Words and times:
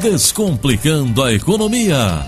Descomplicando 0.00 1.22
a 1.22 1.30
Economia. 1.30 2.24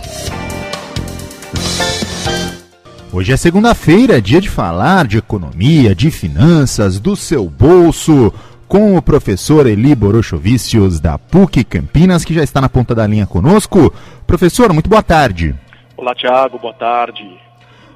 Hoje 3.10 3.32
é 3.32 3.36
segunda-feira, 3.38 4.20
dia 4.20 4.42
de 4.42 4.50
falar 4.50 5.06
de 5.06 5.16
economia, 5.16 5.94
de 5.94 6.10
finanças, 6.10 7.00
do 7.00 7.16
seu 7.16 7.48
bolso, 7.48 8.30
com 8.68 8.94
o 8.94 9.00
professor 9.00 9.66
Eli 9.66 9.94
Borochovicius 9.94 11.00
da 11.00 11.16
PUC 11.16 11.64
Campinas, 11.64 12.26
que 12.26 12.34
já 12.34 12.42
está 12.42 12.60
na 12.60 12.68
ponta 12.68 12.94
da 12.94 13.06
linha 13.06 13.26
conosco. 13.26 13.90
Professor, 14.26 14.70
muito 14.74 14.90
boa 14.90 15.02
tarde. 15.02 15.54
Olá, 15.96 16.14
Tiago, 16.14 16.58
boa 16.58 16.74
tarde. 16.74 17.26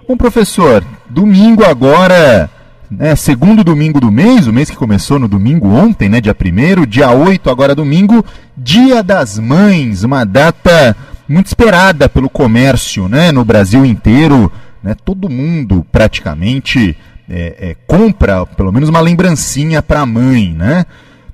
Bom, 0.08 0.16
professor, 0.16 0.82
domingo 1.10 1.62
agora, 1.62 2.48
né, 2.90 3.16
segundo 3.16 3.64
domingo 3.64 4.00
do 4.00 4.10
mês, 4.10 4.46
o 4.46 4.52
mês 4.52 4.70
que 4.70 4.76
começou 4.76 5.18
no 5.18 5.28
domingo 5.28 5.68
ontem, 5.68 6.08
né, 6.08 6.20
dia 6.20 6.34
1 6.34 6.86
dia 6.86 7.10
8, 7.10 7.50
agora 7.50 7.74
domingo, 7.74 8.24
Dia 8.56 9.02
das 9.02 9.38
Mães, 9.38 10.04
uma 10.04 10.24
data 10.24 10.96
muito 11.28 11.46
esperada 11.46 12.08
pelo 12.08 12.30
comércio, 12.30 13.08
né, 13.08 13.32
no 13.32 13.44
Brasil 13.44 13.84
inteiro, 13.84 14.50
né, 14.82 14.94
todo 15.04 15.28
mundo 15.28 15.84
praticamente 15.90 16.96
é, 17.28 17.70
é, 17.70 17.76
compra 17.86 18.46
pelo 18.46 18.72
menos 18.72 18.88
uma 18.88 19.00
lembrancinha 19.00 19.82
para 19.82 20.00
a 20.00 20.06
mãe, 20.06 20.52
né? 20.52 20.86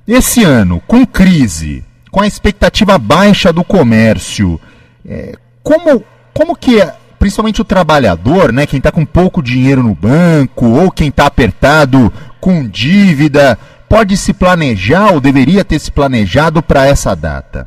Esse 0.07 0.43
ano, 0.43 0.81
com 0.87 1.05
crise, 1.05 1.83
com 2.11 2.21
a 2.21 2.27
expectativa 2.27 2.97
baixa 2.97 3.53
do 3.53 3.63
comércio, 3.63 4.59
é, 5.07 5.35
como, 5.61 6.03
como 6.33 6.55
que 6.55 6.81
é 6.81 6.93
principalmente 7.23 7.61
o 7.61 7.63
trabalhador, 7.63 8.51
né, 8.51 8.67
quem 8.67 8.79
está 8.79 8.91
com 8.91 9.05
pouco 9.05 9.41
dinheiro 9.41 9.81
no 9.81 9.95
banco 9.95 10.65
ou 10.65 10.91
quem 10.91 11.07
está 11.07 11.25
apertado 11.25 12.11
com 12.41 12.67
dívida, 12.67 13.57
pode 13.87 14.17
se 14.17 14.33
planejar 14.33 15.13
ou 15.13 15.21
deveria 15.21 15.63
ter 15.63 15.79
se 15.79 15.89
planejado 15.89 16.61
para 16.61 16.85
essa 16.85 17.15
data? 17.15 17.65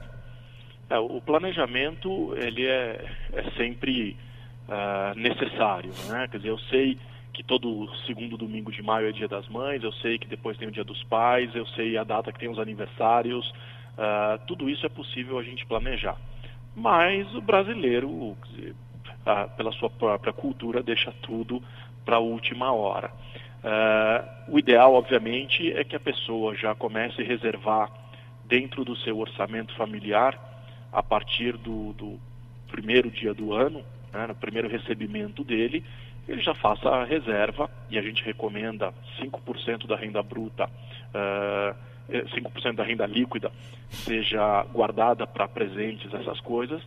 É, 0.91 0.99
o 0.99 1.23
planejamento 1.23 2.35
ele 2.37 2.67
é, 2.67 3.03
é 3.33 3.51
sempre 3.57 4.15
uh, 4.69 5.19
necessário, 5.19 5.91
né? 6.07 6.29
Quer 6.31 6.37
dizer, 6.37 6.51
eu 6.51 6.59
sei 6.69 6.99
que 7.33 7.43
todo 7.43 7.89
segundo 8.07 8.37
domingo 8.37 8.71
de 8.71 8.83
maio 8.83 9.09
é 9.09 9.13
Dia 9.13 9.27
das 9.27 9.49
Mães, 9.49 9.83
eu 9.83 9.93
sei 9.95 10.19
que 10.19 10.29
depois 10.29 10.59
tem 10.59 10.69
o 10.69 10.71
Dia 10.71 10.85
dos 10.85 11.03
Pais, 11.05 11.55
eu 11.55 11.67
sei 11.69 11.97
a 11.97 12.05
data 12.05 12.31
que 12.31 12.39
tem 12.39 12.51
os 12.51 12.59
aniversários, 12.59 13.49
uh, 13.97 14.39
tudo 14.47 14.69
isso 14.69 14.85
é 14.85 14.91
possível 14.91 15.39
a 15.39 15.43
gente 15.43 15.65
planejar. 15.65 16.19
Mas 16.77 17.35
o 17.35 17.41
brasileiro, 17.41 18.37
pela 19.57 19.73
sua 19.73 19.91
própria 19.91 20.33
cultura, 20.33 20.83
deixa 20.83 21.13
tudo 21.23 21.63
para 22.05 22.17
a 22.17 22.21
última 22.21 22.73
hora. 22.73 23.11
Uh, 23.65 24.55
o 24.55 24.59
ideal, 24.59 24.95
obviamente, 24.95 25.73
é 25.73 25.83
que 25.83 25.97
a 25.97 26.01
pessoa 26.01 26.55
já 26.55 26.75
comece 26.75 27.21
a 27.21 27.25
reservar 27.25 27.91
dentro 28.45 28.85
do 28.85 28.97
seu 28.97 29.19
orçamento 29.19 29.75
familiar, 29.75 30.39
a 30.93 31.03
partir 31.03 31.57
do, 31.57 31.93
do 31.95 32.21
primeiro 32.69 33.11
dia 33.11 33.35
do 33.35 33.53
ano, 33.53 33.83
né, 34.13 34.27
no 34.29 34.35
primeiro 34.35 34.69
recebimento 34.69 35.43
dele, 35.43 35.85
ele 36.29 36.41
já 36.41 36.55
faça 36.55 36.89
a 36.89 37.05
reserva 37.05 37.71
e 37.91 37.99
a 37.99 38.03
gente 38.03 38.23
recomenda 38.25 38.93
5% 39.21 39.87
da 39.87 39.97
renda 39.97 40.23
bruta, 40.23 40.65
uh, 40.67 41.77
eh, 42.09 42.25
5% 42.35 42.75
da 42.75 42.85
renda 42.85 43.07
líquida 43.07 43.53
seja 43.89 44.65
guardada 44.73 45.27
para 45.27 45.47
presentes, 45.47 46.13
essas 46.13 46.41
coisas, 46.41 46.83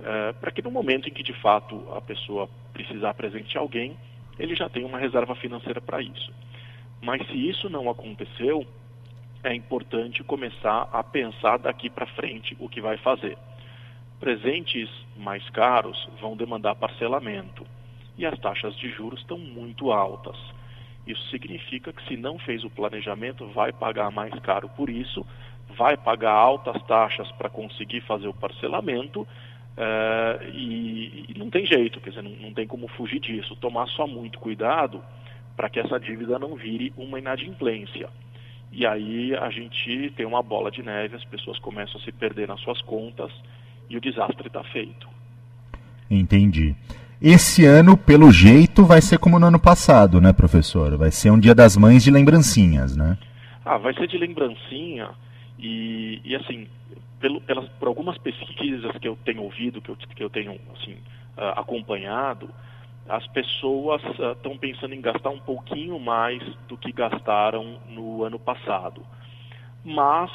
uh, 0.00 0.34
para 0.40 0.50
que 0.50 0.62
no 0.62 0.70
momento 0.70 1.08
em 1.08 1.12
que 1.12 1.22
de 1.22 1.32
fato 1.34 1.86
a 1.94 2.00
pessoa 2.00 2.48
precisar 2.72 3.14
presentear 3.14 3.62
alguém, 3.62 3.96
ele 4.38 4.54
já 4.54 4.68
tem 4.68 4.84
uma 4.84 4.98
reserva 4.98 5.34
financeira 5.34 5.80
para 5.80 6.00
isso. 6.00 6.32
Mas 7.00 7.26
se 7.26 7.48
isso 7.48 7.68
não 7.68 7.88
aconteceu, 7.88 8.66
é 9.42 9.54
importante 9.54 10.22
começar 10.24 10.88
a 10.92 11.02
pensar 11.02 11.58
daqui 11.58 11.88
para 11.88 12.06
frente 12.06 12.56
o 12.58 12.68
que 12.68 12.80
vai 12.80 12.96
fazer. 12.98 13.36
Presentes 14.18 14.90
mais 15.16 15.48
caros 15.50 16.08
vão 16.20 16.36
demandar 16.36 16.74
parcelamento 16.74 17.64
e 18.16 18.26
as 18.26 18.38
taxas 18.40 18.76
de 18.76 18.90
juros 18.90 19.20
estão 19.20 19.38
muito 19.38 19.92
altas. 19.92 20.36
Isso 21.06 21.22
significa 21.30 21.92
que 21.92 22.06
se 22.06 22.16
não 22.16 22.38
fez 22.38 22.64
o 22.64 22.70
planejamento, 22.70 23.46
vai 23.46 23.72
pagar 23.72 24.10
mais 24.10 24.34
caro 24.40 24.68
por 24.70 24.90
isso, 24.90 25.24
vai 25.76 25.96
pagar 25.96 26.32
altas 26.32 26.82
taxas 26.82 27.30
para 27.32 27.48
conseguir 27.48 28.00
fazer 28.02 28.26
o 28.26 28.34
parcelamento 28.34 29.26
Uh, 29.78 30.42
e, 30.52 31.26
e, 31.28 31.38
não 31.38 31.48
tem 31.50 31.64
jeito, 31.64 32.00
quer 32.00 32.10
dizer, 32.10 32.22
não, 32.22 32.32
não, 32.32 32.52
tem 32.52 32.66
como 32.66 32.88
fugir 32.88 33.20
disso. 33.20 33.54
Tomar 33.54 33.86
só 33.86 34.08
muito 34.08 34.40
cuidado 34.40 35.00
para 35.56 35.70
que 35.70 35.78
essa 35.78 36.00
dívida 36.00 36.36
não 36.36 36.56
vire 36.56 36.92
uma 36.96 37.16
inadimplência. 37.16 38.08
E 38.72 38.84
aí 38.84 39.36
a 39.36 39.48
gente 39.50 40.12
tem 40.16 40.26
uma 40.26 40.42
bola 40.42 40.68
de 40.68 40.82
neve, 40.82 41.14
as 41.14 41.24
pessoas 41.24 41.60
começam 41.60 42.00
a 42.00 42.04
se 42.04 42.10
perder 42.10 42.48
nas 42.48 42.60
suas 42.60 42.82
contas 42.82 43.30
e 43.88 43.96
o 43.96 44.00
desastre 44.00 44.48
está 44.48 44.64
feito. 44.64 45.08
Entendi. 46.10 46.74
Esse 47.22 47.64
ano, 47.64 47.96
pelo 47.96 48.32
jeito, 48.32 48.84
vai 48.84 49.00
ser 49.00 49.18
como 49.18 49.38
no 49.38 49.46
ano 49.46 49.60
passado, 49.60 50.20
né, 50.20 50.32
professor? 50.32 50.96
Vai 50.96 51.12
ser 51.12 51.30
um 51.30 51.38
dia 51.38 51.54
das 51.54 51.76
mães 51.76 52.02
de 52.02 52.10
lembrancinhas, 52.10 52.96
né? 52.96 53.16
Ah, 53.64 53.78
vai 53.78 53.94
ser 53.94 54.08
de 54.08 54.18
lembrancinha 54.18 55.10
e, 55.58 56.20
e 56.24 56.34
assim, 56.34 56.66
pelo, 57.20 57.40
pelas, 57.40 57.68
por 57.70 57.88
algumas 57.88 58.16
pesquisas 58.18 58.96
que 58.98 59.08
eu 59.08 59.16
tenho 59.24 59.42
ouvido, 59.42 59.80
que 59.80 59.90
eu, 59.90 59.96
que 59.96 60.22
eu 60.22 60.30
tenho 60.30 60.58
assim, 60.76 60.94
uh, 61.36 61.58
acompanhado, 61.58 62.48
as 63.08 63.26
pessoas 63.28 64.02
estão 64.36 64.52
uh, 64.52 64.58
pensando 64.58 64.94
em 64.94 65.00
gastar 65.00 65.30
um 65.30 65.38
pouquinho 65.38 65.98
mais 65.98 66.42
do 66.68 66.76
que 66.76 66.92
gastaram 66.92 67.78
no 67.88 68.22
ano 68.22 68.38
passado. 68.38 69.02
Mas 69.84 70.30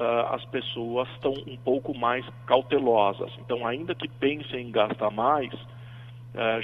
uh, 0.00 0.34
as 0.34 0.44
pessoas 0.46 1.08
estão 1.10 1.32
um 1.46 1.56
pouco 1.56 1.96
mais 1.96 2.24
cautelosas. 2.46 3.32
Então, 3.38 3.66
ainda 3.66 3.94
que 3.94 4.08
pensem 4.08 4.66
em 4.66 4.70
gastar 4.70 5.10
mais, 5.10 5.52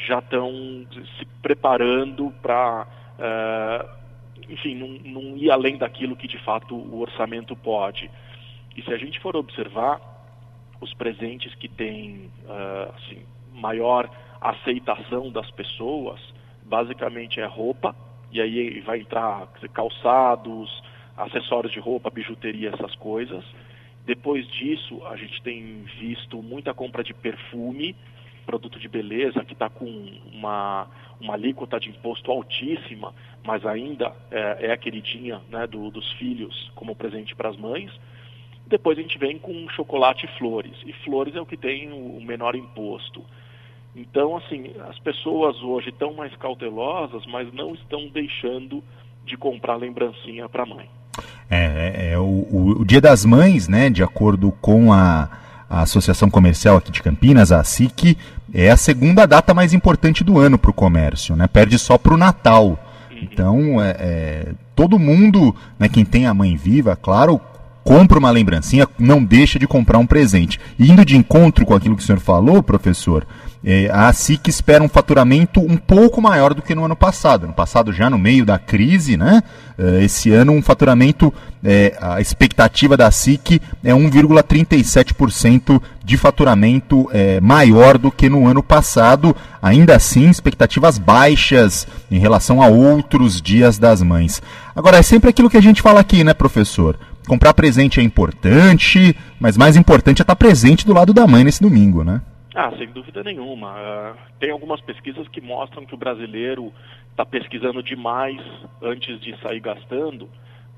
já 0.07 0.19
estão 0.19 0.53
se 1.19 1.25
preparando 1.41 2.31
para, 2.43 2.87
enfim, 4.47 4.75
não, 4.75 4.89
não 5.23 5.37
ir 5.39 5.51
além 5.51 5.79
daquilo 5.79 6.15
que 6.15 6.29
de 6.29 6.37
fato 6.41 6.75
o 6.75 7.01
orçamento 7.01 7.57
pode. 7.57 8.11
E 8.77 8.83
se 8.83 8.93
a 8.93 8.97
gente 8.97 9.21
for 9.21 9.37
observar 9.37 10.01
os 10.81 10.93
presentes 10.95 11.55
que 11.55 11.69
têm 11.69 12.31
uh, 12.45 12.95
assim, 12.97 13.23
maior 13.53 14.11
aceitação 14.41 15.31
das 15.31 15.51
pessoas, 15.53 16.21
basicamente 16.65 17.41
é 17.41 17.47
roupa, 17.47 17.95
e 18.31 18.41
aí 18.41 18.81
vai 18.81 19.01
entrar 19.01 19.47
calçados, 19.73 20.83
acessórios 21.17 21.73
de 21.73 21.79
roupa, 21.79 22.11
bijuteria, 22.11 22.71
essas 22.71 22.95
coisas. 22.97 23.45
Depois 24.05 24.47
disso, 24.49 25.05
a 25.07 25.17
gente 25.17 25.41
tem 25.43 25.85
visto 26.01 26.43
muita 26.43 26.75
compra 26.75 27.05
de 27.05 27.15
perfume, 27.15 27.95
produto 28.45 28.81
de 28.81 28.89
beleza, 28.89 29.45
que 29.45 29.53
está 29.53 29.69
com 29.69 29.87
uma, 30.33 30.89
uma 31.21 31.35
alíquota 31.35 31.79
de 31.79 31.91
imposto 31.91 32.31
altíssima, 32.31 33.15
mas 33.45 33.65
ainda 33.65 34.13
é, 34.31 34.67
é 34.67 34.73
a 34.73 34.77
queridinha 34.77 35.41
né, 35.49 35.67
do, 35.67 35.91
dos 35.91 36.11
filhos 36.15 36.73
como 36.75 36.97
presente 36.97 37.37
para 37.37 37.51
as 37.51 37.57
mães. 37.57 37.93
Depois 38.73 38.97
a 38.99 39.03
gente 39.03 39.19
vem 39.19 39.39
com 39.39 39.69
chocolate 39.77 40.25
e 40.25 40.39
flores. 40.39 40.73
E 40.87 40.95
flores 41.05 41.37
é 41.37 41.41
o 41.43 41.45
que 41.45 41.59
tem 41.59 41.93
o 41.93 42.19
menor 42.25 42.55
imposto. 42.55 43.23
Então, 43.95 44.35
assim, 44.39 44.73
as 44.89 44.99
pessoas 44.99 45.63
hoje 45.63 45.91
estão 45.91 46.15
mais 46.15 46.35
cautelosas, 46.37 47.23
mas 47.27 47.53
não 47.53 47.75
estão 47.75 48.09
deixando 48.09 48.83
de 49.27 49.37
comprar 49.37 49.77
lembrancinha 49.77 50.49
para 50.49 50.63
a 50.63 50.67
mãe. 50.67 50.89
É, 51.51 51.57
é, 52.09 52.13
é 52.13 52.19
o, 52.19 52.79
o, 52.81 52.85
Dia 52.87 53.03
das 53.03 53.27
Mães, 53.27 53.69
né, 53.69 53.91
de 53.91 54.03
acordo 54.03 54.51
com 54.53 54.91
a, 54.91 55.29
a 55.69 55.83
Associação 55.83 56.31
Comercial 56.31 56.79
aqui 56.79 56.91
de 56.91 57.03
Campinas, 57.03 57.53
a 57.53 57.61
ASIC, 57.61 58.17
é 58.55 58.71
a 58.71 58.77
segunda 58.79 59.27
data 59.27 59.53
mais 59.53 59.75
importante 59.75 60.25
do 60.25 60.39
ano 60.39 60.57
para 60.57 60.71
o 60.71 60.75
comércio, 60.75 61.37
né? 61.37 61.47
Perde 61.47 61.79
só 61.79 61.99
para 61.99 62.15
o 62.15 62.17
Natal. 62.17 62.69
Uhum. 63.11 63.19
Então, 63.21 63.83
é, 63.83 63.97
é, 63.99 64.53
todo 64.75 64.99
mundo, 64.99 65.55
né, 65.79 65.91
quem 65.91 66.07
tem 66.07 66.27
a 66.27 66.33
mãe 66.33 66.57
viva, 66.57 66.97
claro, 66.97 67.39
compra 67.85 68.19
uma 68.19 68.31
lembrancinha, 68.31 68.89
não 68.99 69.23
deixa 69.23 69.59
de 69.59 69.67
comprar 69.67 69.99
um 69.99 70.07
presente. 70.07 70.61
Indo 70.79 71.05
de 71.05 71.17
encontro 71.17 71.65
com 71.67 71.75
aquilo 71.75 71.97
que 71.97 72.03
o 72.03 72.07
senhor 72.07 72.21
falou, 72.21 72.63
professor, 72.63 73.27
é, 73.65 73.89
a 73.93 74.13
SIC 74.13 74.49
espera 74.49 74.83
um 74.83 74.89
faturamento 74.89 75.61
um 75.61 75.77
pouco 75.77 76.21
maior 76.21 76.53
do 76.53 76.61
que 76.61 76.75
no 76.75 76.85
ano 76.85 76.97
passado. 76.97 77.47
No 77.47 77.53
passado, 77.53 77.93
já 77.93 78.11
no 78.11 78.19
meio 78.19 78.45
da 78.45 78.59
crise, 78.59 79.17
né? 79.17 79.41
É, 79.79 80.03
esse 80.03 80.33
ano, 80.33 80.53
um 80.53 80.61
faturamento, 80.61 81.33
é, 81.63 81.97
a 82.01 82.21
expectativa 82.21 82.97
da 82.97 83.09
SIC 83.11 83.63
é 83.85 83.93
1,37% 83.93 85.81
de 86.05 86.17
faturamento 86.17 87.09
é, 87.13 87.41
maior 87.41 87.99
do 87.99 88.11
que 88.11 88.29
no 88.29 88.49
ano 88.49 88.65
passado. 88.65 89.35
Ainda 89.63 89.95
assim, 89.95 90.29
expectativas 90.29 90.99
baixas 90.99 91.87
em 92.11 92.19
relação 92.19 92.61
a 92.61 92.67
outros 92.67 93.41
dias 93.41 93.79
das 93.79 94.03
mães. 94.03 94.43
Agora, 94.75 94.99
é 94.99 95.03
sempre 95.03 95.31
aquilo 95.31 95.49
que 95.49 95.57
a 95.57 95.63
gente 95.63 95.81
fala 95.81 96.01
aqui, 96.01 96.25
né, 96.25 96.35
professor? 96.35 96.99
Comprar 97.27 97.55
presente 97.55 98.01
é 98.01 98.03
importante, 98.03 99.17
mas 99.39 99.57
mais 99.57 99.77
importante 99.77 100.21
é 100.21 100.23
estar 100.23 100.37
presente 100.37 100.87
do 100.87 100.93
lado 100.93 101.13
da 101.13 101.27
mãe 101.27 101.45
nesse 101.45 101.63
domingo, 101.63 102.03
né? 102.05 102.21
Ah, 102.55 102.71
sem 102.77 102.89
dúvida 102.89 103.23
nenhuma. 103.23 103.73
Uh, 103.73 104.17
tem 104.39 104.51
algumas 104.51 104.81
pesquisas 104.81 105.27
que 105.29 105.41
mostram 105.41 105.87
que 105.87 105.95
o 105.95 105.99
brasileiro 105.99 106.73
está 107.11 107.25
pesquisando 107.25 107.83
demais 107.83 108.41
antes 108.83 109.21
de 109.21 109.35
sair 109.41 109.61
gastando, 109.61 110.29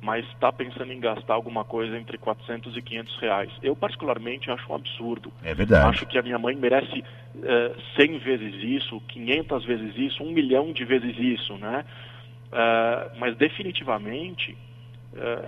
mas 0.00 0.24
está 0.26 0.52
pensando 0.52 0.92
em 0.92 1.00
gastar 1.00 1.34
alguma 1.34 1.64
coisa 1.64 1.98
entre 1.98 2.18
400 2.18 2.76
e 2.76 2.82
500 2.82 3.18
reais. 3.18 3.50
Eu, 3.62 3.74
particularmente, 3.74 4.50
acho 4.50 4.70
um 4.70 4.76
absurdo. 4.76 5.32
É 5.42 5.54
verdade. 5.54 5.88
Acho 5.88 6.06
que 6.06 6.18
a 6.18 6.22
minha 6.22 6.38
mãe 6.38 6.54
merece 6.54 7.00
uh, 7.00 7.80
100 7.96 8.18
vezes 8.18 8.54
isso, 8.62 9.00
500 9.08 9.64
vezes 9.64 9.96
isso, 9.96 10.22
um 10.22 10.30
milhão 10.30 10.72
de 10.72 10.84
vezes 10.84 11.16
isso, 11.18 11.54
né? 11.54 11.84
Uh, 12.52 13.18
mas, 13.18 13.36
definitivamente, 13.36 14.56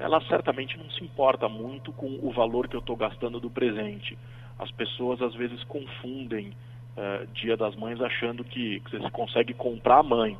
ela 0.00 0.20
certamente 0.22 0.78
não 0.78 0.88
se 0.90 1.02
importa 1.02 1.48
muito 1.48 1.92
com 1.92 2.18
o 2.22 2.30
valor 2.30 2.68
que 2.68 2.76
eu 2.76 2.80
estou 2.80 2.96
gastando 2.96 3.40
do 3.40 3.50
presente. 3.50 4.16
As 4.58 4.70
pessoas, 4.70 5.20
às 5.20 5.34
vezes, 5.34 5.62
confundem 5.64 6.52
uh, 6.96 7.26
Dia 7.32 7.56
das 7.56 7.74
Mães 7.74 8.00
achando 8.00 8.44
que, 8.44 8.80
que 8.80 8.98
você 8.98 9.10
consegue 9.10 9.52
comprar 9.52 9.98
a 9.98 10.02
mãe. 10.02 10.38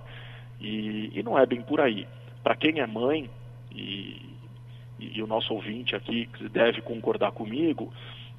E, 0.61 1.11
e 1.14 1.23
não 1.23 1.38
é 1.38 1.44
bem 1.44 1.61
por 1.61 1.81
aí. 1.81 2.06
Para 2.43 2.56
quem 2.56 2.81
é 2.81 2.87
mãe, 2.87 3.28
e, 3.73 4.23
e, 4.99 5.23
o 5.23 5.26
nosso 5.26 5.52
ouvinte 5.52 5.94
aqui 5.94 6.28
deve 6.50 6.81
concordar 6.81 7.32
comigo, 7.32 7.93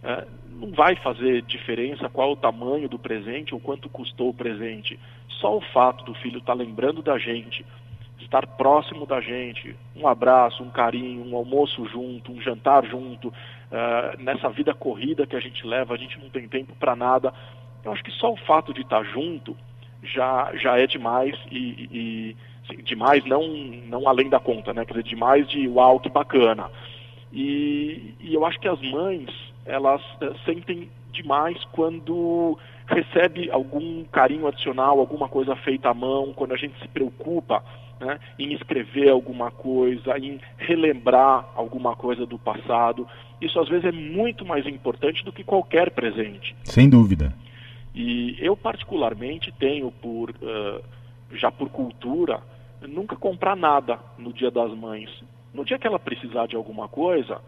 é, 0.04 0.26
não 0.50 0.72
vai 0.72 0.96
fazer 0.96 1.44
diferença 1.44 2.10
qual 2.10 2.32
o 2.32 2.36
tamanho 2.36 2.90
do 2.90 2.98
presente 2.98 3.54
ou 3.54 3.60
quanto 3.60 3.90
custou 3.90 4.30
o 4.30 4.34
presente. 4.34 5.00
Só 5.28 5.58
o 5.58 5.62
fato 5.62 6.04
do 6.06 6.16
filho 6.16 6.40
estar 6.40 6.54
tá 6.54 6.58
lembrando 6.58 7.02
da 7.04 7.18
gente, 7.20 7.64
estar 8.28 8.46
próximo 8.46 9.06
da 9.06 9.20
gente, 9.22 9.76
um 9.96 10.08
abraço, 10.08 10.62
um 10.64 10.70
carinho, 10.70 11.26
um 11.26 11.36
almoço 11.36 11.86
junto, 11.88 12.32
um 12.32 12.42
jantar 12.42 12.86
junto, 12.86 13.30
uh, 13.30 14.22
nessa 14.22 14.50
vida 14.50 14.74
corrida 14.74 15.26
que 15.26 15.36
a 15.36 15.40
gente 15.40 15.66
leva, 15.66 15.94
a 15.94 15.98
gente 15.98 16.20
não 16.20 16.30
tem 16.30 16.48
tempo 16.48 16.74
para 16.80 16.96
nada. 16.96 17.34
Eu 17.84 17.92
acho 17.92 18.04
que 18.04 18.12
só 18.12 18.32
o 18.32 18.38
fato 18.38 18.74
de 18.74 18.82
estar 18.82 19.04
junto 19.04 19.56
já, 20.04 20.52
já 20.56 20.78
é 20.78 20.86
demais 20.86 21.36
e, 21.50 21.90
e 21.92 22.36
Assim, 22.68 22.84
demais 22.84 23.24
não, 23.26 23.48
não 23.88 24.08
além 24.08 24.30
da 24.30 24.40
conta, 24.40 24.74
né? 24.74 24.86
Quer 24.86 24.94
dizer, 24.94 25.04
demais 25.04 25.48
de 25.48 25.68
uau, 25.68 26.00
que 26.00 26.10
bacana. 26.10 26.70
E, 27.32 28.14
e 28.20 28.34
eu 28.34 28.46
acho 28.46 28.60
que 28.60 28.68
as 28.68 28.82
mães, 28.82 29.30
elas 29.66 30.02
é, 30.22 30.32
sentem 30.46 30.90
demais 31.12 31.58
quando 31.72 32.58
recebe 32.88 33.50
algum 33.50 34.04
carinho 34.06 34.48
adicional, 34.48 35.00
alguma 35.00 35.28
coisa 35.28 35.56
feita 35.58 35.90
à 35.90 35.94
mão, 35.94 36.34
quando 36.34 36.54
a 36.54 36.58
gente 36.58 36.78
se 36.80 36.88
preocupa 36.88 37.64
né, 38.00 38.20
em 38.38 38.54
escrever 38.54 39.10
alguma 39.10 39.52
coisa, 39.52 40.18
em 40.18 40.40
relembrar 40.58 41.48
alguma 41.56 41.96
coisa 41.96 42.26
do 42.26 42.38
passado. 42.38 43.08
Isso 43.42 43.60
às 43.60 43.68
vezes 43.70 43.86
é 43.86 43.92
muito 43.92 44.46
mais 44.46 44.66
importante 44.66 45.24
do 45.24 45.32
que 45.32 45.44
qualquer 45.44 45.92
presente. 45.92 46.56
Sem 46.64 46.90
dúvida. 46.90 47.34
E 47.94 48.38
eu 48.40 48.56
particularmente 48.56 49.52
tenho 49.52 49.92
por 49.92 50.30
uh, 50.30 50.84
já 51.34 51.52
por 51.52 51.70
cultura 51.70 52.42
nunca 52.88 53.16
comprar 53.16 53.56
nada 53.56 54.00
no 54.18 54.32
Dia 54.32 54.52
das 54.52 54.72
Mães. 54.74 55.10
No 55.54 55.66
dia 55.66 55.80
que 55.80 55.88
ela 55.88 55.98
precisar 55.98 56.48
de 56.48 56.56
alguma 56.56 56.88
coisa, 56.88 57.42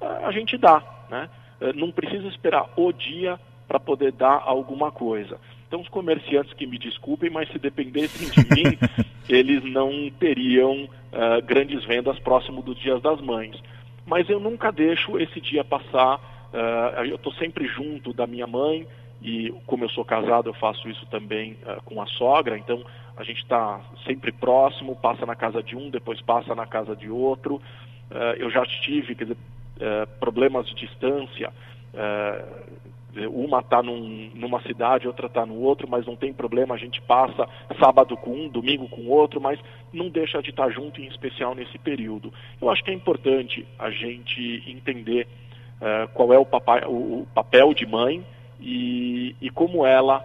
a 0.00 0.30
gente 0.30 0.56
dá, 0.56 0.82
né? 1.10 1.28
Eh, 1.60 1.72
não 1.72 1.90
precisa 1.90 2.28
esperar 2.28 2.70
o 2.76 2.92
dia 2.92 3.40
para 3.66 3.80
poder 3.80 4.12
dar 4.12 4.42
alguma 4.44 4.92
coisa. 4.92 5.38
Então, 5.66 5.80
os 5.80 5.88
comerciantes 5.88 6.52
que 6.52 6.66
me 6.66 6.78
desculpem, 6.78 7.28
mas 7.28 7.48
se 7.50 7.58
dependessem 7.58 8.30
de 8.30 8.54
mim, 8.54 8.78
eles 9.28 9.64
não 9.64 10.10
teriam 10.10 10.84
uh, 10.84 11.44
grandes 11.44 11.84
vendas 11.84 12.18
próximo 12.20 12.62
dos 12.62 12.78
Dias 12.78 13.02
das 13.02 13.20
Mães. 13.20 13.60
Mas 14.04 14.28
eu 14.28 14.38
nunca 14.38 14.70
deixo 14.70 15.18
esse 15.18 15.40
dia 15.40 15.64
passar. 15.64 16.18
Uh, 16.52 17.04
eu 17.04 17.16
estou 17.16 17.32
sempre 17.32 17.66
junto 17.66 18.12
da 18.12 18.26
minha 18.26 18.46
mãe 18.46 18.86
e, 19.20 19.52
como 19.66 19.84
eu 19.84 19.88
sou 19.88 20.04
casado, 20.04 20.48
eu 20.48 20.54
faço 20.54 20.88
isso 20.88 21.04
também 21.06 21.56
uh, 21.64 21.82
com 21.84 22.00
a 22.00 22.06
sogra. 22.06 22.56
Então, 22.56 22.84
a 23.16 23.24
gente 23.24 23.42
está 23.42 23.80
sempre 24.06 24.30
próximo, 24.30 24.94
passa 24.94 25.26
na 25.26 25.34
casa 25.34 25.62
de 25.62 25.74
um, 25.74 25.90
depois 25.90 26.20
passa 26.20 26.54
na 26.54 26.66
casa 26.66 26.94
de 26.94 27.10
outro. 27.10 27.60
Eu 28.38 28.48
já 28.50 28.64
tive 28.64 29.16
dizer, 29.16 29.36
problemas 30.20 30.68
de 30.68 30.74
distância. 30.76 31.50
Uh, 33.16 33.44
uma 33.44 33.60
está 33.60 33.82
num, 33.82 34.30
numa 34.34 34.60
cidade, 34.62 35.06
outra 35.06 35.26
está 35.26 35.46
no 35.46 35.54
outro, 35.60 35.88
mas 35.88 36.06
não 36.06 36.16
tem 36.16 36.32
problema, 36.32 36.74
a 36.74 36.78
gente 36.78 37.00
passa 37.02 37.48
sábado 37.80 38.16
com 38.16 38.32
um, 38.32 38.48
domingo 38.48 38.88
com 38.88 39.06
outro, 39.06 39.40
mas 39.40 39.58
não 39.92 40.08
deixa 40.08 40.42
de 40.42 40.50
estar 40.50 40.66
tá 40.66 40.70
junto, 40.70 41.00
em 41.00 41.06
especial 41.06 41.54
nesse 41.54 41.78
período. 41.78 42.32
Eu 42.60 42.70
acho 42.70 42.84
que 42.84 42.90
é 42.90 42.94
importante 42.94 43.66
a 43.78 43.90
gente 43.90 44.62
entender 44.66 45.26
qual 46.14 46.32
é 46.32 46.38
o, 46.38 46.46
papai, 46.46 46.84
o, 46.86 47.20
o, 47.20 47.26
papel 47.34 47.74
de 47.74 47.84
mãe 47.84 48.24
e, 48.58 49.36
e 49.42 49.50
como 49.50 49.84
ela 49.84 50.24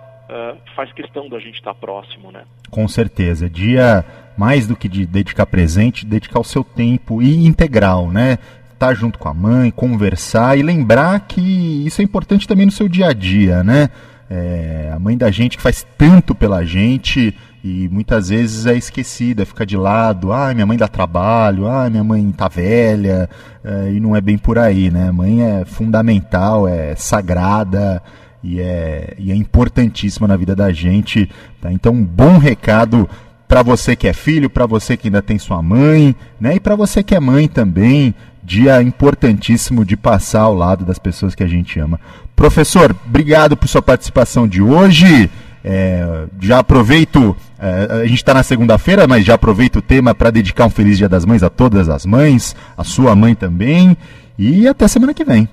faz 0.75 0.93
questão 0.93 1.27
da 1.27 1.39
gente 1.39 1.55
estar 1.55 1.73
tá 1.73 1.79
próximo, 1.79 2.31
né? 2.31 2.45
Com 2.69 2.87
certeza. 2.87 3.49
Dia 3.49 4.05
mais 4.37 4.65
do 4.65 4.75
que 4.75 4.87
de 4.87 5.05
dedicar 5.05 5.45
presente, 5.45 6.05
dedicar 6.05 6.39
o 6.39 6.43
seu 6.43 6.63
tempo 6.63 7.21
e 7.21 7.45
integral, 7.45 8.09
né? 8.09 8.37
Estar 8.81 8.95
tá 8.95 8.99
junto 8.99 9.19
com 9.19 9.29
a 9.29 9.33
mãe, 9.33 9.69
conversar 9.69 10.57
e 10.57 10.63
lembrar 10.63 11.19
que 11.27 11.85
isso 11.85 12.01
é 12.01 12.03
importante 12.03 12.47
também 12.47 12.65
no 12.65 12.71
seu 12.71 12.89
dia 12.89 13.09
a 13.09 13.13
dia, 13.13 13.63
né? 13.63 13.91
É, 14.27 14.91
a 14.91 14.97
mãe 14.97 15.15
da 15.15 15.29
gente 15.29 15.55
que 15.55 15.61
faz 15.61 15.85
tanto 15.95 16.33
pela 16.33 16.65
gente 16.65 17.31
e 17.63 17.87
muitas 17.89 18.29
vezes 18.29 18.65
é 18.65 18.75
esquecida, 18.75 19.45
fica 19.45 19.67
de 19.67 19.77
lado. 19.77 20.33
Ah, 20.33 20.51
minha 20.55 20.65
mãe 20.65 20.79
dá 20.79 20.87
trabalho, 20.87 21.67
ah, 21.67 21.87
minha 21.91 22.03
mãe 22.03 22.31
tá 22.31 22.47
velha, 22.47 23.29
é, 23.63 23.91
e 23.91 23.99
não 23.99 24.15
é 24.15 24.21
bem 24.21 24.35
por 24.35 24.57
aí, 24.57 24.89
né? 24.89 25.11
Mãe 25.11 25.43
é 25.43 25.63
fundamental, 25.63 26.67
é 26.67 26.95
sagrada 26.95 28.01
e 28.43 28.59
é, 28.59 29.13
e 29.19 29.31
é 29.31 29.35
importantíssima 29.35 30.27
na 30.27 30.35
vida 30.35 30.55
da 30.55 30.73
gente. 30.73 31.29
Tá? 31.61 31.71
Então, 31.71 31.93
um 31.93 32.03
bom 32.03 32.39
recado 32.39 33.07
para 33.47 33.61
você 33.61 33.95
que 33.95 34.07
é 34.07 34.13
filho, 34.13 34.49
para 34.49 34.65
você 34.65 34.97
que 34.97 35.09
ainda 35.09 35.21
tem 35.21 35.37
sua 35.37 35.61
mãe, 35.61 36.15
né? 36.39 36.55
E 36.55 36.59
para 36.59 36.75
você 36.75 37.03
que 37.03 37.13
é 37.13 37.19
mãe 37.19 37.47
também, 37.47 38.15
dia 38.51 38.81
importantíssimo 38.81 39.85
de 39.85 39.95
passar 39.95 40.41
ao 40.41 40.53
lado 40.53 40.83
das 40.83 40.99
pessoas 40.99 41.33
que 41.33 41.41
a 41.41 41.47
gente 41.47 41.79
ama. 41.79 41.97
Professor, 42.35 42.93
obrigado 43.07 43.55
por 43.55 43.65
sua 43.69 43.81
participação 43.81 44.45
de 44.45 44.61
hoje. 44.61 45.29
É, 45.63 46.25
já 46.41 46.59
aproveito, 46.59 47.33
é, 47.57 48.01
a 48.01 48.05
gente 48.05 48.17
está 48.17 48.33
na 48.33 48.43
segunda-feira, 48.43 49.07
mas 49.07 49.23
já 49.23 49.35
aproveito 49.35 49.77
o 49.77 49.81
tema 49.81 50.13
para 50.13 50.31
dedicar 50.31 50.65
um 50.65 50.69
feliz 50.69 50.97
Dia 50.97 51.07
das 51.07 51.25
Mães 51.25 51.43
a 51.43 51.49
todas 51.49 51.87
as 51.87 52.05
mães, 52.05 52.53
a 52.75 52.83
sua 52.83 53.15
mãe 53.15 53.35
também, 53.35 53.95
e 54.37 54.67
até 54.67 54.85
semana 54.85 55.13
que 55.13 55.23
vem. 55.23 55.47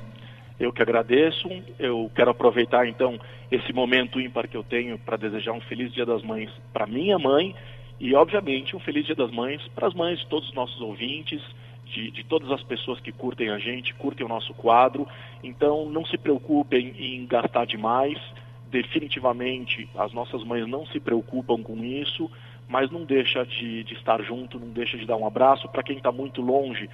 Eu 0.58 0.72
que 0.72 0.82
agradeço. 0.82 1.48
Eu 1.78 2.10
quero 2.16 2.32
aproveitar 2.32 2.88
então 2.88 3.16
esse 3.48 3.72
momento 3.72 4.20
ímpar 4.20 4.48
que 4.48 4.56
eu 4.56 4.64
tenho 4.64 4.98
para 4.98 5.16
desejar 5.16 5.52
um 5.52 5.60
feliz 5.60 5.92
Dia 5.92 6.04
das 6.04 6.24
Mães 6.24 6.50
para 6.72 6.84
minha 6.84 7.16
mãe 7.16 7.54
e, 8.00 8.12
obviamente, 8.12 8.74
um 8.74 8.80
feliz 8.80 9.06
Dia 9.06 9.14
das 9.14 9.30
Mães 9.30 9.62
para 9.72 9.86
as 9.86 9.94
mães 9.94 10.18
de 10.18 10.26
todos 10.26 10.48
os 10.48 10.54
nossos 10.54 10.80
ouvintes, 10.80 11.40
de, 11.92 12.10
de, 12.10 12.24
todas 12.24 12.50
as 12.50 12.62
pessoas 12.62 13.00
que 13.00 13.12
curtem 13.12 13.50
a 13.50 13.58
gente, 13.58 13.94
curtem 13.94 14.24
o 14.24 14.28
nosso 14.28 14.52
quadro. 14.54 15.06
Então, 15.42 15.88
não 15.88 16.04
se 16.04 16.16
preocupem 16.16 16.94
em 16.98 17.26
gastar 17.26 17.66
demais. 17.66 18.18
Definitivamente, 18.70 19.88
as 19.96 20.12
nossas 20.12 20.44
mães 20.44 20.66
não 20.66 20.86
se 20.86 21.00
preocupam 21.00 21.62
com 21.62 21.82
isso, 21.82 22.30
mas 22.68 22.90
não 22.90 23.04
deixa 23.04 23.44
de, 23.44 23.82
de 23.84 23.94
estar 23.94 24.22
junto, 24.22 24.60
não 24.60 24.68
deixa 24.68 24.98
de 24.98 25.06
dar 25.06 25.16
um 25.16 25.26
abraço. 25.26 25.68
Para 25.68 25.82
quem 25.82 25.96
está 25.96 26.12
muito 26.12 26.42
longe, 26.42 26.88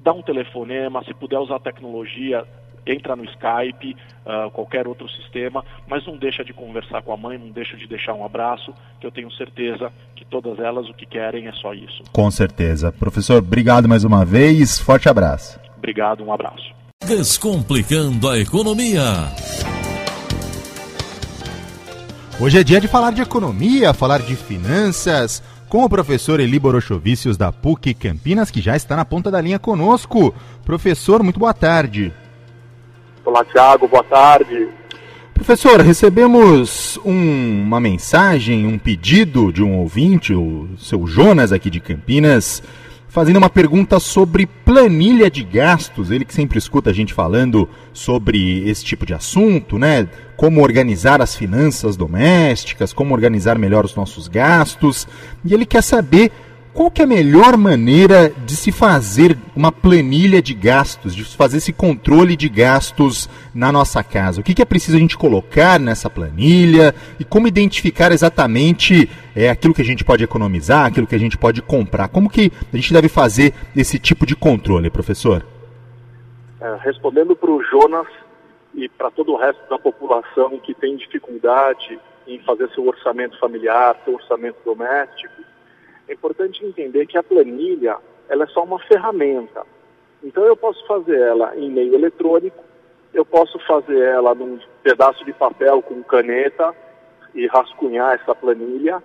dá 0.00 0.12
um 0.12 0.22
telefonema, 0.22 1.02
se 1.04 1.14
puder 1.14 1.38
usar 1.38 1.58
tecnologia, 1.60 2.46
entra 2.90 3.14
no 3.14 3.24
Skype, 3.24 3.96
uh, 4.24 4.50
qualquer 4.50 4.88
outro 4.88 5.08
sistema, 5.10 5.64
mas 5.86 6.06
não 6.06 6.16
deixa 6.16 6.44
de 6.44 6.52
conversar 6.52 7.02
com 7.02 7.12
a 7.12 7.16
mãe, 7.16 7.38
não 7.38 7.50
deixa 7.50 7.76
de 7.76 7.86
deixar 7.86 8.14
um 8.14 8.24
abraço, 8.24 8.72
que 9.00 9.06
eu 9.06 9.12
tenho 9.12 9.30
certeza 9.32 9.92
que 10.16 10.24
todas 10.24 10.58
elas 10.58 10.88
o 10.88 10.94
que 10.94 11.06
querem 11.06 11.46
é 11.46 11.52
só 11.52 11.74
isso. 11.74 12.02
Com 12.12 12.30
certeza. 12.30 12.90
Professor, 12.92 13.38
obrigado 13.38 13.88
mais 13.88 14.04
uma 14.04 14.24
vez, 14.24 14.78
forte 14.78 15.08
abraço. 15.08 15.60
Obrigado, 15.76 16.24
um 16.24 16.32
abraço. 16.32 16.74
Descomplicando 17.06 18.28
a 18.28 18.38
economia. 18.38 19.02
Hoje 22.40 22.58
é 22.58 22.62
dia 22.62 22.80
de 22.80 22.86
falar 22.86 23.12
de 23.12 23.22
economia, 23.22 23.92
falar 23.92 24.20
de 24.20 24.36
finanças, 24.36 25.42
com 25.68 25.84
o 25.84 25.88
professor 25.88 26.38
Eli 26.38 26.58
Borochovicius 26.58 27.36
da 27.36 27.52
PUC 27.52 27.94
Campinas, 27.94 28.50
que 28.50 28.60
já 28.60 28.76
está 28.76 28.94
na 28.94 29.04
ponta 29.04 29.30
da 29.30 29.40
linha 29.40 29.58
conosco. 29.58 30.34
Professor, 30.64 31.22
muito 31.22 31.40
boa 31.40 31.52
tarde. 31.52 32.12
Olá, 33.28 33.44
Tiago, 33.44 33.86
boa 33.86 34.02
tarde. 34.02 34.68
Professor, 35.34 35.82
recebemos 35.82 36.98
um, 37.04 37.62
uma 37.62 37.78
mensagem, 37.78 38.66
um 38.66 38.78
pedido 38.78 39.52
de 39.52 39.62
um 39.62 39.80
ouvinte, 39.80 40.32
o 40.32 40.66
seu 40.78 41.06
Jonas 41.06 41.52
aqui 41.52 41.68
de 41.68 41.78
Campinas, 41.78 42.62
fazendo 43.06 43.36
uma 43.36 43.50
pergunta 43.50 44.00
sobre 44.00 44.46
planilha 44.46 45.30
de 45.30 45.44
gastos. 45.44 46.10
Ele 46.10 46.24
que 46.24 46.32
sempre 46.32 46.56
escuta 46.56 46.88
a 46.88 46.92
gente 46.94 47.12
falando 47.12 47.68
sobre 47.92 48.66
esse 48.66 48.82
tipo 48.82 49.04
de 49.04 49.12
assunto, 49.12 49.78
né? 49.78 50.08
Como 50.34 50.62
organizar 50.62 51.20
as 51.20 51.36
finanças 51.36 51.98
domésticas, 51.98 52.94
como 52.94 53.12
organizar 53.12 53.58
melhor 53.58 53.84
os 53.84 53.94
nossos 53.94 54.26
gastos. 54.26 55.06
E 55.44 55.52
ele 55.52 55.66
quer 55.66 55.82
saber 55.82 56.32
qual 56.78 56.92
que 56.92 57.02
é 57.02 57.04
a 57.04 57.08
melhor 57.08 57.56
maneira 57.56 58.30
de 58.30 58.54
se 58.54 58.70
fazer 58.70 59.36
uma 59.56 59.72
planilha 59.72 60.40
de 60.40 60.54
gastos, 60.54 61.12
de 61.12 61.24
fazer 61.24 61.56
esse 61.56 61.72
controle 61.72 62.36
de 62.36 62.48
gastos 62.48 63.28
na 63.52 63.72
nossa 63.72 64.04
casa? 64.04 64.40
O 64.40 64.44
que, 64.44 64.54
que 64.54 64.62
é 64.62 64.64
preciso 64.64 64.96
a 64.96 65.00
gente 65.00 65.18
colocar 65.18 65.80
nessa 65.80 66.08
planilha 66.08 66.94
e 67.18 67.24
como 67.24 67.48
identificar 67.48 68.12
exatamente 68.12 69.10
é, 69.34 69.50
aquilo 69.50 69.74
que 69.74 69.82
a 69.82 69.84
gente 69.84 70.04
pode 70.04 70.22
economizar, 70.22 70.86
aquilo 70.86 71.08
que 71.08 71.16
a 71.16 71.18
gente 71.18 71.36
pode 71.36 71.60
comprar? 71.62 72.06
Como 72.10 72.30
que 72.30 72.52
a 72.72 72.76
gente 72.76 72.92
deve 72.92 73.08
fazer 73.08 73.52
esse 73.74 73.98
tipo 73.98 74.24
de 74.24 74.36
controle, 74.36 74.88
professor? 74.88 75.44
É, 76.60 76.76
respondendo 76.84 77.34
para 77.34 77.50
o 77.50 77.60
Jonas 77.60 78.06
e 78.72 78.88
para 78.88 79.10
todo 79.10 79.32
o 79.32 79.36
resto 79.36 79.68
da 79.68 79.80
população 79.80 80.56
que 80.60 80.74
tem 80.74 80.96
dificuldade 80.96 81.98
em 82.28 82.38
fazer 82.44 82.70
seu 82.70 82.86
orçamento 82.86 83.36
familiar, 83.40 83.96
seu 84.04 84.14
orçamento 84.14 84.58
doméstico, 84.64 85.47
é 86.08 86.14
importante 86.14 86.64
entender 86.64 87.06
que 87.06 87.18
a 87.18 87.22
planilha 87.22 87.96
ela 88.28 88.44
é 88.44 88.46
só 88.48 88.64
uma 88.64 88.78
ferramenta. 88.80 89.64
Então 90.22 90.44
eu 90.44 90.56
posso 90.56 90.84
fazer 90.86 91.20
ela 91.20 91.56
em 91.56 91.70
meio 91.70 91.94
eletrônico, 91.94 92.64
eu 93.14 93.24
posso 93.24 93.58
fazer 93.60 94.00
ela 94.00 94.34
num 94.34 94.58
pedaço 94.82 95.24
de 95.24 95.32
papel 95.32 95.82
com 95.82 96.02
caneta 96.02 96.74
e 97.34 97.46
rascunhar 97.46 98.14
essa 98.14 98.34
planilha. 98.34 99.02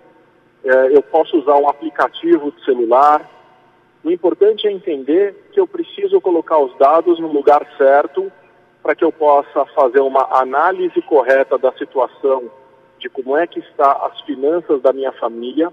É, 0.64 0.96
eu 0.96 1.02
posso 1.02 1.38
usar 1.38 1.56
um 1.56 1.68
aplicativo 1.68 2.50
de 2.52 2.64
celular. 2.64 3.28
O 4.02 4.10
importante 4.10 4.66
é 4.66 4.72
entender 4.72 5.48
que 5.52 5.60
eu 5.60 5.66
preciso 5.66 6.20
colocar 6.20 6.58
os 6.58 6.76
dados 6.78 7.18
no 7.18 7.32
lugar 7.32 7.66
certo 7.76 8.30
para 8.82 8.94
que 8.94 9.04
eu 9.04 9.12
possa 9.12 9.64
fazer 9.66 10.00
uma 10.00 10.38
análise 10.38 11.00
correta 11.02 11.56
da 11.56 11.72
situação 11.72 12.50
de 12.98 13.08
como 13.08 13.36
é 13.36 13.46
que 13.46 13.60
está 13.60 13.92
as 14.06 14.20
finanças 14.22 14.82
da 14.82 14.92
minha 14.92 15.12
família 15.12 15.72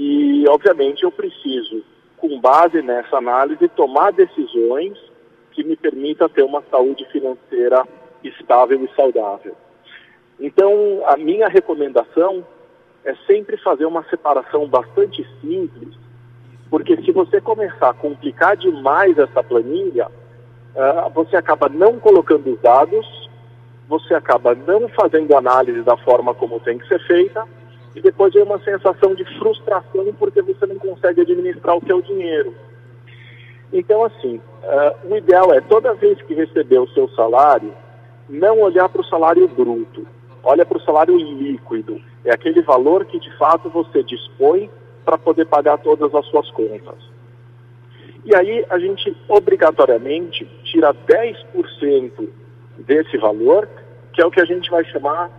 e, 0.00 0.44
obviamente, 0.48 1.02
eu 1.02 1.10
preciso, 1.10 1.82
com 2.18 2.40
base 2.40 2.80
nessa 2.82 3.16
análise, 3.16 3.66
tomar 3.70 4.12
decisões 4.12 4.96
que 5.50 5.64
me 5.64 5.74
permita 5.74 6.28
ter 6.28 6.44
uma 6.44 6.62
saúde 6.70 7.04
financeira 7.10 7.84
estável 8.22 8.80
e 8.84 8.94
saudável. 8.94 9.56
Então, 10.38 11.02
a 11.04 11.16
minha 11.16 11.48
recomendação 11.48 12.46
é 13.04 13.12
sempre 13.26 13.56
fazer 13.56 13.86
uma 13.86 14.04
separação 14.04 14.68
bastante 14.68 15.26
simples, 15.40 15.96
porque 16.70 16.96
se 17.02 17.10
você 17.10 17.40
começar 17.40 17.90
a 17.90 17.94
complicar 17.94 18.56
demais 18.56 19.18
essa 19.18 19.42
planilha, 19.42 20.06
uh, 20.06 21.10
você 21.12 21.36
acaba 21.36 21.68
não 21.68 21.98
colocando 21.98 22.52
os 22.52 22.60
dados, 22.60 23.28
você 23.88 24.14
acaba 24.14 24.54
não 24.54 24.88
fazendo 24.90 25.34
análise 25.34 25.82
da 25.82 25.96
forma 25.96 26.32
como 26.34 26.60
tem 26.60 26.78
que 26.78 26.86
ser 26.86 27.04
feita, 27.04 27.44
e 27.98 28.02
depois 28.02 28.32
vem 28.32 28.44
uma 28.44 28.60
sensação 28.60 29.12
de 29.12 29.24
frustração 29.38 30.06
porque 30.16 30.40
você 30.40 30.66
não 30.66 30.76
consegue 30.76 31.22
administrar 31.22 31.76
o 31.76 31.84
seu 31.84 32.00
dinheiro. 32.00 32.54
Então, 33.72 34.04
assim, 34.04 34.36
uh, 34.36 35.12
o 35.12 35.16
ideal 35.16 35.52
é 35.52 35.60
toda 35.60 35.94
vez 35.94 36.20
que 36.22 36.32
receber 36.32 36.78
o 36.78 36.88
seu 36.90 37.08
salário, 37.10 37.74
não 38.28 38.60
olhar 38.60 38.88
para 38.88 39.00
o 39.00 39.04
salário 39.04 39.48
bruto, 39.48 40.06
olha 40.44 40.64
para 40.64 40.78
o 40.78 40.82
salário 40.82 41.16
líquido. 41.16 42.00
É 42.24 42.32
aquele 42.32 42.62
valor 42.62 43.04
que 43.04 43.18
de 43.18 43.36
fato 43.36 43.68
você 43.68 44.02
dispõe 44.04 44.70
para 45.04 45.18
poder 45.18 45.46
pagar 45.46 45.78
todas 45.78 46.14
as 46.14 46.24
suas 46.26 46.48
contas. 46.52 46.96
E 48.24 48.34
aí 48.34 48.64
a 48.70 48.78
gente 48.78 49.16
obrigatoriamente 49.28 50.44
tira 50.62 50.94
10% 50.94 52.28
desse 52.78 53.16
valor, 53.18 53.68
que 54.12 54.22
é 54.22 54.26
o 54.26 54.30
que 54.30 54.40
a 54.40 54.44
gente 54.44 54.70
vai 54.70 54.84
chamar 54.84 55.30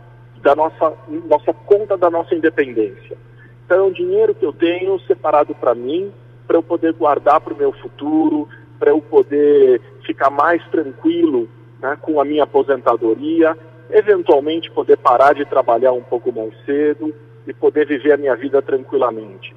da 0.41 0.55
nossa, 0.55 0.93
nossa 1.27 1.53
conta 1.53 1.97
da 1.97 2.09
nossa 2.09 2.33
independência. 2.33 3.17
Então, 3.65 3.77
é 3.77 3.83
um 3.83 3.91
dinheiro 3.91 4.33
que 4.33 4.45
eu 4.45 4.53
tenho 4.53 4.99
separado 5.01 5.53
para 5.53 5.75
mim, 5.75 6.11
para 6.47 6.57
eu 6.57 6.63
poder 6.63 6.93
guardar 6.93 7.39
para 7.41 7.53
o 7.53 7.57
meu 7.57 7.71
futuro, 7.71 8.47
para 8.79 8.89
eu 8.89 9.01
poder 9.01 9.81
ficar 10.05 10.29
mais 10.29 10.65
tranquilo 10.69 11.47
né, 11.81 11.97
com 12.01 12.19
a 12.19 12.25
minha 12.25 12.43
aposentadoria, 12.43 13.55
eventualmente 13.91 14.71
poder 14.71 14.97
parar 14.97 15.33
de 15.33 15.45
trabalhar 15.45 15.91
um 15.91 16.01
pouco 16.01 16.31
mais 16.31 16.53
cedo 16.65 17.13
e 17.45 17.53
poder 17.53 17.85
viver 17.85 18.13
a 18.13 18.17
minha 18.17 18.35
vida 18.35 18.61
tranquilamente. 18.61 19.55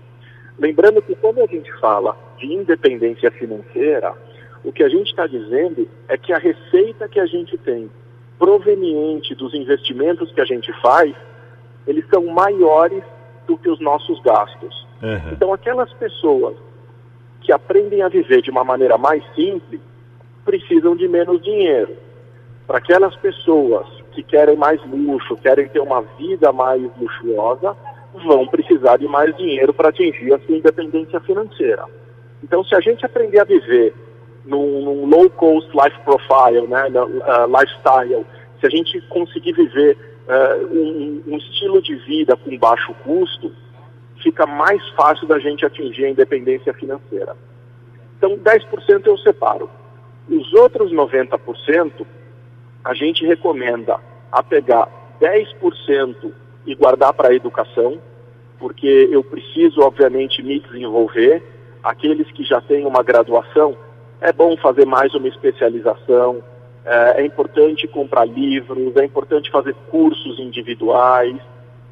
Lembrando 0.58 1.00
que 1.00 1.14
quando 1.14 1.40
a 1.40 1.46
gente 1.46 1.72
fala 1.80 2.16
de 2.38 2.46
independência 2.46 3.30
financeira, 3.30 4.12
o 4.64 4.72
que 4.72 4.82
a 4.82 4.88
gente 4.88 5.08
está 5.08 5.26
dizendo 5.26 5.88
é 6.08 6.16
que 6.16 6.32
a 6.32 6.38
receita 6.38 7.08
que 7.08 7.18
a 7.18 7.26
gente 7.26 7.56
tem 7.58 7.90
proveniente 8.42 9.36
dos 9.36 9.54
investimentos 9.54 10.32
que 10.32 10.40
a 10.40 10.44
gente 10.44 10.72
faz, 10.80 11.14
eles 11.86 12.04
são 12.12 12.26
maiores 12.26 13.04
do 13.46 13.56
que 13.56 13.70
os 13.70 13.78
nossos 13.78 14.20
gastos. 14.20 14.84
Uhum. 15.00 15.30
Então, 15.30 15.52
aquelas 15.52 15.92
pessoas 15.92 16.56
que 17.40 17.52
aprendem 17.52 18.02
a 18.02 18.08
viver 18.08 18.42
de 18.42 18.50
uma 18.50 18.64
maneira 18.64 18.98
mais 18.98 19.22
simples 19.36 19.80
precisam 20.44 20.96
de 20.96 21.06
menos 21.06 21.40
dinheiro. 21.40 21.96
Para 22.66 22.78
aquelas 22.78 23.14
pessoas 23.14 23.86
que 24.10 24.24
querem 24.24 24.56
mais 24.56 24.80
luxo, 24.90 25.36
querem 25.36 25.68
ter 25.68 25.80
uma 25.80 26.02
vida 26.18 26.50
mais 26.50 26.82
luxuosa, 27.00 27.76
vão 28.26 28.48
precisar 28.48 28.96
de 28.96 29.06
mais 29.06 29.36
dinheiro 29.36 29.72
para 29.72 29.90
atingir 29.90 30.34
a 30.34 30.40
sua 30.40 30.56
independência 30.56 31.20
financeira. 31.20 31.84
Então, 32.42 32.64
se 32.64 32.74
a 32.74 32.80
gente 32.80 33.06
aprender 33.06 33.38
a 33.38 33.44
viver 33.44 33.94
num, 34.44 34.84
num 34.84 35.06
low 35.06 35.28
cost 35.30 35.68
life 35.72 35.98
profile, 36.04 36.66
né, 36.66 36.88
uh, 36.88 37.60
lifestyle, 37.60 38.26
se 38.60 38.66
a 38.66 38.70
gente 38.70 39.00
conseguir 39.08 39.52
viver 39.52 39.96
uh, 40.28 40.66
um, 40.66 41.22
um 41.26 41.36
estilo 41.36 41.82
de 41.82 41.94
vida 41.96 42.36
com 42.36 42.56
baixo 42.58 42.94
custo, 43.04 43.52
fica 44.22 44.46
mais 44.46 44.86
fácil 44.90 45.26
da 45.26 45.38
gente 45.38 45.66
atingir 45.66 46.04
a 46.04 46.10
independência 46.10 46.72
financeira. 46.74 47.36
Então, 48.16 48.38
10% 48.38 49.06
eu 49.06 49.18
separo. 49.18 49.68
Os 50.28 50.52
outros 50.54 50.92
90%, 50.92 52.06
a 52.84 52.94
gente 52.94 53.26
recomenda 53.26 53.98
a 54.30 54.42
pegar 54.42 54.88
10% 55.20 56.32
e 56.64 56.74
guardar 56.74 57.12
para 57.12 57.30
a 57.30 57.34
educação, 57.34 57.98
porque 58.58 59.08
eu 59.10 59.24
preciso, 59.24 59.80
obviamente, 59.80 60.42
me 60.42 60.60
desenvolver. 60.60 61.42
Aqueles 61.82 62.30
que 62.30 62.44
já 62.44 62.60
têm 62.60 62.86
uma 62.86 63.02
graduação, 63.02 63.76
é 64.22 64.32
bom 64.32 64.56
fazer 64.56 64.86
mais 64.86 65.12
uma 65.14 65.26
especialização, 65.26 66.42
é, 66.84 67.22
é 67.22 67.26
importante 67.26 67.88
comprar 67.88 68.24
livros, 68.24 68.96
é 68.96 69.04
importante 69.04 69.50
fazer 69.50 69.74
cursos 69.90 70.38
individuais, 70.38 71.36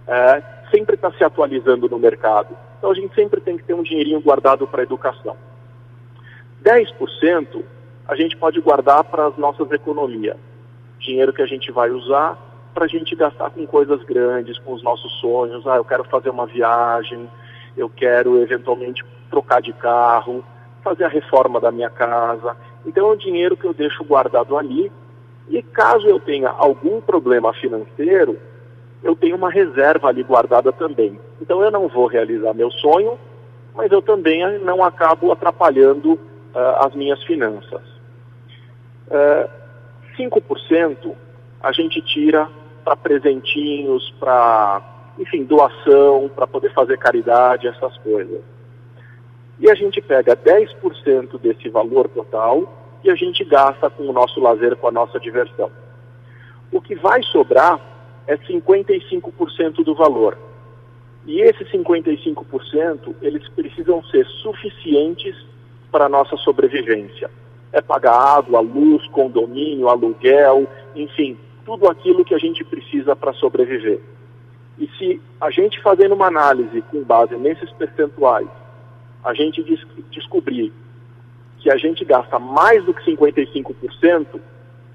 é, 0.06 0.42
sempre 0.72 0.94
está 0.94 1.10
se 1.10 1.24
atualizando 1.24 1.88
no 1.88 1.98
mercado. 1.98 2.56
Então 2.78 2.92
a 2.92 2.94
gente 2.94 3.12
sempre 3.16 3.40
tem 3.40 3.56
que 3.56 3.64
ter 3.64 3.74
um 3.74 3.82
dinheirinho 3.82 4.20
guardado 4.20 4.64
para 4.64 4.80
a 4.80 4.84
educação. 4.84 5.36
10% 6.62 7.64
a 8.06 8.14
gente 8.14 8.36
pode 8.36 8.60
guardar 8.60 9.02
para 9.04 9.26
as 9.26 9.36
nossas 9.36 9.68
economias. 9.72 10.36
Dinheiro 11.00 11.32
que 11.32 11.42
a 11.42 11.46
gente 11.46 11.72
vai 11.72 11.90
usar 11.90 12.38
para 12.72 12.84
a 12.84 12.88
gente 12.88 13.16
gastar 13.16 13.50
com 13.50 13.66
coisas 13.66 14.04
grandes, 14.04 14.56
com 14.60 14.72
os 14.72 14.84
nossos 14.84 15.12
sonhos. 15.20 15.66
Ah, 15.66 15.76
eu 15.76 15.84
quero 15.84 16.04
fazer 16.04 16.30
uma 16.30 16.46
viagem, 16.46 17.28
eu 17.76 17.88
quero 17.88 18.40
eventualmente 18.40 19.04
trocar 19.28 19.60
de 19.60 19.72
carro, 19.72 20.44
fazer 20.82 21.04
a 21.04 21.08
reforma 21.08 21.60
da 21.60 21.70
minha 21.70 21.90
casa. 21.90 22.56
Então 22.84 23.08
é 23.08 23.12
um 23.12 23.16
dinheiro 23.16 23.56
que 23.56 23.66
eu 23.66 23.74
deixo 23.74 24.04
guardado 24.04 24.56
ali 24.56 24.90
e 25.48 25.62
caso 25.62 26.06
eu 26.06 26.20
tenha 26.20 26.48
algum 26.48 27.00
problema 27.00 27.52
financeiro, 27.54 28.38
eu 29.02 29.16
tenho 29.16 29.36
uma 29.36 29.50
reserva 29.50 30.08
ali 30.08 30.22
guardada 30.22 30.72
também. 30.72 31.18
Então 31.40 31.62
eu 31.62 31.70
não 31.70 31.88
vou 31.88 32.06
realizar 32.06 32.54
meu 32.54 32.70
sonho, 32.70 33.18
mas 33.74 33.90
eu 33.90 34.02
também 34.02 34.58
não 34.60 34.82
acabo 34.82 35.32
atrapalhando 35.32 36.12
uh, 36.12 36.84
as 36.86 36.94
minhas 36.94 37.22
finanças. 37.24 37.82
Uh, 39.08 39.48
ah, 39.48 39.48
5% 40.16 41.14
a 41.62 41.72
gente 41.72 42.00
tira 42.02 42.48
para 42.84 42.96
presentinhos, 42.96 44.10
para, 44.18 44.82
enfim, 45.18 45.44
doação, 45.44 46.30
para 46.34 46.46
poder 46.46 46.72
fazer 46.72 46.98
caridade, 46.98 47.66
essas 47.66 47.96
coisas. 47.98 48.40
E 49.60 49.70
a 49.70 49.74
gente 49.74 50.00
pega 50.00 50.34
10% 50.34 51.38
desse 51.38 51.68
valor 51.68 52.08
total 52.08 52.98
e 53.04 53.10
a 53.10 53.14
gente 53.14 53.44
gasta 53.44 53.90
com 53.90 54.04
o 54.04 54.12
nosso 54.12 54.40
lazer, 54.40 54.74
com 54.76 54.88
a 54.88 54.90
nossa 54.90 55.20
diversão. 55.20 55.70
O 56.72 56.80
que 56.80 56.94
vai 56.94 57.22
sobrar 57.24 57.78
é 58.26 58.38
55% 58.38 59.84
do 59.84 59.94
valor. 59.94 60.38
E 61.26 61.42
esses 61.42 61.70
55%, 61.70 63.14
eles 63.20 63.46
precisam 63.50 64.02
ser 64.04 64.26
suficientes 64.42 65.36
para 65.92 66.06
a 66.06 66.08
nossa 66.08 66.36
sobrevivência. 66.38 67.30
É 67.70 67.82
pagar 67.82 68.14
água, 68.14 68.60
luz, 68.60 69.06
condomínio, 69.08 69.88
aluguel, 69.88 70.66
enfim, 70.94 71.36
tudo 71.66 71.86
aquilo 71.88 72.24
que 72.24 72.34
a 72.34 72.38
gente 72.38 72.64
precisa 72.64 73.14
para 73.14 73.34
sobreviver. 73.34 74.00
E 74.78 74.88
se 74.96 75.20
a 75.38 75.50
gente 75.50 75.80
fazendo 75.82 76.14
uma 76.14 76.28
análise 76.28 76.80
com 76.90 77.02
base 77.02 77.36
nesses 77.36 77.70
percentuais, 77.72 78.48
a 79.24 79.34
gente 79.34 79.62
des 79.62 79.80
descobrir 80.10 80.72
que 81.58 81.70
a 81.70 81.76
gente 81.76 82.04
gasta 82.04 82.38
mais 82.38 82.84
do 82.84 82.94
que 82.94 83.14
55%, 83.14 84.40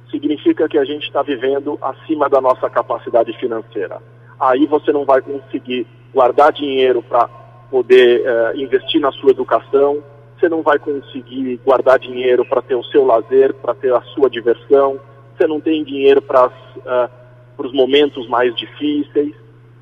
significa 0.09 0.67
que 0.67 0.77
a 0.77 0.83
gente 0.85 1.03
está 1.03 1.21
vivendo 1.21 1.77
acima 1.81 2.27
da 2.29 2.41
nossa 2.41 2.69
capacidade 2.69 3.31
financeira. 3.39 4.01
Aí 4.39 4.65
você 4.65 4.91
não 4.91 5.05
vai 5.05 5.21
conseguir 5.21 5.85
guardar 6.13 6.51
dinheiro 6.51 7.01
para 7.03 7.27
poder 7.69 8.21
uh, 8.21 8.57
investir 8.57 8.99
na 8.99 9.11
sua 9.11 9.31
educação, 9.31 10.03
você 10.37 10.49
não 10.49 10.61
vai 10.61 10.79
conseguir 10.79 11.59
guardar 11.65 11.99
dinheiro 11.99 12.45
para 12.45 12.61
ter 12.61 12.75
o 12.75 12.83
seu 12.85 13.05
lazer, 13.05 13.53
para 13.53 13.73
ter 13.73 13.93
a 13.93 14.01
sua 14.01 14.29
diversão, 14.29 14.99
você 15.35 15.47
não 15.47 15.59
tem 15.59 15.83
dinheiro 15.83 16.21
para 16.21 16.47
uh, 16.47 17.09
os 17.57 17.73
momentos 17.73 18.27
mais 18.27 18.55
difíceis. 18.55 19.33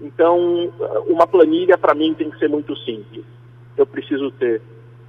Então, 0.02 0.72
uma 1.08 1.26
planilha 1.26 1.78
para 1.78 1.94
mim 1.94 2.14
tem 2.14 2.30
que 2.30 2.38
ser 2.38 2.50
muito 2.50 2.76
simples. 2.78 3.24
Eu 3.78 3.86
preciso 3.86 4.32
ter 4.32 4.62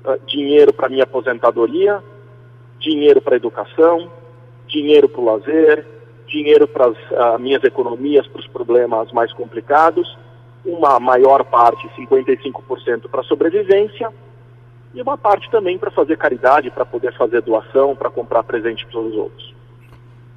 uh, 0.05 0.19
dinheiro 0.27 0.73
para 0.73 0.89
minha 0.89 1.05
aposentadoria, 1.05 2.03
dinheiro 2.79 3.21
para 3.21 3.37
educação, 3.37 4.11
dinheiro 4.67 5.09
para 5.09 5.21
o 5.21 5.25
lazer, 5.25 5.87
dinheiro 6.27 6.67
para 6.67 6.87
as 6.87 6.97
uh, 6.97 7.39
minhas 7.39 7.63
economias, 7.65 8.27
para 8.27 8.41
os 8.41 8.47
problemas 8.49 9.13
mais 9.13 9.33
complicados, 9.33 10.17
uma 10.65 10.99
maior 10.99 11.45
parte, 11.45 11.89
55%, 11.97 13.09
para 13.11 13.23
sobrevivência 13.25 14.11
e 14.95 15.03
uma 15.03 15.19
parte 15.19 15.51
também 15.51 15.77
para 15.77 15.91
fazer 15.91 16.17
caridade, 16.17 16.71
para 16.71 16.87
poder 16.87 17.13
fazer 17.17 17.43
doação, 17.43 17.95
para 17.95 18.11
comprar 18.11 18.43
presente 18.45 18.87
para 18.87 19.01
os 19.01 19.15
outros. 19.15 19.55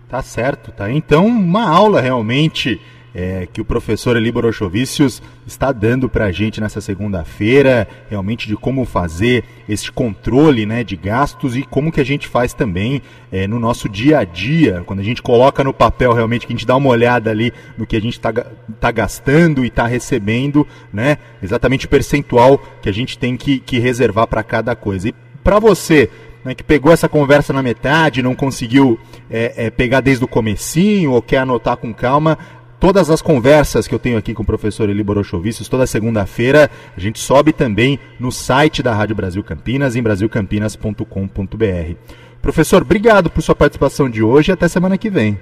Tá 0.10 0.22
certo, 0.22 0.72
tá? 0.72 0.90
Então, 0.90 1.26
uma 1.26 1.70
aula 1.70 2.02
realmente 2.02 2.82
é, 3.14 3.48
que 3.52 3.60
o 3.60 3.66
professor 3.66 4.16
Eli 4.16 4.32
Borochovicius 4.32 5.22
está 5.46 5.72
dando 5.72 6.08
para 6.08 6.26
a 6.26 6.32
gente 6.32 6.62
nessa 6.62 6.80
segunda-feira, 6.82 7.88
realmente 8.10 8.48
de 8.48 8.56
como 8.56 8.86
fazer 8.86 9.44
esse 9.68 9.92
controle 9.92 10.66
né, 10.66 10.84
de 10.84 10.96
gastos 10.96 11.56
e 11.56 11.64
como 11.64 11.92
que 11.92 12.02
a 12.02 12.06
gente 12.06 12.28
faz 12.28 12.54
também 12.54 13.02
é, 13.32 13.48
no 13.48 13.60
nosso 13.60 13.90
dia 13.90 14.20
a 14.20 14.24
dia, 14.24 14.84
quando 14.86 15.00
a 15.00 15.04
gente 15.04 15.22
coloca 15.22 15.64
no 15.64 15.74
papel 15.74 16.14
realmente, 16.14 16.46
que 16.46 16.54
a 16.54 16.56
gente 16.56 16.68
dá 16.68 16.76
uma 16.76 16.90
olhada 16.90 17.32
ali 17.32 17.52
no 17.78 17.86
que 17.88 17.96
a 17.96 18.02
gente 18.02 18.14
está 18.14 18.32
tá 18.32 18.92
gastando 18.92 19.64
e 19.64 19.68
está 19.68 19.88
recebendo, 19.88 20.68
né, 20.92 21.18
exatamente 21.42 21.86
o 21.86 21.90
percentual 21.90 22.62
que 22.82 22.90
a 22.90 22.94
gente 22.94 23.18
tem 23.18 23.36
que, 23.36 23.60
que 23.60 23.80
reservar 23.80 24.28
para 24.28 24.44
cada 24.44 24.76
coisa. 24.76 25.10
E 25.10 25.16
para 25.44 25.60
você, 25.60 26.10
né, 26.44 26.56
que 26.56 26.64
pegou 26.64 26.94
essa 26.94 27.10
conversa 27.10 27.52
na 27.52 27.62
metade, 27.62 28.22
não 28.22 28.34
conseguiu 28.34 28.98
é, 29.30 29.66
é, 29.66 29.70
pegar 29.70 30.00
desde 30.00 30.24
o 30.24 30.28
comecinho 30.28 31.12
ou 31.12 31.22
quer 31.22 31.40
anotar 31.40 31.76
com 31.76 31.94
calma, 31.94 32.38
Todas 32.80 33.10
as 33.10 33.24
conversas 33.24 33.88
que 33.88 33.96
eu 33.96 33.98
tenho 33.98 34.20
aqui 34.20 34.36
com 34.36 34.44
o 34.44 34.46
professor 34.46 34.88
Eli 34.88 35.04
Borochovicius, 35.04 35.68
toda 35.68 35.88
segunda-feira, 35.88 36.70
a 36.96 37.00
gente 37.00 37.18
sobe 37.18 37.52
também 37.52 38.00
no 38.20 38.32
site 38.32 38.84
da 38.84 38.94
Rádio 38.94 39.16
Brasil 39.16 39.44
Campinas, 39.44 39.96
em 39.96 40.04
brasilcampinas.com.br. 40.04 41.96
Professor, 42.40 42.84
obrigado 42.84 43.32
por 43.32 43.42
sua 43.42 43.56
participação 43.56 44.08
de 44.08 44.22
hoje 44.22 44.52
e 44.52 44.54
até 44.54 44.68
semana 44.68 44.96
que 44.96 45.10
vem. 45.10 45.40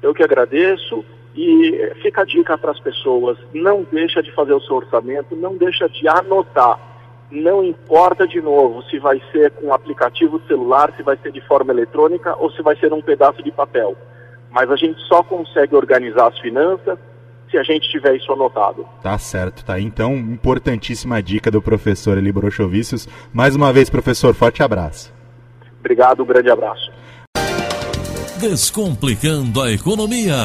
Eu 0.00 0.14
que 0.14 0.22
agradeço 0.22 1.04
e 1.34 1.92
fica 2.00 2.22
a 2.22 2.24
dica 2.24 2.56
para 2.56 2.70
as 2.70 2.78
pessoas, 2.78 3.36
não 3.52 3.84
deixa 3.90 4.22
de 4.22 4.30
fazer 4.30 4.52
o 4.52 4.60
seu 4.60 4.76
orçamento, 4.76 5.34
não 5.34 5.56
deixa 5.56 5.88
de 5.88 6.06
anotar. 6.06 6.78
Não 7.32 7.64
importa 7.64 8.28
de 8.28 8.40
novo 8.40 8.80
se 8.84 9.00
vai 9.00 9.20
ser 9.32 9.50
com 9.50 9.74
aplicativo 9.74 10.40
celular, 10.46 10.92
se 10.96 11.02
vai 11.02 11.16
ser 11.16 11.32
de 11.32 11.40
forma 11.40 11.72
eletrônica 11.72 12.36
ou 12.36 12.48
se 12.52 12.62
vai 12.62 12.76
ser 12.76 12.92
um 12.92 13.02
pedaço 13.02 13.42
de 13.42 13.50
papel 13.50 13.96
mas 14.54 14.70
a 14.70 14.76
gente 14.76 15.00
só 15.08 15.20
consegue 15.24 15.74
organizar 15.74 16.28
as 16.28 16.38
finanças 16.38 16.96
se 17.50 17.58
a 17.58 17.62
gente 17.64 17.90
tiver 17.90 18.14
isso 18.14 18.32
anotado. 18.32 18.86
Tá 19.02 19.18
certo, 19.18 19.64
tá. 19.64 19.80
Então, 19.80 20.14
importantíssima 20.14 21.20
dica 21.20 21.50
do 21.50 21.60
professor 21.60 22.16
Eli 22.16 22.30
Brochovicius. 22.30 23.08
Mais 23.32 23.56
uma 23.56 23.72
vez, 23.72 23.90
professor, 23.90 24.32
forte 24.32 24.62
abraço. 24.62 25.12
Obrigado, 25.80 26.22
um 26.22 26.26
grande 26.26 26.50
abraço. 26.50 26.90
Descomplicando 28.40 29.60
a 29.60 29.72
economia. 29.72 30.36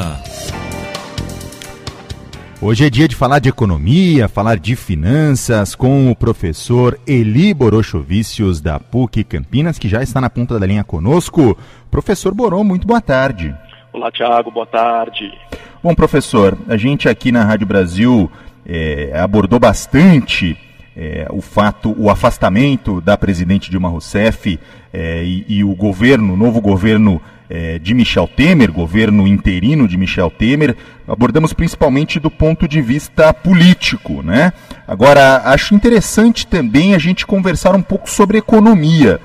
Hoje 2.61 2.85
é 2.85 2.89
dia 2.89 3.07
de 3.07 3.15
falar 3.15 3.39
de 3.39 3.47
economia, 3.47 4.27
falar 4.27 4.57
de 4.57 4.75
finanças 4.75 5.75
com 5.75 6.11
o 6.11 6.15
professor 6.15 6.99
Eli 7.07 7.53
Borochovicius 7.53 8.59
da 8.59 8.79
PUC 8.79 9.23
Campinas, 9.23 9.79
que 9.79 9.87
já 9.87 10.03
está 10.03 10.19
na 10.19 10.29
ponta 10.29 10.59
da 10.59 10.65
linha 10.65 10.83
conosco. 10.83 11.57
Professor 11.89 12.33
Boron, 12.33 12.63
muito 12.63 12.85
boa 12.85 12.99
tarde. 12.99 13.55
Olá, 13.91 14.11
Tiago, 14.11 14.51
boa 14.51 14.67
tarde. 14.67 15.33
Bom, 15.81 15.95
professor, 15.95 16.55
a 16.67 16.77
gente 16.77 17.09
aqui 17.09 17.31
na 17.31 17.43
Rádio 17.43 17.65
Brasil 17.65 18.31
é, 18.63 19.11
abordou 19.19 19.59
bastante 19.59 20.55
é, 20.95 21.25
o 21.31 21.41
fato, 21.41 21.95
o 21.97 22.07
afastamento 22.07 23.01
da 23.01 23.17
presidente 23.17 23.71
Dilma 23.71 23.89
Rousseff 23.89 24.59
é, 24.93 25.23
e, 25.23 25.43
e, 25.47 25.63
o 25.63 25.73
governo, 25.73 26.33
o 26.33 26.37
novo 26.37 26.61
governo 26.61 27.19
é, 27.49 27.79
de 27.79 27.95
Michel 27.95 28.27
Temer, 28.27 28.71
governo 28.71 29.27
interino 29.27 29.87
de 29.87 29.97
Michel 29.97 30.29
Temer, 30.29 30.77
abordamos 31.07 31.51
principalmente 31.51 32.19
do 32.19 32.29
ponto 32.29 32.67
de 32.67 32.83
vista 32.83 33.33
político, 33.33 34.21
né? 34.21 34.53
Agora, 34.87 35.41
acho 35.45 35.73
interessante 35.73 36.45
também 36.45 36.93
a 36.93 36.99
gente 36.99 37.25
conversar 37.25 37.75
um 37.75 37.81
pouco 37.81 38.07
sobre 38.07 38.37
economia, 38.37 39.19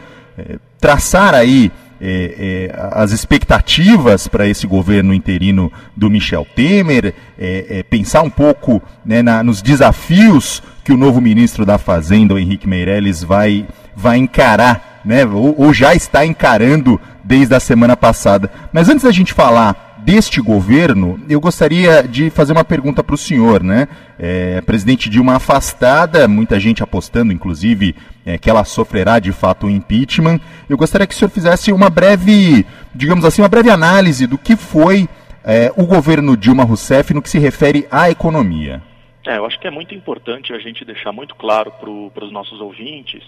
traçar 0.80 1.34
aí 1.34 1.70
é, 2.06 2.34
é, 2.70 2.88
as 2.92 3.12
expectativas 3.12 4.28
para 4.28 4.46
esse 4.46 4.66
governo 4.66 5.14
interino 5.14 5.72
do 5.96 6.10
Michel 6.10 6.46
Temer, 6.54 7.14
é, 7.38 7.78
é 7.78 7.82
pensar 7.82 8.20
um 8.20 8.28
pouco 8.28 8.82
né, 9.06 9.22
na, 9.22 9.42
nos 9.42 9.62
desafios 9.62 10.62
que 10.84 10.92
o 10.92 10.98
novo 10.98 11.18
ministro 11.18 11.64
da 11.64 11.78
Fazenda, 11.78 12.34
o 12.34 12.38
Henrique 12.38 12.68
Meirelles, 12.68 13.24
vai, 13.24 13.66
vai 13.96 14.18
encarar, 14.18 15.00
né, 15.02 15.24
ou, 15.24 15.54
ou 15.58 15.72
já 15.72 15.94
está 15.94 16.26
encarando 16.26 17.00
desde 17.24 17.54
a 17.54 17.60
semana 17.60 17.96
passada. 17.96 18.50
Mas 18.70 18.90
antes 18.90 19.04
da 19.04 19.10
gente 19.10 19.32
falar 19.32 19.94
deste 20.04 20.42
governo, 20.42 21.18
eu 21.26 21.40
gostaria 21.40 22.02
de 22.02 22.28
fazer 22.28 22.52
uma 22.52 22.64
pergunta 22.64 23.02
para 23.02 23.14
o 23.14 23.18
senhor, 23.18 23.62
né? 23.62 23.88
É, 24.18 24.60
presidente 24.60 25.08
Dilma 25.08 25.36
afastada, 25.36 26.28
muita 26.28 26.60
gente 26.60 26.82
apostando, 26.82 27.32
inclusive, 27.32 27.96
é, 28.24 28.38
que 28.38 28.48
ela 28.48 28.64
sofrerá 28.64 29.18
de 29.18 29.32
fato 29.32 29.66
o 29.66 29.70
impeachment. 29.70 30.40
Eu 30.68 30.76
gostaria 30.76 31.06
que 31.06 31.14
o 31.14 31.16
senhor 31.16 31.30
fizesse 31.30 31.72
uma 31.72 31.90
breve, 31.90 32.66
digamos 32.94 33.24
assim, 33.24 33.42
uma 33.42 33.48
breve 33.48 33.70
análise 33.70 34.26
do 34.26 34.38
que 34.38 34.56
foi 34.56 35.08
é, 35.44 35.72
o 35.76 35.86
governo 35.86 36.36
Dilma 36.36 36.64
Rousseff 36.64 37.12
no 37.12 37.20
que 37.20 37.28
se 37.28 37.38
refere 37.38 37.86
à 37.90 38.10
economia. 38.10 38.82
É, 39.26 39.38
eu 39.38 39.46
acho 39.46 39.58
que 39.58 39.66
é 39.66 39.70
muito 39.70 39.94
importante 39.94 40.52
a 40.52 40.58
gente 40.58 40.84
deixar 40.84 41.12
muito 41.12 41.34
claro 41.34 41.72
para 41.72 42.24
os 42.24 42.32
nossos 42.32 42.60
ouvintes 42.60 43.22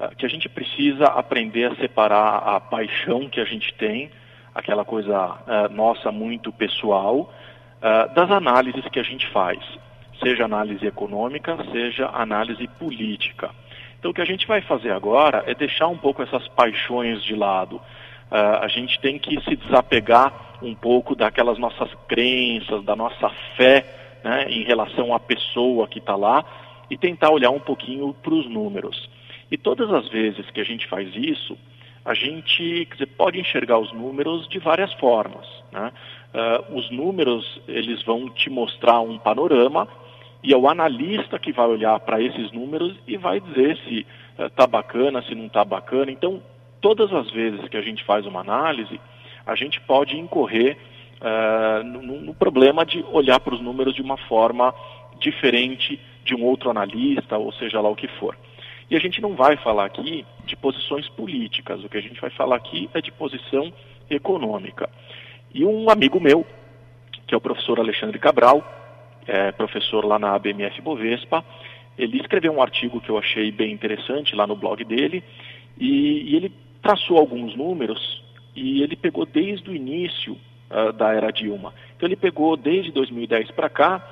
uh, 0.00 0.14
que 0.16 0.24
a 0.24 0.28
gente 0.28 0.48
precisa 0.48 1.04
aprender 1.04 1.70
a 1.70 1.76
separar 1.76 2.38
a 2.38 2.60
paixão 2.60 3.28
que 3.28 3.40
a 3.40 3.44
gente 3.44 3.74
tem 3.74 4.10
aquela 4.54 4.84
coisa 4.84 5.16
uh, 5.16 5.72
nossa 5.72 6.10
muito 6.10 6.50
pessoal, 6.50 7.32
uh, 7.78 8.14
das 8.14 8.30
análises 8.30 8.84
que 8.88 8.98
a 8.98 9.02
gente 9.02 9.26
faz, 9.28 9.58
seja 10.20 10.44
análise 10.44 10.84
econômica, 10.84 11.56
seja 11.70 12.10
análise 12.12 12.66
política. 12.78 13.50
Então, 13.98 14.10
o 14.12 14.14
que 14.14 14.22
a 14.22 14.26
gente 14.26 14.46
vai 14.46 14.60
fazer 14.60 14.92
agora 14.92 15.42
é 15.46 15.54
deixar 15.54 15.88
um 15.88 15.96
pouco 15.96 16.22
essas 16.22 16.46
paixões 16.48 17.22
de 17.24 17.34
lado. 17.34 17.76
Uh, 18.30 18.60
a 18.60 18.68
gente 18.68 19.00
tem 19.00 19.18
que 19.18 19.40
se 19.42 19.56
desapegar 19.56 20.58
um 20.62 20.74
pouco 20.74 21.14
daquelas 21.14 21.58
nossas 21.58 21.92
crenças, 22.06 22.84
da 22.84 22.94
nossa 22.94 23.28
fé 23.56 24.20
né, 24.22 24.46
em 24.50 24.62
relação 24.64 25.14
à 25.14 25.18
pessoa 25.18 25.88
que 25.88 25.98
está 25.98 26.14
lá 26.14 26.44
e 26.90 26.96
tentar 26.96 27.30
olhar 27.30 27.50
um 27.50 27.60
pouquinho 27.60 28.14
para 28.22 28.34
os 28.34 28.48
números. 28.48 29.08
E 29.50 29.56
todas 29.56 29.92
as 29.92 30.08
vezes 30.08 30.48
que 30.50 30.60
a 30.60 30.64
gente 30.64 30.86
faz 30.86 31.10
isso, 31.14 31.56
a 32.04 32.14
gente 32.14 32.84
dizer, 32.86 33.06
pode 33.06 33.40
enxergar 33.40 33.78
os 33.78 33.92
números 33.92 34.46
de 34.48 34.58
várias 34.58 34.92
formas. 34.94 35.46
Né? 35.72 35.92
Uh, 36.34 36.78
os 36.78 36.90
números 36.90 37.60
eles 37.66 38.02
vão 38.04 38.28
te 38.30 38.48
mostrar 38.48 39.00
um 39.00 39.18
panorama 39.18 39.88
e 40.42 40.52
é 40.52 40.56
o 40.56 40.68
analista 40.68 41.38
que 41.38 41.52
vai 41.52 41.66
olhar 41.66 41.98
para 42.00 42.22
esses 42.22 42.52
números 42.52 42.96
e 43.06 43.16
vai 43.16 43.40
dizer 43.40 43.76
se 43.88 44.06
está 44.38 44.64
uh, 44.64 44.68
bacana, 44.68 45.22
se 45.22 45.34
não 45.34 45.46
está 45.46 45.64
bacana. 45.64 46.10
Então, 46.10 46.42
todas 46.80 47.12
as 47.12 47.30
vezes 47.30 47.68
que 47.68 47.76
a 47.76 47.82
gente 47.82 48.04
faz 48.04 48.24
uma 48.24 48.40
análise, 48.40 49.00
a 49.44 49.54
gente 49.54 49.80
pode 49.80 50.16
incorrer 50.16 50.76
uh, 51.20 51.82
no, 51.84 52.20
no 52.20 52.34
problema 52.34 52.86
de 52.86 53.04
olhar 53.10 53.40
para 53.40 53.54
os 53.54 53.60
números 53.60 53.94
de 53.94 54.02
uma 54.02 54.16
forma 54.16 54.72
diferente 55.18 56.00
de 56.24 56.34
um 56.34 56.44
outro 56.44 56.70
analista, 56.70 57.36
ou 57.36 57.52
seja 57.52 57.80
lá 57.80 57.88
o 57.88 57.96
que 57.96 58.06
for. 58.06 58.36
E 58.90 58.96
a 58.96 59.00
gente 59.00 59.20
não 59.20 59.34
vai 59.34 59.56
falar 59.56 59.86
aqui 59.86 60.24
de 60.44 60.56
posições 60.56 61.08
políticas, 61.08 61.82
o 61.82 61.88
que 61.88 61.98
a 61.98 62.00
gente 62.00 62.20
vai 62.20 62.30
falar 62.30 62.56
aqui 62.56 62.88
é 62.94 63.00
de 63.00 63.10
posição 63.10 63.72
econômica. 64.08 64.88
E 65.52 65.64
um 65.64 65.90
amigo 65.90 66.20
meu, 66.20 66.46
que 67.26 67.34
é 67.34 67.36
o 67.36 67.40
professor 67.40 67.78
Alexandre 67.78 68.18
Cabral, 68.18 68.77
é 69.28 69.52
professor 69.52 70.04
lá 70.04 70.18
na 70.18 70.34
ABMF 70.34 70.80
Bovespa, 70.80 71.44
ele 71.96 72.18
escreveu 72.18 72.52
um 72.52 72.62
artigo 72.62 73.00
que 73.00 73.10
eu 73.10 73.18
achei 73.18 73.52
bem 73.52 73.72
interessante 73.72 74.34
lá 74.34 74.46
no 74.46 74.56
blog 74.56 74.82
dele, 74.84 75.22
e, 75.78 76.32
e 76.32 76.36
ele 76.36 76.52
traçou 76.82 77.18
alguns 77.18 77.54
números 77.54 78.24
e 78.56 78.82
ele 78.82 78.96
pegou 78.96 79.24
desde 79.24 79.70
o 79.70 79.74
início 79.74 80.36
uh, 80.70 80.92
da 80.92 81.12
era 81.12 81.30
Dilma. 81.30 81.72
Então 81.96 82.08
ele 82.08 82.16
pegou 82.16 82.56
desde 82.56 82.90
2010 82.90 83.52
para 83.52 83.68
cá 83.68 84.04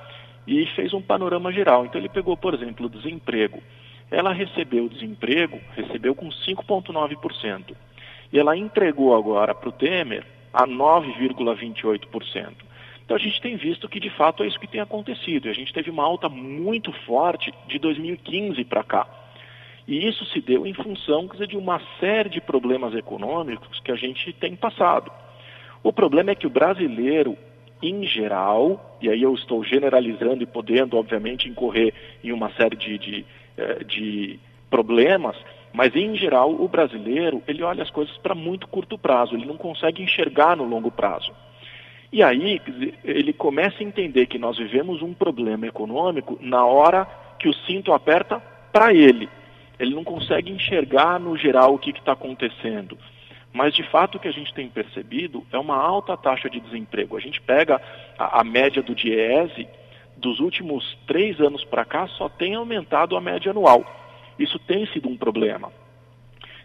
e 0.47 0.67
fez 0.77 0.93
um 0.93 1.03
panorama 1.03 1.53
geral. 1.53 1.85
Então 1.85 2.01
ele 2.01 2.09
pegou, 2.09 2.37
por 2.37 2.55
exemplo, 2.55 2.87
o 2.87 2.91
desemprego 2.91 3.61
ela 4.11 4.33
recebeu 4.33 4.85
o 4.85 4.89
desemprego, 4.89 5.61
recebeu 5.75 6.15
com 6.15 6.29
5,9%. 6.29 7.75
E 8.33 8.39
ela 8.39 8.57
entregou 8.57 9.15
agora 9.17 9.55
para 9.55 9.69
o 9.69 9.73
Temer 9.73 10.25
a 10.53 10.67
9,28%. 10.67 12.53
Então 13.07 13.17
a 13.17 13.21
gente 13.21 13.41
tem 13.41 13.57
visto 13.57 13.89
que 13.89 14.01
de 14.01 14.11
fato 14.11 14.43
é 14.43 14.49
isso 14.49 14.59
que 14.59 14.67
tem 14.67 14.81
acontecido. 14.81 15.49
A 15.49 15.53
gente 15.53 15.73
teve 15.73 15.89
uma 15.89 16.03
alta 16.03 16.29
muito 16.29 16.93
forte 17.07 17.55
de 17.69 17.79
2015 17.79 18.65
para 18.65 18.83
cá. 18.83 19.07
E 19.87 20.09
isso 20.09 20.25
se 20.27 20.41
deu 20.41 20.67
em 20.67 20.75
função 20.75 21.29
dizer, 21.29 21.47
de 21.47 21.57
uma 21.57 21.81
série 22.01 22.29
de 22.29 22.41
problemas 22.41 22.93
econômicos 22.97 23.79
que 23.79 23.93
a 23.93 23.95
gente 23.95 24.33
tem 24.33 24.57
passado. 24.57 25.13
O 25.85 25.93
problema 25.93 26.33
é 26.33 26.35
que 26.35 26.49
o 26.49 26.51
brasileiro, 26.51 27.39
em 27.81 28.05
geral, 28.05 28.99
e 29.01 29.09
aí 29.09 29.23
eu 29.23 29.33
estou 29.35 29.63
generalizando 29.63 30.43
e 30.43 30.47
podendo, 30.47 30.97
obviamente, 30.97 31.49
incorrer 31.49 31.95
em 32.25 32.33
uma 32.33 32.51
série 32.55 32.75
de, 32.75 32.99
de, 32.99 33.27
eh, 33.57 33.85
de 33.85 34.41
problemas, 34.69 35.37
mas 35.73 35.95
em 35.95 36.17
geral 36.17 36.51
o 36.51 36.67
brasileiro 36.67 37.41
ele 37.47 37.63
olha 37.63 37.85
as 37.85 37.91
coisas 37.91 38.17
para 38.19 38.35
muito 38.35 38.67
curto 38.67 38.99
prazo, 38.99 39.37
ele 39.37 39.47
não 39.47 39.57
consegue 39.57 40.03
enxergar 40.03 40.57
no 40.57 40.65
longo 40.65 40.91
prazo. 40.91 41.33
E 42.17 42.23
aí 42.23 42.63
ele 43.05 43.35
começa 43.35 43.83
a 43.83 43.85
entender 43.85 44.25
que 44.25 44.39
nós 44.39 44.57
vivemos 44.57 45.03
um 45.03 45.13
problema 45.13 45.67
econômico 45.67 46.39
na 46.41 46.65
hora 46.65 47.07
que 47.39 47.47
o 47.47 47.53
cinto 47.53 47.93
aperta 47.93 48.41
para 48.73 48.95
ele. 48.95 49.29
Ele 49.79 49.95
não 49.95 50.03
consegue 50.03 50.51
enxergar 50.51 51.21
no 51.21 51.37
geral 51.37 51.75
o 51.75 51.79
que 51.79 51.91
está 51.91 52.13
acontecendo. 52.13 52.97
Mas 53.53 53.75
de 53.75 53.83
fato 53.91 54.15
o 54.15 54.19
que 54.19 54.29
a 54.29 54.33
gente 54.33 54.55
tem 54.55 54.67
percebido 54.67 55.47
é 55.53 55.59
uma 55.59 55.77
alta 55.77 56.17
taxa 56.17 56.49
de 56.49 56.59
desemprego. 56.59 57.19
A 57.19 57.21
gente 57.21 57.39
pega 57.39 57.83
a, 58.19 58.41
a 58.41 58.45
média 58.45 58.83
do 58.83 58.95
DIEESE, 58.95 59.69
dos 60.17 60.41
últimos 60.41 60.97
três 61.07 61.39
anos 61.39 61.65
para 61.65 61.85
cá 61.85 62.07
só 62.07 62.31
tem 62.31 62.55
aumentado 62.55 63.15
a 63.15 63.21
média 63.21 63.51
anual. 63.51 63.85
Isso 64.39 64.59
tem 64.61 64.87
sido 64.87 65.07
um 65.07 65.19
problema. 65.19 65.71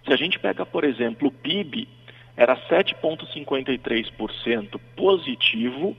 Se 0.06 0.14
a 0.14 0.16
gente 0.16 0.40
pega, 0.40 0.66
por 0.66 0.86
exemplo, 0.86 1.28
o 1.28 1.32
PIB, 1.32 1.90
era 2.36 2.56
7,53% 2.56 4.80
positivo 4.96 5.96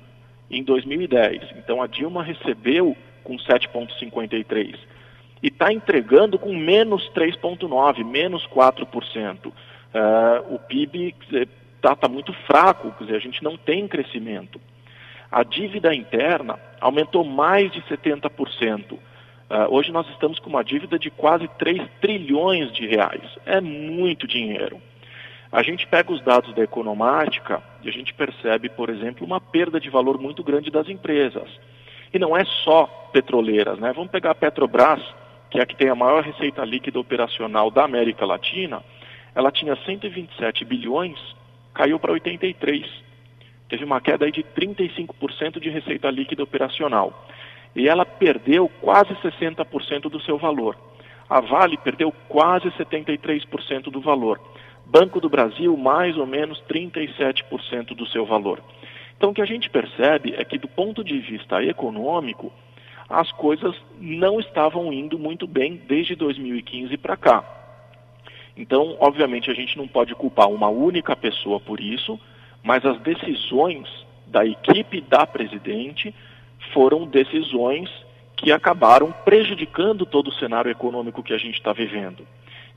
em 0.50 0.62
2010. 0.62 1.42
Então 1.56 1.82
a 1.82 1.86
Dilma 1.86 2.22
recebeu 2.22 2.96
com 3.24 3.36
7,53% 3.36 4.76
e 5.42 5.48
está 5.48 5.72
entregando 5.72 6.38
com 6.38 6.54
menos 6.54 7.10
3,9%, 7.10 8.04
menos 8.04 8.46
4%. 8.46 9.46
Uh, 9.46 10.54
o 10.54 10.58
PIB 10.58 11.14
está 11.76 11.96
tá 11.96 12.08
muito 12.08 12.32
fraco, 12.46 12.92
quer 12.92 13.04
dizer, 13.04 13.16
a 13.16 13.20
gente 13.20 13.42
não 13.42 13.56
tem 13.56 13.88
crescimento. 13.88 14.60
A 15.30 15.42
dívida 15.42 15.94
interna 15.94 16.58
aumentou 16.80 17.24
mais 17.24 17.72
de 17.72 17.82
70%. 17.82 18.92
Uh, 18.92 18.98
hoje 19.68 19.90
nós 19.90 20.08
estamos 20.10 20.38
com 20.38 20.48
uma 20.48 20.62
dívida 20.62 20.98
de 20.98 21.10
quase 21.10 21.48
3 21.58 21.82
trilhões 22.00 22.72
de 22.72 22.86
reais. 22.86 23.22
É 23.44 23.60
muito 23.60 24.26
dinheiro. 24.26 24.80
A 25.52 25.62
gente 25.62 25.86
pega 25.86 26.10
os 26.10 26.22
dados 26.22 26.54
da 26.54 26.62
economática 26.62 27.62
e 27.82 27.88
a 27.90 27.92
gente 27.92 28.14
percebe, 28.14 28.70
por 28.70 28.88
exemplo, 28.88 29.26
uma 29.26 29.38
perda 29.38 29.78
de 29.78 29.90
valor 29.90 30.18
muito 30.18 30.42
grande 30.42 30.70
das 30.70 30.88
empresas. 30.88 31.46
E 32.12 32.18
não 32.18 32.34
é 32.34 32.42
só 32.64 32.86
petroleiras, 33.12 33.78
né? 33.78 33.92
Vamos 33.92 34.10
pegar 34.10 34.30
a 34.30 34.34
Petrobras, 34.34 35.02
que 35.50 35.58
é 35.58 35.62
a 35.62 35.66
que 35.66 35.76
tem 35.76 35.90
a 35.90 35.94
maior 35.94 36.22
receita 36.22 36.64
líquida 36.64 36.98
operacional 36.98 37.70
da 37.70 37.84
América 37.84 38.24
Latina. 38.24 38.82
Ela 39.34 39.52
tinha 39.52 39.76
127 39.76 40.64
bilhões, 40.64 41.18
caiu 41.74 41.98
para 41.98 42.12
83. 42.12 42.86
Teve 43.68 43.84
uma 43.84 44.00
queda 44.00 44.24
aí 44.24 44.32
de 44.32 44.42
35% 44.42 45.60
de 45.60 45.68
receita 45.68 46.10
líquida 46.10 46.42
operacional 46.42 47.26
e 47.74 47.88
ela 47.88 48.06
perdeu 48.06 48.70
quase 48.80 49.14
60% 49.16 50.02
do 50.10 50.20
seu 50.20 50.38
valor. 50.38 50.76
A 51.28 51.40
Vale 51.40 51.78
perdeu 51.78 52.12
quase 52.28 52.68
73% 52.72 53.84
do 53.84 54.00
valor. 54.00 54.40
Banco 54.86 55.20
do 55.20 55.28
Brasil, 55.28 55.76
mais 55.76 56.16
ou 56.16 56.26
menos 56.26 56.62
37% 56.68 57.94
do 57.94 58.06
seu 58.06 58.26
valor. 58.26 58.60
Então, 59.16 59.30
o 59.30 59.34
que 59.34 59.42
a 59.42 59.46
gente 59.46 59.70
percebe 59.70 60.34
é 60.36 60.44
que, 60.44 60.58
do 60.58 60.68
ponto 60.68 61.04
de 61.04 61.18
vista 61.18 61.62
econômico, 61.62 62.52
as 63.08 63.30
coisas 63.32 63.74
não 64.00 64.40
estavam 64.40 64.92
indo 64.92 65.18
muito 65.18 65.46
bem 65.46 65.80
desde 65.86 66.14
2015 66.14 66.96
para 66.96 67.16
cá. 67.16 67.44
Então, 68.56 68.96
obviamente, 69.00 69.50
a 69.50 69.54
gente 69.54 69.76
não 69.78 69.86
pode 69.86 70.14
culpar 70.14 70.48
uma 70.48 70.68
única 70.68 71.14
pessoa 71.16 71.60
por 71.60 71.80
isso, 71.80 72.18
mas 72.62 72.84
as 72.84 72.98
decisões 73.00 73.88
da 74.26 74.44
equipe 74.46 75.00
da 75.00 75.26
presidente 75.26 76.14
foram 76.72 77.06
decisões 77.06 77.90
que 78.36 78.50
acabaram 78.50 79.12
prejudicando 79.24 80.04
todo 80.04 80.28
o 80.28 80.34
cenário 80.34 80.70
econômico 80.70 81.22
que 81.22 81.32
a 81.32 81.38
gente 81.38 81.56
está 81.56 81.72
vivendo. 81.72 82.26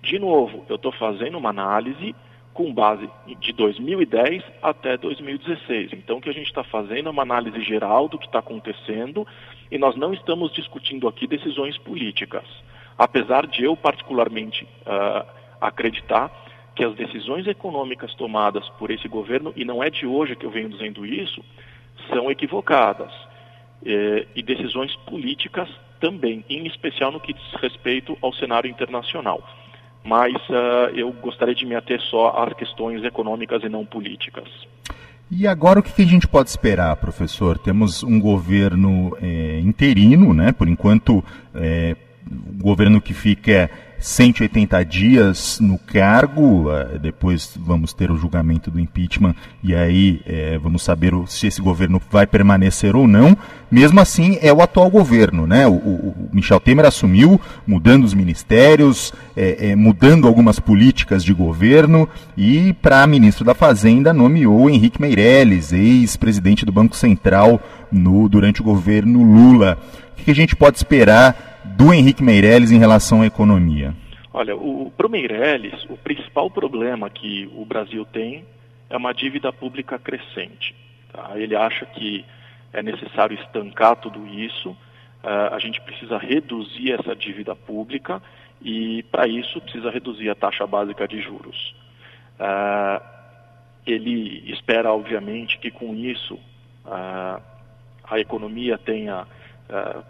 De 0.05 0.19
novo, 0.19 0.63
eu 0.69 0.75
estou 0.75 0.91
fazendo 0.91 1.35
uma 1.35 1.49
análise 1.49 2.15
com 2.53 2.71
base 2.71 3.09
de 3.39 3.51
2010 3.51 4.43
até 4.61 4.95
2016. 4.97 5.93
Então, 5.93 6.17
o 6.17 6.21
que 6.21 6.29
a 6.29 6.33
gente 6.33 6.45
está 6.45 6.63
fazendo 6.63 7.09
é 7.09 7.11
uma 7.11 7.23
análise 7.23 7.59
geral 7.61 8.07
do 8.07 8.19
que 8.19 8.27
está 8.27 8.37
acontecendo 8.37 9.25
e 9.71 9.79
nós 9.79 9.95
não 9.95 10.13
estamos 10.13 10.53
discutindo 10.53 11.07
aqui 11.07 11.25
decisões 11.25 11.75
políticas. 11.79 12.43
Apesar 12.95 13.47
de 13.47 13.63
eu, 13.63 13.75
particularmente, 13.75 14.63
uh, 14.85 15.25
acreditar 15.59 16.31
que 16.75 16.85
as 16.85 16.93
decisões 16.93 17.47
econômicas 17.47 18.13
tomadas 18.13 18.69
por 18.77 18.91
esse 18.91 19.07
governo, 19.07 19.53
e 19.55 19.65
não 19.65 19.83
é 19.83 19.89
de 19.89 20.05
hoje 20.05 20.35
que 20.35 20.45
eu 20.45 20.51
venho 20.51 20.69
dizendo 20.69 21.03
isso, 21.03 21.43
são 22.09 22.29
equivocadas 22.29 23.11
eh, 23.83 24.27
e 24.35 24.43
decisões 24.43 24.93
políticas 24.97 25.69
também, 26.01 26.43
em 26.49 26.67
especial 26.67 27.11
no 27.11 27.19
que 27.19 27.33
diz 27.33 27.53
respeito 27.61 28.17
ao 28.21 28.33
cenário 28.33 28.69
internacional. 28.69 29.41
Mas 30.05 30.35
uh, 30.49 30.93
eu 30.93 31.11
gostaria 31.11 31.55
de 31.55 31.65
me 31.65 31.75
ater 31.75 31.99
só 31.99 32.29
às 32.37 32.53
questões 32.53 33.03
econômicas 33.03 33.63
e 33.63 33.69
não 33.69 33.85
políticas. 33.85 34.47
E 35.31 35.47
agora 35.47 35.79
o 35.79 35.83
que 35.83 36.01
a 36.01 36.05
gente 36.05 36.27
pode 36.27 36.49
esperar, 36.49 36.95
professor? 36.97 37.57
Temos 37.57 38.03
um 38.03 38.19
governo 38.19 39.17
é, 39.19 39.59
interino, 39.59 40.33
né? 40.33 40.51
Por 40.51 40.67
enquanto, 40.67 41.23
é, 41.55 41.95
o 42.29 42.63
governo 42.63 43.01
que 43.01 43.13
fica 43.13 43.69
180 44.05 44.85
dias 44.85 45.59
no 45.59 45.79
cargo, 45.79 46.71
eh, 46.71 46.99
depois 46.99 47.57
vamos 47.57 47.91
ter 47.91 48.11
o 48.11 48.17
julgamento 48.17 48.69
do 48.69 48.79
impeachment 48.79 49.33
e 49.63 49.73
aí 49.73 50.21
é, 50.27 50.59
vamos 50.59 50.83
saber 50.83 51.11
se 51.25 51.47
esse 51.47 51.59
governo 51.59 51.99
vai 52.11 52.27
permanecer 52.27 52.95
ou 52.95 53.07
não. 53.07 53.35
Mesmo 53.71 53.99
assim, 53.99 54.37
é 54.43 54.53
o 54.53 54.61
atual 54.61 54.91
governo, 54.91 55.47
né? 55.47 55.65
O, 55.65 55.71
o 55.71 56.29
Michel 56.31 56.59
Temer 56.59 56.85
assumiu, 56.85 57.41
mudando 57.65 58.03
os 58.03 58.13
ministérios, 58.13 59.11
é, 59.35 59.71
é, 59.71 59.75
mudando 59.75 60.27
algumas 60.27 60.59
políticas 60.59 61.23
de 61.23 61.33
governo 61.33 62.07
e 62.37 62.73
para 62.73 63.07
ministro 63.07 63.43
da 63.43 63.55
Fazenda 63.55 64.13
nomeou 64.13 64.69
Henrique 64.69 65.01
Meirelles, 65.01 65.73
ex-presidente 65.73 66.63
do 66.63 66.71
Banco 66.71 66.95
Central 66.95 67.59
no, 67.91 68.29
durante 68.29 68.61
o 68.61 68.63
governo 68.63 69.23
Lula. 69.23 69.79
O 70.11 70.23
que 70.23 70.29
a 70.29 70.35
gente 70.35 70.55
pode 70.55 70.77
esperar 70.77 71.54
do 71.77 71.93
Henrique 71.93 72.23
Meirelles 72.23 72.71
em 72.71 72.79
relação 72.79 73.21
à 73.21 73.25
economia? 73.25 73.93
Olha, 74.33 74.53
para 74.97 75.07
o 75.07 75.09
Meirelles, 75.09 75.85
o 75.89 75.97
principal 75.97 76.49
problema 76.49 77.09
que 77.09 77.49
o 77.55 77.65
Brasil 77.65 78.05
tem 78.05 78.45
é 78.89 78.97
uma 78.97 79.13
dívida 79.13 79.51
pública 79.51 79.97
crescente. 79.97 80.75
Tá? 81.11 81.31
Ele 81.35 81.55
acha 81.55 81.85
que 81.85 82.25
é 82.73 82.83
necessário 82.83 83.37
estancar 83.39 83.95
tudo 83.95 84.27
isso, 84.27 84.71
uh, 84.71 85.53
a 85.53 85.59
gente 85.59 85.79
precisa 85.81 86.17
reduzir 86.17 86.91
essa 86.91 87.15
dívida 87.15 87.55
pública 87.55 88.21
e, 88.61 89.03
para 89.03 89.27
isso, 89.27 89.61
precisa 89.61 89.89
reduzir 89.89 90.29
a 90.29 90.35
taxa 90.35 90.67
básica 90.67 91.07
de 91.07 91.21
juros. 91.21 91.73
Uh, 92.37 93.01
ele 93.87 94.43
espera, 94.51 94.91
obviamente, 94.91 95.57
que 95.59 95.71
com 95.71 95.95
isso 95.95 96.33
uh, 96.85 97.41
a 98.03 98.19
economia 98.19 98.77
tenha 98.77 99.25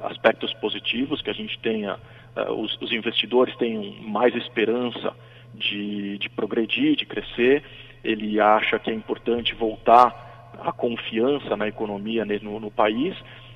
aspectos 0.04 0.54
positivos, 0.56 1.22
que 1.22 1.30
a 1.30 1.34
gente 1.34 1.58
tenha, 1.60 1.98
uh, 2.36 2.52
os, 2.54 2.78
os, 2.82 2.92
investidores 2.92 3.56
tenham 3.56 3.84
mais 4.02 4.36
esperança 4.36 5.14
de, 5.54 6.18
de 6.18 6.30
progredir, 6.30 6.96
de 6.96 7.06
crescer. 7.06 7.64
Ele 8.04 8.40
acha 8.40 8.78
que 8.78 8.92
é 8.92 8.94
importante 8.94 9.56
voltar 9.56 10.54
a 10.62 10.72
confiança 10.72 11.56
na 11.56 11.68
economia 11.68 12.26
no, 12.26 12.60
no 12.60 12.72
país 12.72 13.16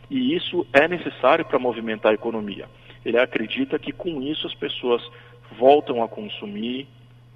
e 0.10 0.36
isso 0.36 0.66
é 0.74 0.88
necessário 0.88 1.46
para 1.46 1.60
movimentar 1.60 2.12
a 2.12 2.16
economia. 2.16 2.68
Ele 3.06 3.20
acredita 3.20 3.78
que 3.78 3.92
com 3.92 4.22
isso 4.22 4.48
as 4.48 4.56
pessoas 4.56 5.02
voltam 5.58 6.04
a 6.04 6.08
consumir, 6.08 6.88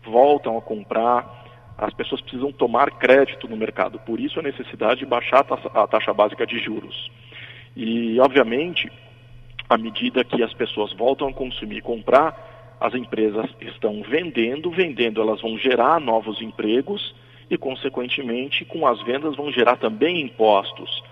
voltam 0.03 0.57
a 0.57 0.61
comprar, 0.61 1.43
as 1.77 1.93
pessoas 1.93 2.21
precisam 2.21 2.51
tomar 2.51 2.91
crédito 2.91 3.47
no 3.47 3.55
mercado. 3.55 3.99
Por 3.99 4.19
isso 4.19 4.39
a 4.39 4.43
necessidade 4.43 4.99
de 4.99 5.05
baixar 5.05 5.45
a 5.73 5.87
taxa 5.87 6.13
básica 6.13 6.45
de 6.45 6.59
juros. 6.59 7.11
E, 7.75 8.19
obviamente, 8.19 8.91
à 9.69 9.77
medida 9.77 10.23
que 10.23 10.43
as 10.43 10.53
pessoas 10.53 10.93
voltam 10.93 11.27
a 11.27 11.33
consumir 11.33 11.77
e 11.77 11.81
comprar, 11.81 12.75
as 12.79 12.93
empresas 12.93 13.49
estão 13.61 14.03
vendendo, 14.03 14.69
vendendo, 14.69 15.21
elas 15.21 15.41
vão 15.41 15.57
gerar 15.57 15.99
novos 15.99 16.41
empregos 16.41 17.15
e, 17.49 17.57
consequentemente, 17.57 18.65
com 18.65 18.85
as 18.85 19.01
vendas 19.03 19.35
vão 19.35 19.51
gerar 19.51 19.77
também 19.77 20.21
impostos. 20.21 21.03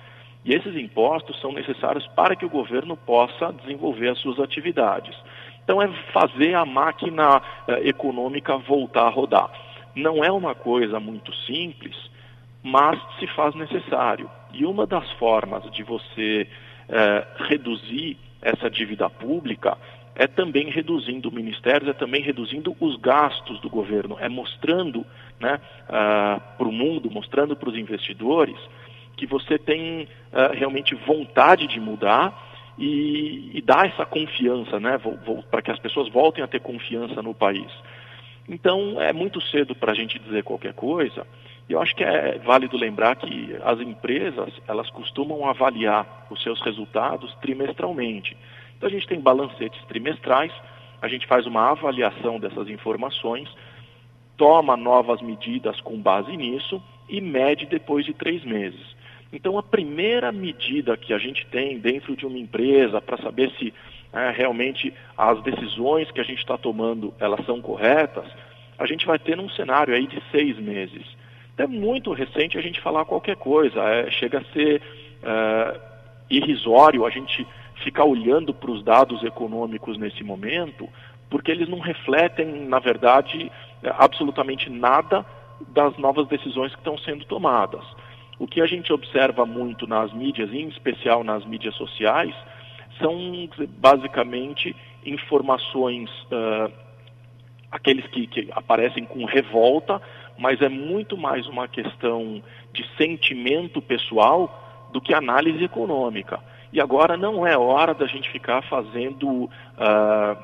E 0.44 0.54
esses 0.54 0.76
impostos 0.76 1.40
são 1.40 1.52
necessários 1.52 2.06
para 2.08 2.36
que 2.36 2.46
o 2.46 2.50
governo 2.50 2.98
possa 2.98 3.54
desenvolver 3.54 4.10
as 4.10 4.20
suas 4.20 4.40
atividades. 4.40 5.16
Então, 5.64 5.82
é 5.82 5.88
fazer 6.12 6.56
a 6.56 6.66
máquina 6.66 7.42
eh, 7.68 7.90
econômica 7.90 8.58
voltar 8.58 9.04
a 9.04 9.10
rodar. 9.10 9.52
Não 9.96 10.24
é 10.24 10.32
uma 10.32 10.56
coisa 10.56 11.00
muito 11.00 11.34
simples, 11.46 11.96
mas 12.64 13.00
se 13.20 13.28
faz 13.28 13.54
necessário. 13.56 14.30
E 14.54 14.66
uma 14.66 14.86
das 14.86 15.10
formas 15.14 15.70
de 15.72 15.84
você 15.84 16.48
é, 16.90 17.28
reduzir 17.48 18.18
essa 18.42 18.70
dívida 18.70 19.10
pública 19.10 19.78
é 20.16 20.28
também 20.28 20.70
reduzindo 20.70 21.32
ministérios, 21.32 21.90
é 21.90 21.94
também 21.94 22.22
reduzindo 22.22 22.76
os 22.80 22.96
gastos 22.98 23.60
do 23.62 23.70
governo, 23.70 24.18
é 24.20 24.28
mostrando 24.28 25.06
né, 25.40 25.60
uh, 25.86 26.58
para 26.58 26.68
o 26.68 26.72
mundo, 26.72 27.10
mostrando 27.10 27.56
para 27.56 27.70
os 27.70 27.78
investidores 27.78 28.58
que 29.16 29.26
você 29.26 29.58
tem 29.58 30.04
uh, 30.04 30.54
realmente 30.54 30.94
vontade 30.96 31.66
de 31.66 31.80
mudar 31.80 32.50
e, 32.78 33.52
e 33.54 33.62
dar 33.62 33.88
essa 33.88 34.06
confiança, 34.06 34.80
né, 34.80 35.00
para 35.50 35.62
que 35.62 35.72
as 35.72 35.80
pessoas 35.80 36.10
voltem 36.10 36.44
a 36.44 36.48
ter 36.48 36.60
confiança 36.60 37.22
no 37.22 37.34
país. 37.34 37.72
Então, 38.50 39.02
é 39.02 39.14
muito 39.14 39.40
cedo 39.42 39.74
para 39.76 39.92
a 39.92 39.96
gente 39.96 40.20
dizer 40.20 40.44
qualquer 40.44 40.74
coisa. 40.74 41.26
E 41.70 41.74
eu 41.74 41.82
acho 41.82 41.96
que 41.96 42.04
é 42.04 42.38
válido 42.40 42.78
lembrar 42.78 43.16
que 43.16 43.56
as 43.64 43.80
empresas, 43.80 44.50
elas 44.68 44.90
costumam 44.90 45.48
avaliar 45.48 46.28
os 46.30 46.42
seus 46.44 46.62
resultados 46.62 47.34
trimestralmente. 47.42 48.36
Então, 48.78 48.90
a 48.90 48.92
gente 48.92 49.08
tem 49.08 49.20
balancetes 49.20 49.82
trimestrais, 49.86 50.52
a 51.02 51.08
gente 51.08 51.28
faz 51.28 51.46
uma 51.46 51.70
avaliação 51.72 52.40
dessas 52.40 52.68
informações, 52.70 53.50
toma 54.38 54.76
novas 54.76 55.22
medidas 55.22 55.80
com 55.82 55.98
base 55.98 56.36
nisso 56.36 56.82
e 57.08 57.22
mede 57.22 57.66
depois 57.66 58.06
de 58.06 58.14
três 58.14 58.44
meses. 58.44 58.96
Então, 59.32 59.58
a 59.58 59.64
primeira 59.64 60.32
medida 60.32 60.98
que 60.98 61.14
a 61.14 61.18
gente 61.18 61.46
tem 61.46 61.80
dentro 61.80 62.16
de 62.16 62.26
uma 62.26 62.38
empresa 62.38 63.00
para 63.00 63.18
saber 63.18 63.52
se 63.58 63.74
é, 64.12 64.30
realmente 64.32 64.94
as 65.18 65.42
decisões 65.42 66.12
que 66.12 66.20
a 66.20 66.24
gente 66.24 66.40
está 66.40 66.58
tomando 66.58 67.14
elas 67.18 67.46
são 67.46 67.62
corretas, 67.62 68.26
a 68.78 68.86
gente 68.86 69.06
vai 69.06 69.18
ter 69.18 69.38
num 69.38 69.50
cenário 69.50 69.94
aí 69.94 70.06
de 70.06 70.22
seis 70.32 70.58
meses. 70.58 71.06
É 71.58 71.68
muito 71.68 72.12
recente 72.14 72.58
a 72.58 72.62
gente 72.62 72.82
falar 72.82 73.06
qualquer 73.06 73.36
coisa, 73.36 73.80
é, 73.82 74.10
chega 74.12 74.40
a 74.40 74.54
ser 74.54 74.82
é, 75.24 75.80
irrisório 76.30 77.06
a 77.06 77.10
gente 77.10 77.46
ficar 77.84 78.06
olhando 78.06 78.54
para 78.54 78.72
os 78.72 78.84
dados 78.84 79.24
econômicos 79.24 79.98
nesse 79.98 80.24
momento, 80.24 80.88
porque 81.30 81.52
eles 81.52 81.68
não 81.68 81.80
refletem, 81.80 82.66
na 82.68 82.80
verdade, 82.80 83.52
absolutamente 83.98 84.70
nada 84.70 85.26
das 85.70 85.98
novas 85.98 86.28
decisões 86.28 86.72
que 86.74 86.80
estão 86.80 86.98
sendo 86.98 87.26
tomadas. 87.26 87.84
O 88.40 88.48
que 88.48 88.62
a 88.62 88.66
gente 88.66 88.92
observa 88.92 89.46
muito 89.46 89.88
nas 89.88 90.12
mídias, 90.14 90.52
em 90.52 90.68
especial 90.68 91.24
nas 91.24 91.46
mídias 91.46 91.76
sociais, 91.76 92.34
são 93.00 93.16
basicamente 93.78 94.76
informações, 95.06 96.10
uh, 96.24 96.72
aqueles 97.72 98.06
que, 98.08 98.28
que 98.28 98.50
aparecem 98.52 99.06
com 99.06 99.26
revolta, 99.26 100.02
mas 100.42 100.60
é 100.60 100.68
muito 100.68 101.16
mais 101.16 101.46
uma 101.46 101.68
questão 101.68 102.42
de 102.74 102.84
sentimento 102.98 103.80
pessoal 103.80 104.90
do 104.92 105.00
que 105.00 105.14
análise 105.14 105.64
econômica. 105.64 106.40
E 106.74 106.82
agora 106.82 107.16
não 107.16 107.46
é 107.46 107.56
hora 107.56 107.94
da 107.94 108.08
gente 108.08 108.28
ficar 108.32 108.64
fazendo, 108.64 109.44
uh, 109.44 110.38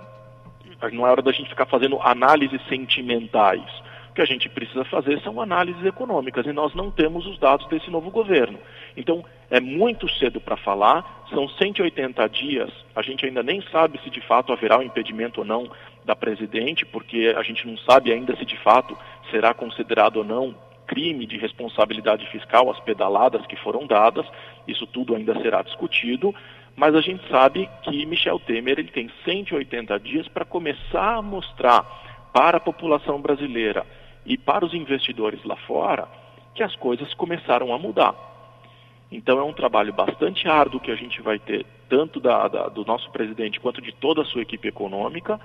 não 0.94 1.08
é 1.08 1.10
hora 1.10 1.24
da 1.24 1.32
gente 1.32 1.50
ficar 1.50 1.66
fazendo 1.66 2.00
análises 2.00 2.62
sentimentais 2.70 3.64
que 4.18 4.22
a 4.22 4.26
gente 4.26 4.50
precisa 4.50 4.84
fazer 4.86 5.22
são 5.22 5.40
análises 5.40 5.86
econômicas 5.86 6.44
e 6.48 6.52
nós 6.52 6.74
não 6.74 6.90
temos 6.90 7.28
os 7.28 7.38
dados 7.38 7.68
desse 7.68 7.92
novo 7.92 8.10
governo. 8.10 8.58
Então, 8.96 9.24
é 9.52 9.60
muito 9.60 10.10
cedo 10.10 10.42
para 10.42 10.58
falar, 10.58 11.24
são 11.30 11.48
180 11.48 12.28
dias, 12.30 12.72
a 12.96 13.04
gente 13.04 13.28
ainda 13.28 13.44
nem 13.44 13.62
sabe 13.72 14.00
se 14.04 14.10
de 14.10 14.20
fato 14.22 14.52
haverá 14.52 14.80
um 14.80 14.82
impedimento 14.82 15.42
ou 15.42 15.46
não 15.46 15.70
da 16.04 16.16
presidente, 16.16 16.84
porque 16.84 17.32
a 17.38 17.44
gente 17.44 17.68
não 17.68 17.78
sabe 17.78 18.12
ainda 18.12 18.36
se 18.38 18.44
de 18.44 18.58
fato 18.58 18.98
será 19.32 19.54
considerado 19.54 20.18
ou 20.18 20.24
não 20.24 20.56
crime 20.88 21.26
de 21.26 21.38
responsabilidade 21.38 22.26
fiscal 22.28 22.72
as 22.72 22.80
pedaladas 22.80 23.46
que 23.46 23.58
foram 23.58 23.86
dadas, 23.86 24.26
isso 24.68 24.88
tudo 24.88 25.16
ainda 25.16 25.40
será 25.42 25.62
discutido, 25.62 26.34
mas 26.76 26.96
a 26.96 27.02
gente 27.02 27.28
sabe 27.30 27.70
que 27.84 28.06
Michel 28.06 28.40
Temer 28.40 28.80
ele 28.80 28.92
tem 28.92 29.12
180 29.26 30.00
dias 30.00 30.28
para 30.28 30.46
começar 30.46 31.16
a 31.16 31.22
mostrar 31.22 31.84
para 32.32 32.58
a 32.58 32.62
população 32.62 33.20
brasileira 33.20 33.86
e 34.26 34.38
para 34.38 34.66
os 34.66 34.74
investidores 34.74 35.44
lá 35.44 35.56
fora 35.56 36.08
que 36.54 36.64
as 36.64 36.76
coisas 36.76 37.14
começaram 37.14 37.74
a 37.74 37.78
mudar. 37.78 38.16
Então 39.12 39.40
é 39.40 39.44
um 39.44 39.54
trabalho 39.54 39.94
bastante 39.94 40.48
árduo 40.48 40.80
que 40.80 40.92
a 40.92 40.96
gente 40.96 41.22
vai 41.22 41.40
ter, 41.40 41.66
tanto 41.88 42.20
da, 42.20 42.48
da, 42.48 42.68
do 42.68 42.84
nosso 42.84 43.10
presidente 43.12 43.60
quanto 43.60 43.82
de 43.82 43.92
toda 43.94 44.22
a 44.22 44.26
sua 44.26 44.42
equipe 44.42 44.68
econômica, 44.68 45.40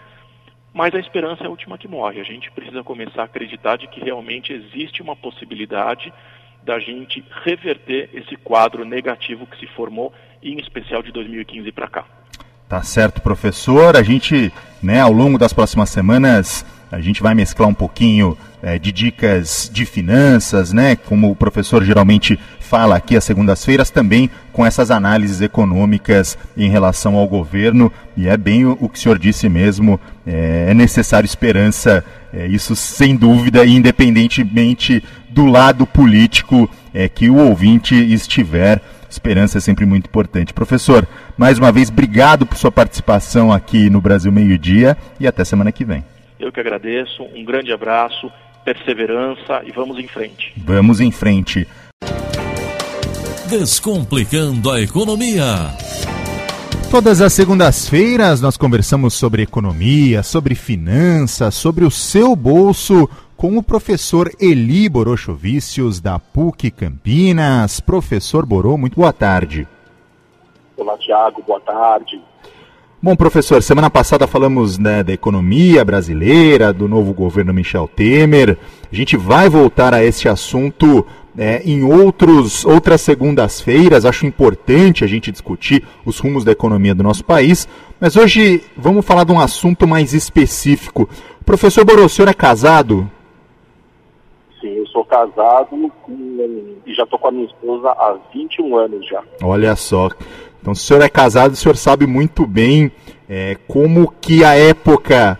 mas 0.72 0.94
a 0.94 0.98
esperança 0.98 1.44
é 1.44 1.46
a 1.46 1.50
última 1.50 1.76
que 1.76 1.88
morre. 1.88 2.20
A 2.20 2.24
gente 2.24 2.50
precisa 2.50 2.82
começar 2.82 3.22
a 3.22 3.24
acreditar 3.24 3.76
de 3.76 3.87
que 3.87 4.00
realmente 4.00 4.52
existe 4.52 5.02
uma 5.02 5.14
possibilidade 5.14 6.12
da 6.64 6.78
gente 6.78 7.24
reverter 7.44 8.08
esse 8.14 8.37
quadro 8.37 8.85
negativo 8.85 9.46
que 9.46 9.58
se 9.58 9.66
formou, 9.74 10.12
em 10.42 10.58
especial 10.58 11.02
de 11.02 11.12
2015 11.12 11.72
para 11.72 11.88
cá. 11.88 12.04
Tá 12.68 12.82
certo, 12.82 13.20
professor. 13.20 13.96
A 13.96 14.02
gente, 14.02 14.52
né, 14.82 15.00
ao 15.00 15.12
longo 15.12 15.38
das 15.38 15.52
próximas 15.52 15.90
semanas, 15.90 16.64
a 16.90 17.00
gente 17.00 17.22
vai 17.22 17.35
mesclar 17.35 17.68
um 17.68 17.74
pouquinho 17.74 18.37
é, 18.62 18.78
de 18.78 18.92
dicas 18.92 19.70
de 19.72 19.85
finanças, 19.85 20.72
né? 20.72 20.94
Como 20.94 21.30
o 21.30 21.37
professor 21.37 21.82
geralmente 21.85 22.38
fala 22.72 22.96
aqui 22.96 23.14
às 23.14 23.24
segundas-feiras, 23.24 23.90
também 23.90 24.30
com 24.50 24.64
essas 24.64 24.90
análises 24.90 25.42
econômicas 25.42 26.38
em 26.56 26.70
relação 26.70 27.16
ao 27.16 27.28
governo. 27.28 27.92
E 28.16 28.26
é 28.26 28.35
bem 28.35 28.64
o, 28.64 28.88
que 28.88 28.98
o 28.98 28.98
senhor 28.98 29.18
disse 29.18 29.46
mesmo, 29.46 30.00
é, 30.26 30.68
é 30.70 30.74
necessário 30.74 31.26
esperança, 31.26 32.02
é, 32.32 32.46
isso 32.46 32.74
sem 32.74 33.14
dúvida, 33.14 33.66
independentemente 33.66 35.04
do 35.28 35.44
lado 35.44 35.87
político 35.87 36.66
é, 36.94 37.11
que 37.11 37.28
o 37.28 37.37
ouvinte 37.37 37.94
estiver. 37.94 38.80
Esperança 39.11 39.58
é 39.58 39.61
sempre 39.61 39.85
muito 39.85 40.06
importante. 40.06 40.54
Professor, 40.54 41.06
mais 41.37 41.58
uma 41.58 41.70
vez, 41.70 41.90
obrigado 41.90 42.46
por 42.46 42.56
sua 42.56 42.72
participação 42.72 43.52
aqui 43.52 43.90
no 43.90 44.00
Brasil 44.00 44.32
Meio 44.32 44.56
Dia 44.56 44.96
e 45.20 45.26
até 45.26 45.44
semana 45.44 45.70
que 45.70 45.85
vem. 45.85 46.02
Eu 46.40 46.50
que 46.50 46.58
agradeço, 46.58 47.22
um 47.35 47.44
grande 47.44 47.70
abraço, 47.70 48.32
perseverança 48.64 49.62
e 49.66 49.72
vamos 49.72 49.98
em 49.98 50.08
frente. 50.08 50.54
Vamos 50.56 51.00
em 51.00 51.11
frente. 51.11 51.68
Descomplicando 53.53 54.71
a 54.71 54.81
economia. 54.81 55.45
Todas 56.91 57.21
as 57.21 57.35
segundas-feiras 57.35 58.41
nós 58.41 58.57
conversamos 58.57 59.12
sobre 59.12 59.43
economia, 59.43 60.23
sobre 60.23 60.55
finanças, 60.55 61.55
sobre 61.55 61.85
o 61.85 61.91
seu 61.91 62.35
bolso 62.35 63.07
com 63.37 63.59
o 63.59 63.62
professor 63.62 64.33
Eli 64.41 64.88
Borochovicius 64.88 66.01
da 66.01 66.19
PUC 66.19 66.71
Campinas. 66.71 67.79
Professor 67.79 68.47
Borô, 68.47 68.79
muito 68.79 68.95
boa 68.95 69.12
tarde. 69.12 69.69
Olá, 70.75 70.97
Tiago, 70.97 71.43
boa 71.47 71.61
tarde. 71.61 72.19
Bom, 73.03 73.15
professor, 73.15 73.62
semana 73.62 73.91
passada 73.91 74.27
falamos 74.27 74.79
né, 74.79 75.03
da 75.03 75.12
economia 75.12 75.85
brasileira, 75.85 76.73
do 76.73 76.88
novo 76.88 77.12
governo 77.12 77.53
Michel 77.53 77.87
Temer. 77.87 78.57
A 78.91 78.95
gente 78.95 79.17
vai 79.17 79.49
voltar 79.49 79.93
a 79.93 80.03
esse 80.05 80.29
assunto 80.29 81.05
é, 81.37 81.62
em 81.64 81.83
outros, 81.83 82.64
outras 82.64 83.01
segundas-feiras. 83.01 84.05
Acho 84.05 84.27
importante 84.27 85.05
a 85.05 85.07
gente 85.07 85.31
discutir 85.31 85.85
os 86.05 86.18
rumos 86.18 86.45
da 86.45 86.53
economia 86.53 86.95
do 86.95 87.03
nosso 87.03 87.25
país. 87.25 87.68
Mas 88.01 88.16
hoje 88.16 88.62
vamos 88.77 89.05
falar 89.05 89.25
de 89.25 89.33
um 89.33 89.40
assunto 89.40 89.87
mais 89.87 90.12
específico. 90.12 91.09
Professor 91.45 91.85
Borô, 91.85 92.05
o 92.05 92.09
senhor 92.09 92.29
é 92.29 92.35
casado? 92.35 93.11
Sim, 94.61 94.75
eu 94.77 94.87
sou 94.87 95.05
casado 95.05 95.92
e 96.87 96.95
já 96.95 97.05
estou 97.05 97.18
com 97.18 97.29
a 97.29 97.33
minha 97.33 97.47
esposa 97.47 97.88
há 97.88 98.16
21 98.33 98.77
anos 98.77 99.07
já. 99.09 99.23
Olha 99.42 99.75
só. 99.75 100.09
Então, 100.61 100.75
se 100.75 100.83
o 100.83 100.87
senhor 100.87 101.03
é 101.03 101.09
casado, 101.09 101.53
o 101.53 101.57
senhor 101.57 101.77
sabe 101.77 102.07
muito 102.07 102.47
bem 102.47 102.92
é, 103.29 103.57
como 103.66 104.12
que 104.21 104.45
a 104.45 104.55
época 104.55 105.38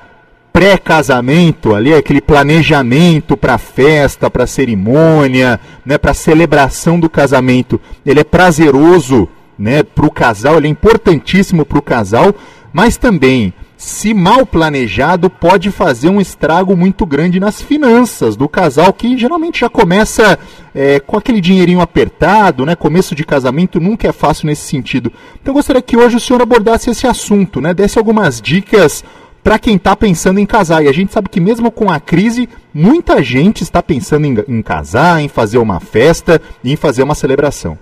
pré-casamento, 0.53 1.75
ali 1.75 1.95
aquele 1.95 2.21
planejamento 2.21 3.37
para 3.37 3.57
festa, 3.57 4.31
para 4.31 4.47
cerimônia, 4.47 5.59
né, 5.85 5.97
para 5.97 6.13
celebração 6.13 7.01
do 7.01 7.09
casamento, 7.09 7.81
ele 8.05 8.21
é 8.21 8.25
prazeroso, 8.25 9.29
né, 9.59 9.83
para 9.83 10.07
o 10.07 10.11
casal, 10.11 10.59
ele 10.59 10.67
é 10.67 10.71
importantíssimo 10.71 11.65
para 11.65 11.79
o 11.79 11.83
casal, 11.83 12.35
mas 12.73 12.97
também 12.97 13.55
se 13.83 14.15
mal 14.15 14.47
planejado, 14.47 15.29
pode 15.29 15.73
fazer 15.73 16.09
um 16.09 16.21
estrago 16.21 16.77
muito 16.77 17.05
grande 17.05 17.41
nas 17.41 17.61
finanças 17.61 18.37
do 18.37 18.49
casal, 18.49 18.93
que 18.93 19.19
geralmente 19.19 19.61
já 19.61 19.69
começa 19.69 20.39
é, 20.73 21.01
com 21.01 21.17
aquele 21.17 21.41
dinheirinho 21.41 21.81
apertado, 21.81 22.65
né? 22.65 22.77
Começo 22.77 23.13
de 23.13 23.25
casamento 23.25 23.81
nunca 23.81 24.07
é 24.07 24.13
fácil 24.13 24.47
nesse 24.47 24.63
sentido. 24.69 25.13
Então 25.35 25.51
eu 25.51 25.55
gostaria 25.55 25.83
que 25.83 25.97
hoje 25.97 26.17
o 26.17 26.21
senhor 26.21 26.41
abordasse 26.41 26.91
esse 26.91 27.09
assunto, 27.09 27.61
né? 27.61 27.75
Desse 27.75 27.99
algumas 27.99 28.41
dicas 28.41 29.03
para 29.43 29.59
quem 29.59 29.77
está 29.77 29.97
pensando 29.97 30.39
em 30.39 30.47
casar. 30.47 30.83
E 30.83 30.89
a 30.89 30.93
gente 30.93 31.13
sabe 31.13 31.29
que 31.29 31.41
mesmo 31.41 31.71
com 31.71 31.91
a 31.91 31.99
crise, 31.99 32.49
muita 32.73 33.23
gente 33.23 33.63
está 33.63 33.83
pensando 33.83 34.27
em, 34.27 34.37
em 34.49 34.63
casar, 34.63 35.21
em 35.21 35.29
fazer 35.29 35.59
uma 35.59 35.81
festa, 35.81 36.41
em 36.65 36.77
fazer 36.77 37.03
uma 37.03 37.15
celebração. 37.15 37.79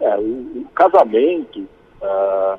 É, 0.00 0.16
o, 0.18 0.66
casamento, 0.74 1.60
uh, 2.02 2.58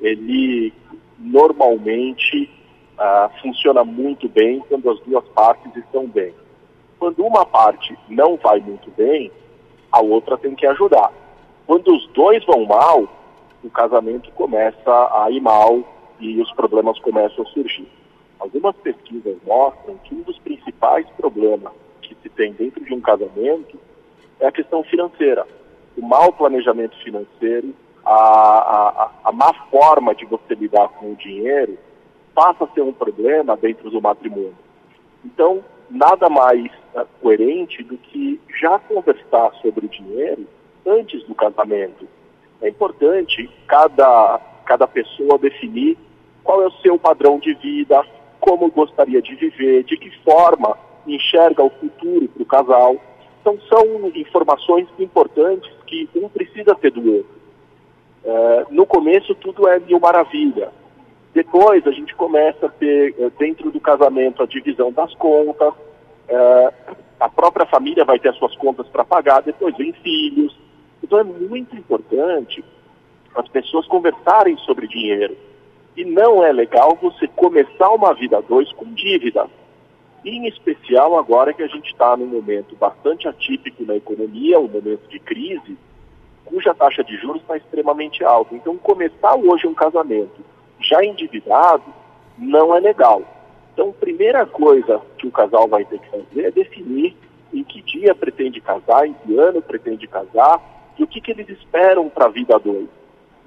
ele 0.00 0.72
normalmente 1.18 2.50
ah, 2.98 3.30
funciona 3.42 3.84
muito 3.84 4.28
bem 4.28 4.62
quando 4.68 4.90
as 4.90 5.00
duas 5.00 5.24
partes 5.28 5.74
estão 5.76 6.06
bem. 6.06 6.32
quando 6.98 7.22
uma 7.22 7.44
parte 7.44 7.96
não 8.08 8.36
vai 8.36 8.58
muito 8.58 8.90
bem, 8.96 9.30
a 9.92 10.00
outra 10.00 10.38
tem 10.38 10.54
que 10.54 10.66
ajudar. 10.66 11.12
Quando 11.66 11.94
os 11.94 12.06
dois 12.14 12.44
vão 12.46 12.64
mal, 12.64 13.06
o 13.62 13.68
casamento 13.68 14.30
começa 14.32 14.90
a 14.90 15.30
ir 15.30 15.40
mal 15.40 15.82
e 16.20 16.40
os 16.40 16.52
problemas 16.52 16.98
começam 17.00 17.44
a 17.44 17.48
surgir. 17.48 17.88
Algumas 18.38 18.76
pesquisas 18.76 19.36
mostram 19.46 19.96
que 19.98 20.14
um 20.14 20.22
dos 20.22 20.38
principais 20.38 21.06
problemas 21.16 21.72
que 22.02 22.14
se 22.22 22.28
tem 22.28 22.52
dentro 22.52 22.84
de 22.84 22.94
um 22.94 23.00
casamento 23.00 23.78
é 24.40 24.46
a 24.46 24.52
questão 24.52 24.82
financeira. 24.84 25.46
O 25.96 26.02
mau 26.02 26.32
planejamento 26.32 26.96
financeiro, 27.02 27.74
a, 28.04 28.12
a, 28.12 29.10
a 29.24 29.32
má 29.32 29.52
forma 29.70 30.14
de 30.14 30.26
você 30.26 30.54
lidar 30.54 30.88
com 30.90 31.12
o 31.12 31.16
dinheiro, 31.16 31.78
passa 32.34 32.64
a 32.64 32.68
ser 32.68 32.82
um 32.82 32.92
problema 32.92 33.56
dentro 33.56 33.90
do 33.90 34.00
matrimônio. 34.00 34.54
Então, 35.24 35.64
nada 35.90 36.28
mais 36.28 36.66
uh, 36.94 37.06
coerente 37.20 37.82
do 37.82 37.96
que 37.96 38.40
já 38.60 38.78
conversar 38.78 39.52
sobre 39.62 39.86
o 39.86 39.88
dinheiro 39.88 40.46
antes 40.86 41.24
do 41.24 41.34
casamento. 41.34 42.06
É 42.60 42.68
importante 42.68 43.50
cada, 43.66 44.40
cada 44.66 44.86
pessoa 44.86 45.38
definir 45.38 45.96
qual 46.44 46.62
é 46.62 46.66
o 46.66 46.72
seu 46.82 46.98
padrão 46.98 47.38
de 47.38 47.54
vida, 47.54 48.04
como 48.40 48.70
gostaria 48.70 49.22
de 49.22 49.34
viver, 49.34 49.84
de 49.84 49.96
que 49.96 50.10
forma 50.18 50.76
enxerga 51.06 51.62
o 51.62 51.70
futuro 51.70 52.28
para 52.28 52.42
o 52.42 52.46
casal. 52.46 52.96
Então, 53.40 53.58
são 53.68 54.10
informações 54.14 54.88
importantes 54.98 55.70
que 55.86 56.08
um 56.14 56.28
precisa 56.28 56.74
ter 56.74 56.90
do 56.90 57.14
outro. 57.14 57.36
É, 58.24 58.66
no 58.70 58.86
começo, 58.86 59.34
tudo 59.36 59.68
é 59.68 59.78
mil 59.78 60.00
maravilha. 60.00 60.70
Depois, 61.32 61.86
a 61.86 61.92
gente 61.92 62.14
começa 62.14 62.66
a 62.66 62.70
ter, 62.70 63.14
é, 63.18 63.30
dentro 63.38 63.70
do 63.70 63.80
casamento, 63.80 64.42
a 64.42 64.46
divisão 64.46 64.92
das 64.92 65.14
contas. 65.14 65.72
É, 66.28 66.72
a 67.20 67.28
própria 67.28 67.66
família 67.66 68.04
vai 68.04 68.18
ter 68.18 68.30
as 68.30 68.36
suas 68.36 68.56
contas 68.56 68.86
para 68.88 69.04
pagar, 69.04 69.42
depois 69.42 69.76
vem 69.76 69.92
filhos. 69.92 70.56
Então, 71.02 71.18
é 71.18 71.24
muito 71.24 71.76
importante 71.76 72.64
as 73.36 73.48
pessoas 73.48 73.86
conversarem 73.86 74.56
sobre 74.58 74.88
dinheiro. 74.88 75.36
E 75.96 76.04
não 76.04 76.44
é 76.44 76.52
legal 76.52 76.98
você 77.00 77.26
começar 77.28 77.90
uma 77.90 78.14
vida 78.14 78.38
a 78.38 78.40
dois 78.40 78.70
com 78.72 78.86
dívida. 78.86 79.46
Em 80.24 80.46
especial 80.46 81.16
agora 81.18 81.52
que 81.52 81.62
a 81.62 81.68
gente 81.68 81.90
está 81.92 82.16
num 82.16 82.26
momento 82.26 82.74
bastante 82.76 83.28
atípico 83.28 83.84
na 83.84 83.96
economia, 83.96 84.58
um 84.58 84.68
momento 84.68 85.08
de 85.08 85.18
crise, 85.18 85.78
cuja 86.44 86.74
taxa 86.74 87.04
de 87.04 87.16
juros 87.16 87.42
está 87.42 87.56
extremamente 87.56 88.24
alta. 88.24 88.54
Então, 88.54 88.76
começar 88.76 89.36
hoje 89.36 89.66
um 89.66 89.74
casamento 89.74 90.44
já 90.80 91.04
endividado 91.04 91.84
não 92.38 92.74
é 92.74 92.80
legal. 92.80 93.22
Então, 93.72 93.92
primeira 93.92 94.46
coisa 94.46 95.00
que 95.18 95.26
o 95.26 95.30
casal 95.30 95.68
vai 95.68 95.84
ter 95.84 95.98
que 95.98 96.10
fazer 96.10 96.46
é 96.46 96.50
definir 96.50 97.16
em 97.52 97.62
que 97.62 97.82
dia 97.82 98.14
pretende 98.14 98.60
casar, 98.60 99.06
em 99.06 99.12
que 99.12 99.38
ano 99.38 99.62
pretende 99.62 100.06
casar 100.06 100.60
e 100.98 101.02
o 101.02 101.06
que, 101.06 101.20
que 101.20 101.30
eles 101.30 101.48
esperam 101.48 102.08
para 102.08 102.26
a 102.26 102.30
vida 102.30 102.56
a 102.56 102.58
dois, 102.58 102.88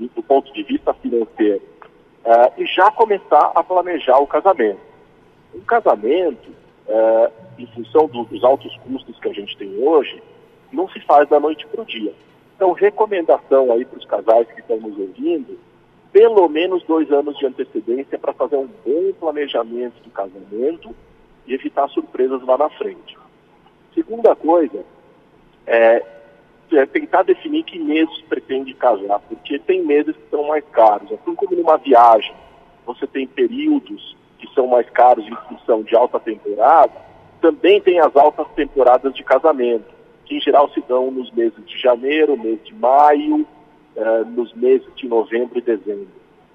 do 0.08 0.24
ponto 0.24 0.52
de 0.54 0.64
vista 0.64 0.94
financeiro. 0.94 1.62
Uh, 2.26 2.62
e 2.62 2.66
já 2.66 2.92
começar 2.92 3.52
a 3.56 3.64
planejar 3.64 4.20
o 4.20 4.28
casamento. 4.28 4.80
Um 5.54 5.62
casamento 5.62 6.50
é, 6.90 7.32
em 7.58 7.68
função 7.68 8.08
do, 8.08 8.24
dos 8.26 8.44
altos 8.44 8.76
custos 8.78 9.20
que 9.20 9.30
a 9.30 9.34
gente 9.34 9.56
tem 9.58 9.78
hoje, 9.78 10.22
não 10.72 10.90
se 10.90 11.00
faz 11.02 11.30
da 11.30 11.40
noite 11.40 11.66
para 11.68 11.82
o 11.82 11.86
dia. 11.86 12.14
Então, 12.56 12.72
recomendação 12.72 13.72
aí 13.72 13.86
para 13.86 14.00
os 14.00 14.06
casais 14.06 14.48
que 14.52 14.60
estão 14.60 14.78
nos 14.78 14.98
ouvindo, 14.98 15.58
pelo 16.12 16.50
menos 16.50 16.84
dois 16.84 17.12
anos 17.12 17.38
de 17.38 17.46
antecedência 17.46 18.18
para 18.18 18.34
fazer 18.34 18.58
um 18.58 18.68
bom 18.86 19.14
planejamento 19.20 20.02
do 20.04 20.10
casamento 20.10 20.96
e 21.46 21.54
evitar 21.54 21.88
surpresas 21.90 22.42
lá 22.44 22.58
na 22.58 22.70
frente. 22.72 23.18
Segunda 23.94 24.36
coisa 24.36 24.84
é, 25.66 26.04
é 26.80 26.86
tentar 26.86 27.24
definir 27.24 27.64
que 27.64 27.80
meses 27.80 28.22
pretende 28.28 28.74
casar, 28.74 29.20
porque 29.28 29.60
tem 29.60 29.84
meses 29.84 30.16
que 30.16 30.30
são 30.30 30.48
mais 30.48 30.64
caros. 30.72 31.12
Assim 31.12 31.36
como 31.36 31.56
numa 31.56 31.78
viagem, 31.78 32.34
você 32.86 33.06
tem 33.08 33.28
períodos 33.28 34.16
que 34.38 34.48
são 34.54 34.68
mais 34.68 34.90
caros 34.90 35.26
em 35.26 35.36
função 35.48 35.84
de 35.84 35.96
alta 35.96 36.20
temporada, 36.20 36.94
também 37.42 37.82
tem 37.82 38.00
as 38.00 38.16
altas 38.16 38.48
temporadas 38.56 39.14
de 39.14 39.24
casamento, 39.24 39.86
que 40.26 40.36
em 40.36 40.42
geral 40.42 40.70
se 40.72 40.82
dão 40.82 41.12
nos 41.12 41.32
meses 41.32 41.66
de 41.66 41.78
janeiro, 41.78 42.38
mês 42.38 42.60
de 42.64 42.74
maio, 42.74 43.46
uh, 43.96 44.26
nos 44.26 44.54
meses 44.54 44.88
de 44.96 45.08
novembro 45.08 45.58
e 45.58 45.62
dezembro. 45.62 46.08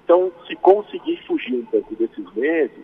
Então, 0.03 0.31
se 0.47 0.55
conseguir 0.55 1.17
fugir 1.25 1.55
um 1.55 1.65
pouco 1.65 1.95
desses 1.95 2.31
meses, 2.35 2.83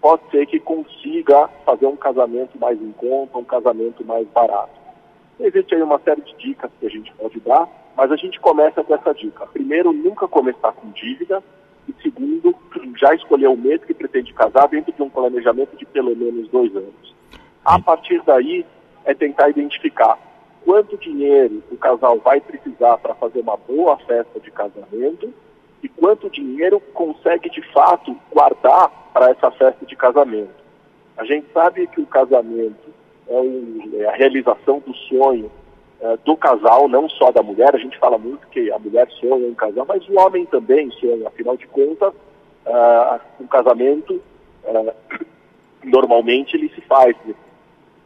pode 0.00 0.22
ser 0.30 0.46
que 0.46 0.58
consiga 0.58 1.48
fazer 1.64 1.86
um 1.86 1.96
casamento 1.96 2.58
mais 2.58 2.80
em 2.80 2.92
conta, 2.92 3.38
um 3.38 3.44
casamento 3.44 4.04
mais 4.04 4.26
barato. 4.28 4.85
Existe 5.38 5.74
aí 5.74 5.82
uma 5.82 5.98
série 6.00 6.22
de 6.22 6.34
dicas 6.36 6.70
que 6.80 6.86
a 6.86 6.90
gente 6.90 7.12
pode 7.12 7.38
dar, 7.40 7.68
mas 7.96 8.10
a 8.10 8.16
gente 8.16 8.40
começa 8.40 8.82
com 8.82 8.94
essa 8.94 9.12
dica. 9.12 9.46
Primeiro, 9.46 9.92
nunca 9.92 10.26
começar 10.26 10.72
com 10.72 10.90
dívida, 10.90 11.42
e 11.88 12.02
segundo, 12.02 12.54
já 12.96 13.14
escolher 13.14 13.48
o 13.48 13.56
mês 13.56 13.82
que 13.84 13.94
pretende 13.94 14.32
casar 14.32 14.68
dentro 14.68 14.92
de 14.92 15.02
um 15.02 15.10
planejamento 15.10 15.76
de 15.76 15.84
pelo 15.86 16.16
menos 16.16 16.48
dois 16.48 16.74
anos. 16.74 17.14
A 17.64 17.78
partir 17.78 18.22
daí, 18.24 18.64
é 19.04 19.14
tentar 19.14 19.50
identificar 19.50 20.18
quanto 20.64 20.98
dinheiro 20.98 21.62
o 21.70 21.76
casal 21.76 22.18
vai 22.18 22.40
precisar 22.40 22.98
para 22.98 23.14
fazer 23.14 23.40
uma 23.40 23.56
boa 23.56 23.96
festa 23.98 24.40
de 24.40 24.50
casamento 24.50 25.32
e 25.80 25.88
quanto 25.88 26.28
dinheiro 26.28 26.80
consegue 26.92 27.48
de 27.48 27.62
fato 27.72 28.16
guardar 28.32 28.90
para 29.12 29.30
essa 29.30 29.50
festa 29.52 29.86
de 29.86 29.94
casamento. 29.94 30.66
A 31.16 31.24
gente 31.24 31.46
sabe 31.52 31.86
que 31.86 32.00
o 32.00 32.06
casamento 32.06 32.92
é, 33.28 33.34
um, 33.34 33.90
é 33.94 34.06
a 34.06 34.12
realização 34.12 34.82
do 34.86 34.94
sonho 34.94 35.50
é, 36.00 36.16
do 36.24 36.36
casal, 36.36 36.88
não 36.88 37.08
só 37.08 37.30
da 37.30 37.42
mulher. 37.42 37.74
A 37.74 37.78
gente 37.78 37.98
fala 37.98 38.18
muito 38.18 38.46
que 38.48 38.70
a 38.70 38.78
mulher 38.78 39.08
sonha 39.18 39.48
em 39.48 39.54
casar, 39.54 39.84
mas 39.86 40.06
o 40.08 40.18
homem 40.18 40.44
também 40.46 40.90
sonha. 40.92 41.26
Afinal 41.26 41.56
de 41.56 41.66
contas, 41.66 42.12
uh, 42.66 43.20
um 43.40 43.46
casamento, 43.46 44.20
uh, 44.64 44.94
normalmente 45.82 46.56
ele 46.56 46.68
se 46.70 46.80
faz 46.82 47.16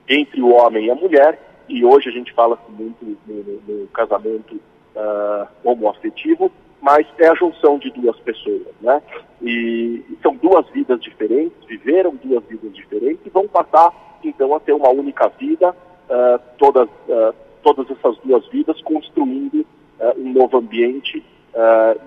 entre 0.08 0.40
o 0.40 0.50
homem 0.50 0.86
e 0.86 0.90
a 0.90 0.94
mulher, 0.94 1.38
e 1.68 1.84
hoje 1.84 2.08
a 2.08 2.12
gente 2.12 2.32
fala 2.32 2.58
muito 2.68 3.04
no, 3.04 3.16
no, 3.26 3.80
no 3.80 3.86
casamento 3.88 4.54
uh, 4.54 5.46
homoafetivo, 5.64 6.50
mas 6.80 7.06
é 7.18 7.28
a 7.28 7.34
junção 7.34 7.78
de 7.78 7.90
duas 7.90 8.18
pessoas, 8.20 8.66
né? 8.80 9.02
E, 9.42 10.04
e, 10.08 10.18
são 10.22 10.34
duas 10.36 10.68
vidas 10.70 11.00
diferentes, 11.00 11.64
viveram 11.66 12.14
duas 12.16 12.42
vidas 12.44 12.74
diferentes 12.74 13.24
e 13.24 13.30
vão 13.30 13.46
passar 13.46 13.92
então 14.28 14.54
a 14.54 14.60
ter 14.60 14.72
uma 14.72 14.90
única 14.90 15.28
vida, 15.28 15.70
uh, 15.70 16.40
todas 16.58 16.88
uh, 17.08 17.34
todas 17.62 17.90
essas 17.90 18.16
duas 18.24 18.46
vidas, 18.48 18.80
construindo 18.82 19.60
uh, 19.60 20.18
um 20.18 20.32
novo 20.32 20.58
ambiente 20.58 21.22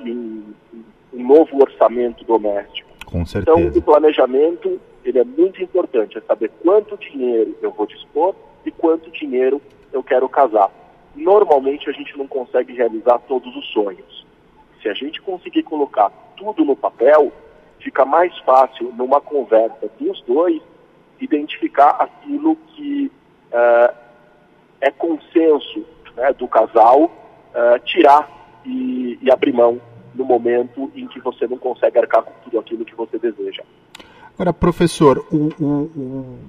e 0.04 0.12
um, 0.12 0.54
um, 1.13 1.28
novo 1.28 1.62
orçamento 1.62 2.23
doméstico. 2.23 2.89
Com 3.06 3.26
certeza. 3.26 3.60
Então, 3.60 3.80
o 3.80 3.82
planejamento 3.82 4.80
ele 5.04 5.19
é 5.19 5.23
muito 5.23 5.62
importante, 5.62 6.17
é 6.17 6.21
saber 6.21 6.49
quanto 6.63 6.97
dinheiro 6.97 7.56
eu 7.62 7.71
vou 7.71 7.86
dispor 7.86 8.34
e 8.65 8.71
quanto 8.71 9.12
dinheiro 9.12 9.62
eu 9.91 10.02
quero 10.02 10.28
casar. 10.30 10.71
Normalmente 11.15 11.89
a 11.89 11.93
gente 11.93 12.17
não 12.17 12.28
consegue 12.28 12.73
realizar 12.73 13.19
todos 13.28 13.56
os 13.56 13.67
sonhos. 13.71 14.26
Se 14.82 14.89
a 14.89 14.93
gente 14.93 15.21
conseguir 15.21 15.63
colocar 15.63 16.10
tudo 16.36 16.65
no 16.65 16.76
papel, 16.76 17.32
fica 17.80 18.06
mais 18.06 18.36
fácil 18.39 18.91
numa 18.97 19.21
conversa 19.21 19.89
dos 19.99 20.21
dois 20.21 20.62
identificar 21.24 21.90
aquilo 22.00 22.56
que 22.76 23.12
uh, 23.52 23.94
é 24.82 24.92
consenso 24.92 25.86
né, 26.16 26.34
do 26.34 26.48
casal 26.48 27.04
uh, 27.04 27.80
tirar 27.86 28.30
e, 28.66 29.18
e, 29.22 29.32
abrir 29.32 29.54
mão 29.54 29.82
no 30.14 30.26
momento 30.26 30.92
em 30.96 31.08
que 31.08 31.20
você 31.20 31.48
não 31.48 31.58
consegue 31.58 31.98
arcar 31.98 32.24
com 32.24 32.32
tudo 32.44 32.60
aquilo 32.60 32.86
que 32.86 32.96
você 32.96 33.18
deseja. 33.18 33.64
Agora, 34.36 34.54
professor, 34.54 35.26
o, 35.32 35.50
o, 35.60 35.66
o, 35.66 36.40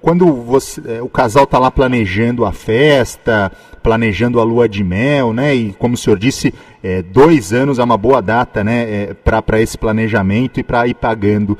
quando 0.00 0.32
você, 0.32 0.98
é, 0.98 1.02
o 1.02 1.08
casal 1.08 1.44
está 1.44 1.58
lá 1.58 1.70
planejando 1.70 2.44
a 2.44 2.52
festa, 2.52 3.50
planejando 3.82 4.38
a 4.38 4.44
lua 4.44 4.68
de 4.68 4.84
mel, 4.84 5.32
né? 5.32 5.54
E 5.54 5.72
como 5.72 5.94
o 5.94 5.96
senhor 5.96 6.18
disse, 6.18 6.52
é, 6.82 7.00
dois 7.00 7.52
anos 7.52 7.78
é 7.78 7.84
uma 7.84 7.96
boa 7.96 8.20
data, 8.20 8.62
né? 8.62 8.82
É, 8.82 9.14
para 9.14 9.60
esse 9.60 9.78
planejamento 9.78 10.60
e 10.60 10.62
para 10.62 10.86
ir 10.86 10.94
pagando. 10.94 11.58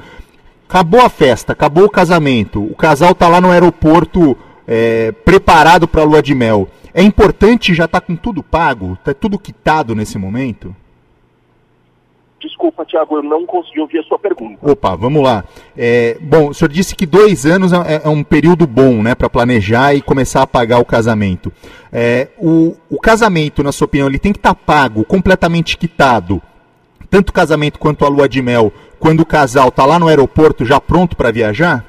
Acabou 0.69 1.01
a 1.01 1.09
festa, 1.09 1.53
acabou 1.53 1.85
o 1.85 1.91
casamento, 1.91 2.63
o 2.63 2.75
casal 2.75 3.13
está 3.13 3.29
lá 3.29 3.41
no 3.41 3.51
aeroporto 3.51 4.37
é, 4.67 5.13
preparado 5.13 5.87
para 5.87 6.03
a 6.03 6.05
lua 6.05 6.23
de 6.23 6.35
mel, 6.35 6.69
é 6.93 7.03
importante 7.03 7.75
já 7.75 7.85
estar 7.85 8.01
tá 8.01 8.07
com 8.07 8.17
tudo 8.17 8.43
pago, 8.43 8.95
está 8.95 9.13
tudo 9.13 9.39
quitado 9.39 9.95
nesse 9.95 10.17
momento? 10.17 10.75
Desculpa, 12.45 12.85
Tiago, 12.85 13.17
eu 13.17 13.23
não 13.23 13.47
consegui 13.47 13.81
ouvir 13.81 14.01
a 14.01 14.03
sua 14.03 14.19
pergunta. 14.19 14.59
Opa, 14.61 14.95
vamos 14.95 15.23
lá. 15.23 15.45
É, 15.75 16.19
bom, 16.21 16.51
o 16.51 16.55
senhor 16.55 16.69
disse 16.69 16.95
que 16.95 17.07
dois 17.07 17.47
anos 17.47 17.73
é, 17.73 18.03
é 18.05 18.09
um 18.09 18.23
período 18.23 18.67
bom 18.67 19.03
né, 19.03 19.15
para 19.15 19.31
planejar 19.31 19.95
e 19.95 20.03
começar 20.03 20.43
a 20.43 20.47
pagar 20.47 20.79
o 20.79 20.85
casamento. 20.85 21.51
É, 21.91 22.29
o, 22.39 22.77
o, 22.91 23.01
casamento, 23.01 23.63
na 23.63 23.73
sua 23.73 23.87
opinião, 23.87 24.09
ele 24.09 24.19
tem 24.19 24.33
que 24.33 24.39
estar 24.39 24.55
tá 24.55 24.61
pago, 24.67 25.05
completamente 25.05 25.79
quitado, 25.79 26.43
tanto 27.09 27.31
o 27.31 27.33
casamento 27.33 27.79
quanto 27.79 28.05
a 28.05 28.09
lua 28.09 28.29
de 28.29 28.43
mel, 28.43 28.73
quando 29.05 29.21
o 29.21 29.27
casal 29.27 29.69
está 29.69 29.85
lá 29.85 29.99
no 29.99 30.09
aeroporto 30.09 30.65
já 30.65 30.81
pronto 30.81 31.15
para 31.15 31.31
viajar? 31.31 31.85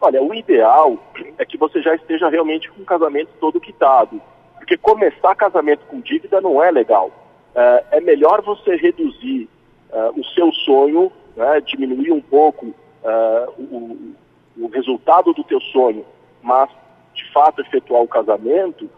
Olha, 0.00 0.22
o 0.22 0.34
ideal 0.34 0.96
é 1.36 1.44
que 1.44 1.58
você 1.58 1.82
já 1.82 1.94
esteja 1.94 2.26
realmente 2.30 2.70
com 2.70 2.80
o 2.80 2.86
casamento 2.86 3.28
todo 3.38 3.60
quitado. 3.60 4.18
Porque 4.56 4.78
começar 4.78 5.34
casamento 5.34 5.84
com 5.84 6.00
dívida 6.00 6.40
não 6.40 6.62
é 6.62 6.70
legal. 6.70 7.10
É, 7.54 7.84
é 7.98 8.00
melhor 8.00 8.40
você 8.40 8.76
reduzir 8.76 9.46
uh, 9.92 10.18
o 10.18 10.24
seu 10.24 10.50
sonho, 10.52 11.12
né, 11.36 11.60
diminuir 11.60 12.12
um 12.12 12.20
pouco 12.22 12.64
uh, 12.64 14.14
o, 14.56 14.68
resultado 14.72 15.34
do 15.34 15.44
teu 15.44 15.60
sonho, 15.60 16.02
mas 16.42 16.70
de 17.12 17.30
fato 17.30 17.60
efetuar 17.60 18.00
o 18.00 18.08
casamento 18.08 18.88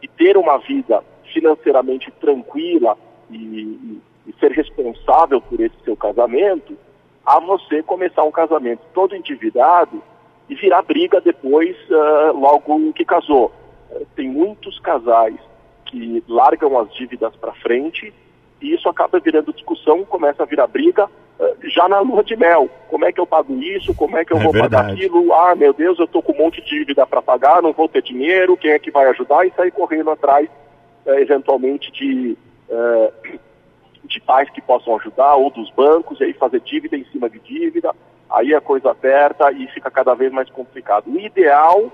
e 0.00 0.08
ter 0.08 0.36
uma 0.36 0.56
vida 0.58 1.04
financeiramente 1.32 2.10
tranquila 2.12 2.96
e, 3.30 4.00
e, 4.26 4.32
ser 4.38 4.52
responsável 4.52 5.40
por 5.40 5.60
esse 5.60 5.76
seu 5.84 5.96
casamento, 5.96 6.76
a 7.24 7.38
você 7.40 7.82
começar 7.82 8.24
um 8.24 8.32
casamento 8.32 8.80
todo 8.92 9.14
endividado 9.14 10.02
e 10.48 10.54
virar 10.54 10.82
briga 10.82 11.20
depois, 11.20 11.76
uh, 11.88 12.36
logo 12.36 12.92
que 12.92 13.04
casou. 13.04 13.52
Uh, 13.90 14.06
tem 14.16 14.28
muitos 14.28 14.78
casais 14.80 15.38
que 15.86 16.22
largam 16.28 16.78
as 16.78 16.92
dívidas 16.94 17.34
para 17.36 17.52
frente 17.54 18.12
e 18.60 18.74
isso 18.74 18.88
acaba 18.88 19.20
virando 19.20 19.52
discussão, 19.52 20.04
começa 20.04 20.42
a 20.42 20.46
virar 20.46 20.66
briga 20.66 21.06
uh, 21.06 21.56
já 21.68 21.88
na 21.88 22.00
lua 22.00 22.24
de 22.24 22.36
mel. 22.36 22.68
Como 22.88 23.04
é 23.04 23.12
que 23.12 23.20
eu 23.20 23.26
pago 23.26 23.54
isso? 23.62 23.94
Como 23.94 24.16
é 24.16 24.24
que 24.24 24.32
eu 24.32 24.38
é 24.38 24.42
vou 24.42 24.52
verdade. 24.52 24.74
pagar 24.74 24.92
aquilo? 24.92 25.32
Ah, 25.32 25.54
meu 25.54 25.72
Deus, 25.72 25.98
eu 25.98 26.06
estou 26.06 26.22
com 26.22 26.32
um 26.32 26.38
monte 26.38 26.60
de 26.60 26.68
dívida 26.68 27.06
para 27.06 27.22
pagar, 27.22 27.62
não 27.62 27.72
vou 27.72 27.88
ter 27.88 28.02
dinheiro, 28.02 28.56
quem 28.56 28.72
é 28.72 28.78
que 28.78 28.90
vai 28.90 29.06
ajudar? 29.10 29.46
E 29.46 29.52
sair 29.52 29.70
correndo 29.70 30.10
atrás, 30.10 30.48
eventualmente, 31.06 31.90
de 31.92 32.36
de 34.04 34.20
pais 34.20 34.50
que 34.50 34.60
possam 34.60 34.96
ajudar, 34.96 35.34
ou 35.36 35.50
dos 35.50 35.70
bancos, 35.70 36.20
e 36.20 36.24
aí 36.24 36.32
fazer 36.32 36.60
dívida 36.60 36.96
em 36.96 37.04
cima 37.06 37.28
de 37.28 37.38
dívida, 37.40 37.94
aí 38.30 38.54
a 38.54 38.60
coisa 38.60 38.90
aperta 38.90 39.50
e 39.52 39.66
fica 39.68 39.90
cada 39.90 40.14
vez 40.14 40.32
mais 40.32 40.50
complicado. 40.50 41.10
O 41.10 41.18
ideal 41.18 41.90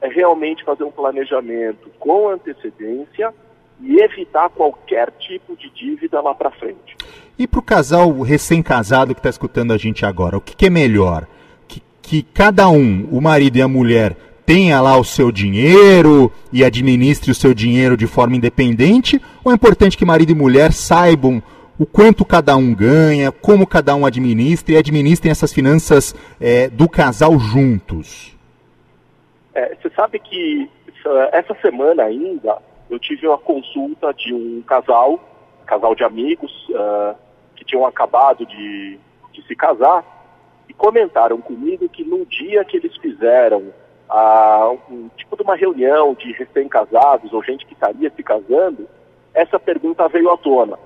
é 0.00 0.08
realmente 0.08 0.64
fazer 0.64 0.84
um 0.84 0.90
planejamento 0.90 1.90
com 1.98 2.28
antecedência 2.28 3.32
e 3.80 4.00
evitar 4.00 4.48
qualquer 4.50 5.10
tipo 5.12 5.56
de 5.56 5.70
dívida 5.70 6.20
lá 6.20 6.34
para 6.34 6.50
frente. 6.50 6.96
E 7.38 7.46
para 7.46 7.60
o 7.60 7.62
casal 7.62 8.10
recém-casado 8.20 9.14
que 9.14 9.20
está 9.20 9.28
escutando 9.28 9.72
a 9.72 9.76
gente 9.76 10.06
agora, 10.06 10.36
o 10.36 10.40
que, 10.40 10.56
que 10.56 10.66
é 10.66 10.70
melhor? 10.70 11.26
Que, 11.68 11.82
que 12.00 12.22
cada 12.22 12.68
um, 12.68 13.06
o 13.12 13.20
marido 13.20 13.58
e 13.58 13.62
a 13.62 13.68
mulher, 13.68 14.16
tenha 14.46 14.80
lá 14.80 14.96
o 14.96 15.04
seu 15.04 15.32
dinheiro 15.32 16.32
e 16.52 16.64
administre 16.64 17.32
o 17.32 17.34
seu 17.34 17.52
dinheiro 17.52 17.96
de 17.96 18.06
forma 18.06 18.36
independente? 18.36 19.20
Ou 19.44 19.50
é 19.50 19.54
importante 19.54 19.98
que 19.98 20.04
marido 20.04 20.30
e 20.30 20.34
mulher 20.34 20.72
saibam 20.72 21.42
o 21.78 21.84
quanto 21.84 22.24
cada 22.24 22.56
um 22.56 22.72
ganha, 22.72 23.32
como 23.32 23.66
cada 23.66 23.94
um 23.94 24.06
administra 24.06 24.74
e 24.74 24.78
administrem 24.78 25.30
essas 25.30 25.52
finanças 25.52 26.14
é, 26.40 26.68
do 26.68 26.88
casal 26.88 27.38
juntos? 27.38 28.34
É, 29.52 29.74
você 29.74 29.90
sabe 29.90 30.20
que 30.20 30.70
essa 31.32 31.54
semana 31.60 32.04
ainda 32.04 32.58
eu 32.88 32.98
tive 32.98 33.26
uma 33.26 33.38
consulta 33.38 34.12
de 34.14 34.32
um 34.32 34.62
casal, 34.62 35.20
casal 35.66 35.94
de 35.94 36.04
amigos, 36.04 36.50
uh, 36.70 37.14
que 37.54 37.64
tinham 37.64 37.86
acabado 37.86 38.46
de, 38.46 38.98
de 39.32 39.42
se 39.46 39.54
casar 39.54 40.04
e 40.68 40.72
comentaram 40.72 41.40
comigo 41.40 41.88
que 41.88 42.04
no 42.04 42.24
dia 42.26 42.64
que 42.64 42.76
eles 42.76 42.96
fizeram 42.96 43.72
uh, 44.10 44.78
um 44.90 45.08
tipo 45.16 45.36
de 45.36 45.42
uma 45.42 45.56
reunião 45.56 46.14
de 46.14 46.32
recém-casados 46.32 47.32
ou 47.32 47.42
gente 47.42 47.66
que 47.66 47.74
estaria 47.74 48.10
se 48.10 48.22
casando, 48.22 48.88
essa 49.34 49.58
pergunta 49.58 50.08
veio 50.08 50.30
à 50.30 50.36
tona. 50.36 50.78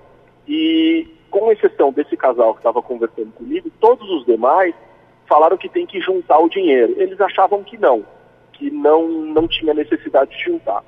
E, 0.47 1.07
com 1.31 1.53
exceção 1.53 1.93
desse 1.93 2.17
casal 2.17 2.55
que 2.55 2.61
estava 2.61 2.83
conversando 2.83 3.33
comigo, 3.33 3.71
todos 3.81 4.09
os 4.11 4.27
demais 4.27 4.75
falaram 5.29 5.57
que 5.57 5.69
tem 5.69 5.87
que 5.87 6.01
juntar 6.01 6.39
o 6.39 6.49
dinheiro. 6.49 6.95
Eles 6.97 7.21
achavam 7.21 7.63
que 7.63 7.79
não, 7.79 8.05
que 8.53 8.71
não, 8.71 9.09
não 9.09 9.47
tinha 9.47 9.73
necessidade 9.73 10.37
de 10.37 10.45
juntar. 10.45 10.83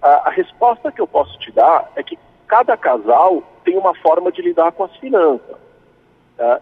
A, 0.00 0.28
a 0.28 0.30
resposta 0.30 0.92
que 0.92 1.00
eu 1.00 1.06
posso 1.06 1.36
te 1.40 1.50
dar 1.50 1.90
é 1.96 2.02
que 2.02 2.16
cada 2.46 2.76
casal 2.76 3.42
tem 3.64 3.76
uma 3.76 3.94
forma 3.94 4.30
de 4.30 4.42
lidar 4.42 4.70
com 4.72 4.84
as 4.84 4.96
finanças. 4.96 5.56
Tá? 6.36 6.60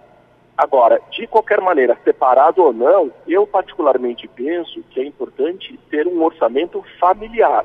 Agora, 0.60 1.00
de 1.10 1.26
qualquer 1.26 1.58
maneira, 1.58 1.96
separado 2.04 2.62
ou 2.62 2.70
não, 2.70 3.10
eu 3.26 3.46
particularmente 3.46 4.28
penso 4.28 4.82
que 4.90 5.00
é 5.00 5.04
importante 5.06 5.80
ter 5.88 6.06
um 6.06 6.22
orçamento 6.22 6.84
familiar. 7.00 7.64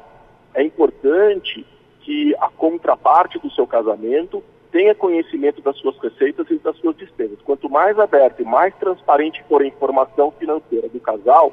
É 0.53 0.63
importante 0.63 1.67
que 2.03 2.33
a 2.39 2.47
contraparte 2.47 3.37
do 3.37 3.51
seu 3.51 3.67
casamento 3.67 4.41
tenha 4.71 4.95
conhecimento 4.95 5.61
das 5.61 5.75
suas 5.75 5.97
receitas 5.97 6.49
e 6.49 6.57
das 6.57 6.77
suas 6.77 6.95
despesas. 6.95 7.37
Quanto 7.43 7.69
mais 7.69 7.99
aberta 7.99 8.41
e 8.41 8.45
mais 8.45 8.73
transparente 8.75 9.43
for 9.49 9.61
a 9.61 9.67
informação 9.67 10.31
financeira 10.31 10.87
do 10.87 10.99
casal, 11.01 11.51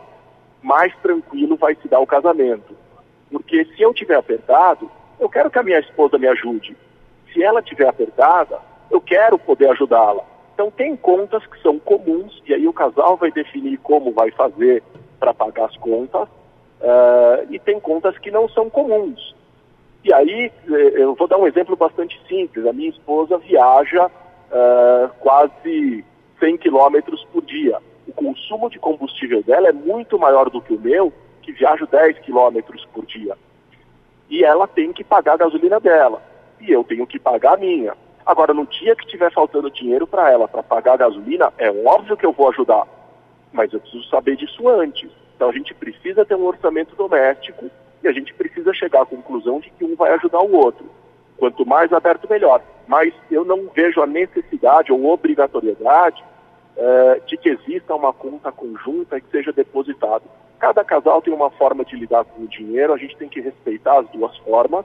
mais 0.62 0.95
tranquilo 0.99 1.57
vai 1.57 1.74
se 1.74 1.88
dar 1.88 1.99
o 1.99 2.07
casamento. 2.07 2.72
Porque 3.32 3.64
se 3.64 3.82
eu 3.82 3.93
tiver 3.93 4.14
apertado, 4.14 4.88
eu 5.18 5.28
quero 5.28 5.51
que 5.51 5.59
a 5.59 5.64
minha 5.64 5.80
esposa 5.80 6.18
me 6.18 6.28
ajude. 6.28 6.76
Se 7.32 7.43
ela 7.43 7.61
tiver 7.61 7.88
apertada, 7.88 8.61
eu 8.88 9.01
quero 9.01 9.36
poder 9.40 9.70
ajudá-la. 9.70 10.30
Então 10.55 10.70
tem 10.70 10.96
contas 10.96 11.44
que 11.46 11.61
são 11.62 11.78
comuns 11.78 12.42
e 12.46 12.55
aí 12.55 12.66
o 12.66 12.72
casal 12.72 13.16
vai 13.16 13.30
definir 13.30 13.78
como 13.78 14.12
vai 14.12 14.30
fazer 14.30 14.82
para 15.18 15.32
pagar 15.32 15.66
as 15.66 15.76
contas 15.76 16.28
uh, 16.80 17.46
e 17.50 17.59
tem 17.59 17.80
contas 17.80 18.16
que 18.18 18.30
não 18.30 18.48
são 18.48 18.68
comuns. 18.68 19.34
E 20.05 20.12
aí, 20.12 20.50
eh, 20.68 20.92
eu 20.96 21.14
vou 21.14 21.28
dar 21.28 21.38
um 21.38 21.46
exemplo 21.46 21.76
bastante 21.76 22.20
simples. 22.26 22.66
A 22.66 22.72
minha 22.72 22.90
esposa 22.90 23.38
viaja 23.38 24.07
uh, 24.07 25.09
quase 25.20 26.05
100 26.40 26.57
quilômetros 26.59 27.24
por 27.32 27.42
dia. 27.44 27.78
O 28.09 28.12
consumo 28.12 28.68
de 28.68 28.80
combustível 28.80 29.44
dela 29.44 29.68
é 29.68 29.72
muito 29.72 30.18
maior 30.18 30.50
do 30.50 30.61
que 30.61 30.74
o 30.74 30.80
meu, 30.80 31.12
que 31.40 31.53
viajo 31.53 31.86
10 31.86 32.18
quilômetros 32.18 32.84
por 32.86 33.07
dia. 33.07 33.36
E 34.28 34.44
ela 34.44 34.66
tem 34.66 34.92
que 34.92 35.05
pagar 35.05 35.34
a 35.34 35.44
gasolina 35.44 35.78
dela. 35.78 36.20
E 36.61 36.72
eu 36.72 36.82
tenho 36.82 37.07
que 37.07 37.20
pagar 37.20 37.55
a 37.55 37.59
minha. 37.59 37.94
Agora, 38.25 38.55
no 38.55 38.66
dia 38.66 38.95
que 38.95 39.05
estiver 39.05 39.33
faltando 39.33 39.70
dinheiro 39.70 40.07
para 40.07 40.31
ela 40.31 40.47
para 40.47 40.62
pagar 40.62 40.95
a 40.95 40.99
gasolina, 40.99 41.53
é 41.59 41.70
óbvio 41.70 42.16
que 42.16 42.27
eu 42.27 42.33
vou 42.33 42.49
ajudar. 42.51 42.87
Mas 43.53 43.73
eu 43.73 43.81
preciso 43.81 44.09
saber 44.09 44.37
disso 44.37 44.68
antes. 44.68 45.11
Então 45.37 45.49
a 45.49 45.53
gente 45.53 45.75
precisa 45.75 46.25
ter 46.25 46.35
um 46.35 46.47
orçamento 46.47 46.95
doméstico 46.95 47.70
e 48.03 48.09
a 48.09 48.12
gente 48.12 48.33
precisa 48.35 48.73
chegar 48.73 49.03
à 49.03 49.07
conclusão 49.07 49.61
de 49.61 49.70
que 49.70 49.85
um 49.85 49.97
vai 49.97 50.12
ajudar 50.12 50.41
o 50.41 50.55
outro. 50.55 50.87
Quanto 51.37 51.66
mais 51.66 51.93
aberto, 51.93 52.29
melhor. 52.31 52.62
Mas 52.87 53.12
eu 53.31 53.45
não 53.45 53.68
vejo 53.75 54.01
a 54.01 54.07
necessidade 54.07 54.93
ou 54.93 55.07
obrigatoriedade 55.07 56.23
eh, 56.77 57.20
de 57.27 57.37
que 57.37 57.51
exista 57.51 57.95
uma 57.95 58.12
conta 58.12 58.51
conjunta 58.51 59.20
que 59.20 59.31
seja 59.31 59.53
depositado. 59.53 60.25
Cada 60.59 60.85
casal 60.85 61.20
tem 61.20 61.35
uma 61.35 61.51
forma 61.51 61.85
de 61.85 61.97
lidar 61.97 62.25
com 62.25 62.43
o 62.43 62.49
dinheiro, 62.49 62.95
a 62.95 62.97
gente 62.97 63.16
tem 63.16 63.29
que 63.29 63.41
respeitar 63.41 63.99
as 63.99 64.09
duas 64.11 64.37
formas, 64.39 64.85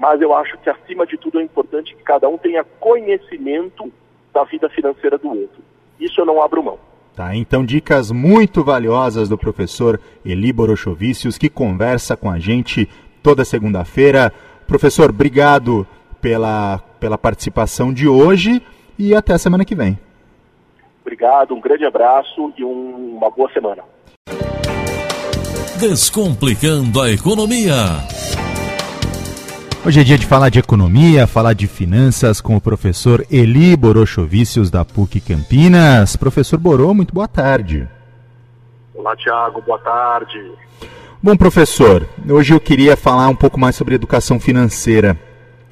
mas 0.00 0.18
eu 0.22 0.34
acho 0.34 0.56
que 0.56 0.70
acima 0.70 1.06
de 1.06 1.18
tudo 1.18 1.38
é 1.38 1.42
importante 1.42 1.94
que 1.94 2.02
cada 2.02 2.26
um 2.26 2.38
tenha 2.38 2.64
conhecimento 2.64 3.92
da 4.32 4.44
vida 4.44 4.66
financeira 4.70 5.18
do 5.18 5.28
outro. 5.28 5.62
Isso 6.00 6.22
eu 6.22 6.24
não 6.24 6.42
abro 6.42 6.62
mão. 6.62 6.78
Tá, 7.14 7.36
então 7.36 7.62
dicas 7.62 8.10
muito 8.10 8.64
valiosas 8.64 9.28
do 9.28 9.36
professor 9.36 10.00
Eli 10.24 10.54
Borochovicius, 10.54 11.36
que 11.36 11.50
conversa 11.50 12.16
com 12.16 12.30
a 12.30 12.38
gente 12.38 12.88
toda 13.22 13.44
segunda-feira. 13.44 14.32
Professor, 14.66 15.10
obrigado 15.10 15.86
pela, 16.18 16.78
pela 16.98 17.18
participação 17.18 17.92
de 17.92 18.08
hoje 18.08 18.62
e 18.98 19.14
até 19.14 19.34
a 19.34 19.38
semana 19.38 19.66
que 19.66 19.74
vem. 19.74 19.98
Obrigado, 21.02 21.54
um 21.54 21.60
grande 21.60 21.84
abraço 21.84 22.54
e 22.56 22.64
um, 22.64 23.18
uma 23.18 23.30
boa 23.30 23.52
semana. 23.52 23.82
Descomplicando 25.78 27.02
a 27.02 27.10
economia. 27.10 27.74
Hoje 29.82 29.98
é 29.98 30.04
dia 30.04 30.18
de 30.18 30.26
falar 30.26 30.50
de 30.50 30.58
economia, 30.58 31.26
falar 31.26 31.54
de 31.54 31.66
finanças 31.66 32.38
com 32.38 32.54
o 32.54 32.60
professor 32.60 33.24
Eli 33.30 33.74
Borochovicius 33.74 34.70
da 34.70 34.84
PUC 34.84 35.22
Campinas. 35.22 36.16
Professor 36.16 36.58
Borô, 36.58 36.92
muito 36.92 37.14
boa 37.14 37.26
tarde. 37.26 37.88
Olá, 38.94 39.16
Tiago, 39.16 39.62
boa 39.62 39.78
tarde. 39.78 40.52
Bom, 41.22 41.34
professor, 41.34 42.06
hoje 42.28 42.52
eu 42.52 42.60
queria 42.60 42.94
falar 42.94 43.28
um 43.28 43.34
pouco 43.34 43.58
mais 43.58 43.74
sobre 43.74 43.94
educação 43.94 44.38
financeira. 44.38 45.18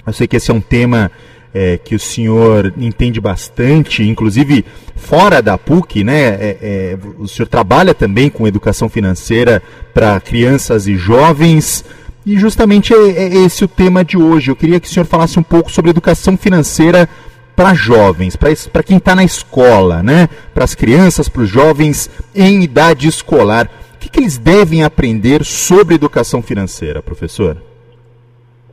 Eu 0.07 0.13
sei 0.15 0.27
que 0.27 0.37
esse 0.37 0.51
é 0.51 0.55
um 0.55 0.61
tema 0.61 1.11
é, 1.53 1.77
que 1.77 1.95
o 1.95 2.01
senhor 2.01 2.73
entende 2.79 3.21
bastante, 3.21 4.03
inclusive 4.03 4.65
fora 4.97 5.43
da 5.43 5.59
PUC, 5.59 6.03
né? 6.03 6.29
É, 6.29 6.59
é, 6.63 6.99
o 7.19 7.29
senhor 7.29 7.47
trabalha 7.47 7.93
também 7.93 8.31
com 8.31 8.49
educação 8.49 8.89
financeira 8.89 9.63
para 9.93 10.19
crianças 10.19 10.87
e 10.87 10.97
jovens. 10.97 11.85
E 12.29 12.37
justamente 12.37 12.93
é, 12.93 12.97
é 12.99 13.35
esse 13.47 13.65
o 13.65 13.69
tema 13.69 14.05
de 14.05 14.19
hoje. 14.19 14.51
Eu 14.51 14.57
queria 14.57 14.79
que 14.79 14.87
o 14.87 14.91
senhor 14.91 15.07
falasse 15.07 15.39
um 15.39 15.43
pouco 15.43 15.73
sobre 15.73 15.91
educação 15.91 16.37
financeira 16.37 17.09
para 17.57 17.73
jovens, 17.73 18.37
para 18.37 18.83
quem 18.83 18.99
está 18.99 19.17
na 19.17 19.25
escola, 19.25 20.03
né? 20.03 20.29
Para 20.53 20.63
as 20.63 20.75
crianças, 20.75 21.27
para 21.27 21.41
os 21.41 21.49
jovens 21.49 22.11
em 22.35 22.63
idade 22.63 23.09
escolar. 23.09 23.71
O 23.95 23.99
que, 23.99 24.11
que 24.11 24.21
eles 24.21 24.37
devem 24.37 24.85
aprender 24.85 25.43
sobre 25.43 25.95
educação 25.95 26.43
financeira, 26.43 27.01
professor? 27.01 27.57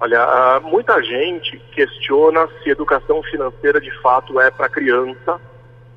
Olha, 0.01 0.59
muita 0.61 1.01
gente 1.01 1.57
questiona 1.71 2.49
se 2.61 2.69
educação 2.69 3.23
financeira 3.23 3.79
de 3.79 4.01
fato 4.01 4.37
é 4.37 4.51
para 4.51 4.67
criança 4.67 5.39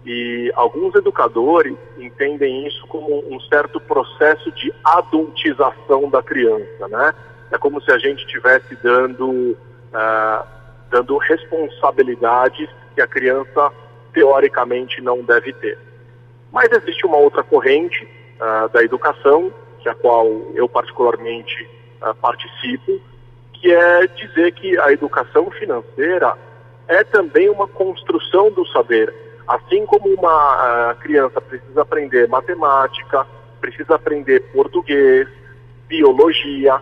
E 0.06 0.52
alguns 0.54 0.94
educadores 0.94 1.74
entendem 1.98 2.68
isso 2.68 2.86
como 2.86 3.18
um 3.28 3.40
certo 3.40 3.80
processo 3.80 4.52
de 4.52 4.72
adultização 4.84 6.08
da 6.08 6.22
criança, 6.22 6.86
né? 6.88 7.12
É 7.50 7.58
como 7.58 7.80
se 7.80 7.90
a 7.90 7.98
gente 7.98 8.24
estivesse 8.24 8.76
dando, 8.76 9.26
uh, 9.30 10.46
dando 10.90 11.16
responsabilidades 11.18 12.68
que 12.94 13.00
a 13.00 13.06
criança 13.06 13.72
teoricamente 14.12 15.00
não 15.00 15.22
deve 15.22 15.52
ter. 15.54 15.78
Mas 16.52 16.70
existe 16.72 17.06
uma 17.06 17.16
outra 17.16 17.42
corrente 17.42 18.04
uh, 18.04 18.68
da 18.70 18.82
educação, 18.82 19.52
que 19.80 19.88
a 19.88 19.94
qual 19.94 20.26
eu 20.54 20.68
particularmente 20.68 21.68
uh, 22.02 22.14
participo, 22.16 23.00
que 23.54 23.72
é 23.72 24.06
dizer 24.06 24.52
que 24.52 24.78
a 24.78 24.92
educação 24.92 25.50
financeira 25.50 26.34
é 26.86 27.04
também 27.04 27.48
uma 27.48 27.66
construção 27.66 28.50
do 28.50 28.66
saber. 28.68 29.14
Assim 29.46 29.86
como 29.86 30.08
uma 30.08 30.94
criança 31.00 31.40
precisa 31.40 31.82
aprender 31.82 32.28
matemática, 32.28 33.26
precisa 33.60 33.94
aprender 33.94 34.40
português, 34.52 35.26
biologia, 35.88 36.80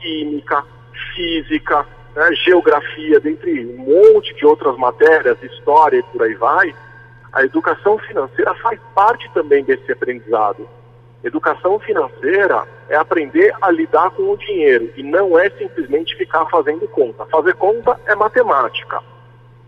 química, 0.00 0.64
física, 1.14 1.86
né, 2.14 2.32
geografia, 2.44 3.20
dentre 3.20 3.64
um 3.64 3.78
monte 3.78 4.34
de 4.34 4.44
outras 4.44 4.76
matérias, 4.76 5.42
história 5.42 5.98
e 5.98 6.02
por 6.02 6.22
aí 6.22 6.34
vai, 6.34 6.74
a 7.32 7.44
educação 7.44 7.98
financeira 7.98 8.54
faz 8.56 8.80
parte 8.94 9.30
também 9.32 9.62
desse 9.62 9.92
aprendizado. 9.92 10.68
Educação 11.22 11.78
financeira 11.80 12.64
é 12.88 12.96
aprender 12.96 13.52
a 13.60 13.70
lidar 13.70 14.10
com 14.10 14.30
o 14.30 14.36
dinheiro 14.36 14.90
e 14.96 15.02
não 15.02 15.38
é 15.38 15.50
simplesmente 15.50 16.16
ficar 16.16 16.46
fazendo 16.46 16.86
conta. 16.88 17.26
Fazer 17.26 17.54
conta 17.54 18.00
é 18.06 18.14
matemática. 18.14 19.02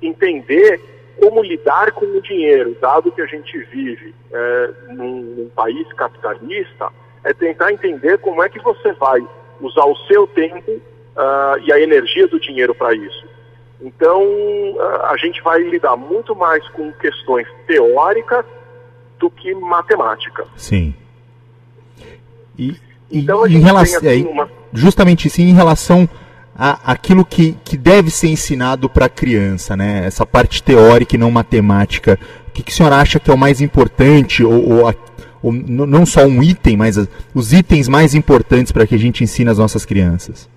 Entender 0.01 0.81
como 1.21 1.43
lidar 1.43 1.93
com 1.93 2.07
o 2.07 2.23
dinheiro, 2.23 2.77
dado 2.81 3.13
que 3.13 3.21
a 3.21 3.27
gente 3.27 3.59
vive 3.65 4.15
é, 4.33 4.71
num, 4.89 5.21
num 5.21 5.49
país 5.51 5.87
capitalista, 5.93 6.89
é 7.23 7.35
tentar 7.35 7.73
entender 7.73 8.19
como 8.19 8.43
é 8.43 8.49
que 8.49 8.61
você 8.61 8.93
vai 8.93 9.21
usar 9.61 9.85
o 9.85 9.97
seu 10.07 10.27
tempo 10.27 10.71
uh, 10.71 11.59
e 11.63 11.73
a 11.73 11.81
energia 11.81 12.27
do 12.27 12.41
dinheiro 12.41 12.75
para 12.75 12.95
isso. 12.95 13.27
Então, 13.81 14.23
uh, 14.23 15.07
a 15.07 15.17
gente 15.17 15.41
vai 15.43 15.63
lidar 15.63 15.97
muito 15.97 16.35
mais 16.35 16.67
com 16.69 16.93
questões 16.93 17.47
teóricas 17.67 18.45
do 19.19 19.31
que 19.31 19.55
matemática. 19.55 20.47
Sim. 20.57 20.95
E, 22.59 22.77
então, 23.11 23.47
em 23.47 23.61
relação, 23.61 23.99
assim, 23.99 24.27
é, 24.27 24.29
uma... 24.29 24.51
justamente 24.73 25.29
sim, 25.31 25.45
em 25.45 25.55
relação 25.55 26.09
a, 26.55 26.93
aquilo 26.93 27.25
que, 27.25 27.57
que 27.65 27.77
deve 27.77 28.11
ser 28.11 28.29
ensinado 28.29 28.89
para 28.89 29.07
a 29.07 29.09
criança, 29.09 29.77
né? 29.77 30.05
Essa 30.05 30.27
parte 30.27 30.63
teórica 30.63 31.15
e 31.15 31.19
não 31.19 31.31
matemática. 31.31 32.19
O 32.49 32.51
que, 32.53 32.63
que 32.63 32.71
o 32.71 32.75
senhor 32.75 32.93
acha 32.93 33.19
que 33.19 33.31
é 33.31 33.35
o 33.35 33.39
mais 33.39 33.61
importante, 33.61 34.45
ou, 34.45 34.69
ou, 34.69 34.89
a, 34.89 34.95
não 35.43 36.05
só 36.05 36.25
um 36.25 36.43
item, 36.43 36.77
mas 36.77 36.97
os 37.35 37.53
itens 37.53 37.89
mais 37.89 38.15
importantes 38.15 38.73
para 38.73 38.87
que 38.87 38.95
a 38.95 38.99
gente 38.99 39.25
ensine 39.25 39.51
as 39.51 39.59
nossas 39.59 39.85
crianças? 39.85 40.49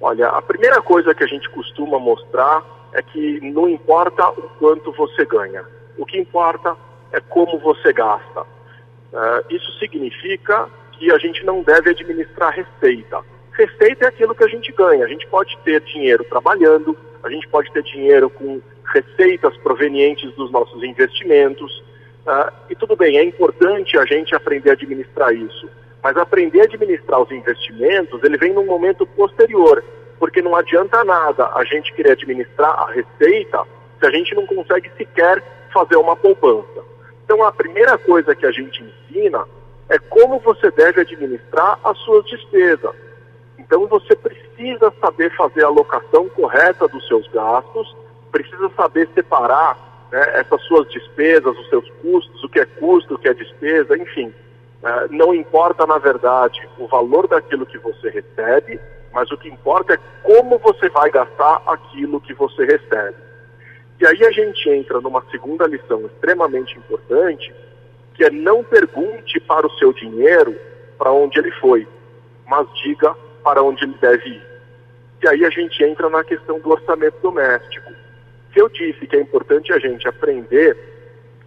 Olha, 0.00 0.28
a 0.28 0.42
primeira 0.42 0.82
coisa 0.82 1.14
que 1.14 1.24
a 1.24 1.26
gente 1.26 1.48
costuma 1.50 1.98
mostrar 1.98 2.62
é 2.92 3.02
que 3.02 3.40
não 3.40 3.68
importa 3.68 4.28
o 4.28 4.42
quanto 4.58 4.92
você 4.92 5.24
ganha, 5.24 5.64
o 5.96 6.04
que 6.04 6.18
importa 6.18 6.76
é 7.12 7.20
como 7.20 7.58
você 7.58 7.92
gasta. 7.92 8.42
Uh, 8.42 9.44
isso 9.48 9.70
significa 9.78 10.68
que 10.92 11.10
a 11.10 11.18
gente 11.18 11.44
não 11.44 11.62
deve 11.62 11.90
administrar 11.90 12.52
receita. 12.52 13.20
Receita 13.52 14.06
é 14.06 14.08
aquilo 14.08 14.34
que 14.34 14.44
a 14.44 14.48
gente 14.48 14.72
ganha. 14.72 15.04
A 15.04 15.08
gente 15.08 15.26
pode 15.28 15.56
ter 15.64 15.80
dinheiro 15.82 16.24
trabalhando, 16.24 16.96
a 17.22 17.30
gente 17.30 17.48
pode 17.48 17.70
ter 17.72 17.82
dinheiro 17.82 18.28
com 18.28 18.60
receitas 18.92 19.56
provenientes 19.58 20.32
dos 20.34 20.50
nossos 20.50 20.82
investimentos. 20.82 21.82
Uh, 22.26 22.50
e 22.70 22.74
tudo 22.74 22.96
bem, 22.96 23.18
é 23.18 23.24
importante 23.24 23.98
a 23.98 24.04
gente 24.06 24.34
aprender 24.34 24.70
a 24.70 24.72
administrar 24.72 25.34
isso. 25.34 25.68
Mas 26.02 26.16
aprender 26.16 26.60
a 26.60 26.64
administrar 26.64 27.20
os 27.20 27.30
investimentos, 27.30 28.22
ele 28.22 28.38
vem 28.38 28.52
num 28.52 28.64
momento 28.64 29.06
posterior, 29.06 29.82
porque 30.18 30.42
não 30.42 30.56
adianta 30.56 31.04
nada 31.04 31.50
a 31.54 31.64
gente 31.64 31.92
querer 31.94 32.12
administrar 32.12 32.70
a 32.70 32.90
receita 32.90 33.62
se 33.98 34.06
a 34.06 34.10
gente 34.10 34.34
não 34.34 34.46
consegue 34.46 34.90
sequer 34.96 35.42
fazer 35.72 35.96
uma 35.96 36.16
poupança. 36.16 36.82
Então 37.24 37.42
a 37.42 37.52
primeira 37.52 37.96
coisa 37.98 38.34
que 38.34 38.46
a 38.46 38.52
gente 38.52 38.82
ensina 38.82 39.44
é 39.88 39.98
como 39.98 40.38
você 40.40 40.70
deve 40.70 41.00
administrar 41.00 41.78
as 41.82 41.98
suas 41.98 42.24
despesas. 42.26 42.94
Então 43.58 43.86
você 43.86 44.14
precisa 44.14 44.92
saber 45.00 45.34
fazer 45.36 45.64
a 45.64 45.68
alocação 45.68 46.28
correta 46.28 46.86
dos 46.88 47.06
seus 47.06 47.26
gastos, 47.28 47.96
precisa 48.30 48.70
saber 48.76 49.08
separar 49.14 49.76
né, 50.14 50.40
essas 50.40 50.62
suas 50.62 50.88
despesas, 50.90 51.58
os 51.58 51.68
seus 51.68 51.90
custos, 52.00 52.44
o 52.44 52.48
que 52.48 52.60
é 52.60 52.64
custo, 52.64 53.14
o 53.14 53.18
que 53.18 53.28
é 53.28 53.34
despesa, 53.34 53.98
enfim. 53.98 54.32
É, 54.84 55.08
não 55.08 55.34
importa, 55.34 55.84
na 55.86 55.98
verdade, 55.98 56.68
o 56.78 56.86
valor 56.86 57.26
daquilo 57.26 57.66
que 57.66 57.78
você 57.78 58.10
recebe, 58.10 58.78
mas 59.12 59.28
o 59.32 59.36
que 59.36 59.48
importa 59.48 59.94
é 59.94 59.98
como 60.22 60.56
você 60.58 60.88
vai 60.88 61.10
gastar 61.10 61.62
aquilo 61.66 62.20
que 62.20 62.32
você 62.32 62.64
recebe. 62.64 63.16
E 64.00 64.06
aí 64.06 64.24
a 64.24 64.30
gente 64.30 64.70
entra 64.70 65.00
numa 65.00 65.24
segunda 65.32 65.66
lição 65.66 66.06
extremamente 66.06 66.78
importante, 66.78 67.52
que 68.14 68.24
é 68.24 68.30
não 68.30 68.62
pergunte 68.62 69.40
para 69.40 69.66
o 69.66 69.78
seu 69.78 69.92
dinheiro 69.92 70.54
para 70.96 71.10
onde 71.10 71.40
ele 71.40 71.50
foi, 71.60 71.88
mas 72.46 72.68
diga 72.84 73.16
para 73.42 73.64
onde 73.64 73.82
ele 73.82 73.96
deve 74.00 74.28
ir. 74.28 74.42
E 75.24 75.28
aí 75.28 75.44
a 75.44 75.50
gente 75.50 75.82
entra 75.82 76.08
na 76.08 76.22
questão 76.22 76.60
do 76.60 76.70
orçamento 76.70 77.16
doméstico. 77.20 77.93
Se 78.54 78.60
eu 78.60 78.68
disse 78.68 79.06
que 79.06 79.16
é 79.16 79.20
importante 79.20 79.72
a 79.72 79.78
gente 79.80 80.08
aprender 80.08 80.78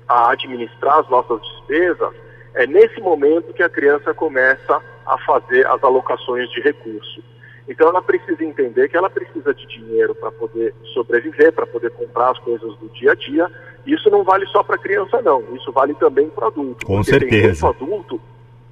a 0.08 0.32
administrar 0.32 1.00
as 1.00 1.10
nossas 1.10 1.42
despesas, 1.42 2.14
é 2.54 2.68
nesse 2.68 3.00
momento 3.00 3.54
que 3.54 3.64
a 3.64 3.70
criança 3.70 4.14
começa 4.14 4.82
a 5.06 5.18
fazer 5.20 5.66
as 5.68 5.82
alocações 5.82 6.50
de 6.52 6.60
recurso. 6.62 7.24
Então 7.68 7.90
ela 7.90 8.02
precisa 8.02 8.44
entender 8.44 8.90
que 8.90 8.98
ela 8.98 9.10
precisa 9.10 9.54
de 9.54 9.66
dinheiro 9.68 10.14
para 10.16 10.32
poder 10.32 10.74
sobreviver, 10.94 11.54
para 11.54 11.66
poder 11.66 11.92
comprar 11.92 12.32
as 12.32 12.40
coisas 12.40 12.76
do 12.78 12.90
dia 12.90 13.12
a 13.12 13.16
dia. 13.16 13.50
Isso 13.86 14.10
não 14.10 14.24
vale 14.24 14.46
só 14.48 14.64
para 14.64 14.78
criança, 14.78 15.22
não. 15.22 15.44
Isso 15.56 15.72
vale 15.72 15.94
também 15.96 16.30
para 16.30 16.48
adulto. 16.48 16.86
Com 16.86 17.04
certeza. 17.04 17.62
Tem 17.62 17.70
adulto 17.70 18.22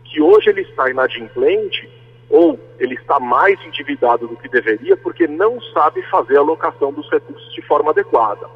que 0.03 0.21
hoje 0.21 0.49
ele 0.49 0.61
está 0.61 0.89
inadimplente 0.89 1.89
ou 2.29 2.59
ele 2.79 2.95
está 2.95 3.19
mais 3.19 3.59
endividado 3.65 4.27
do 4.27 4.35
que 4.35 4.49
deveria 4.49 4.97
porque 4.97 5.27
não 5.27 5.61
sabe 5.73 6.01
fazer 6.09 6.37
a 6.37 6.41
alocação 6.41 6.91
dos 6.91 7.09
recursos 7.09 7.53
de 7.53 7.61
forma 7.61 7.91
adequada. 7.91 8.47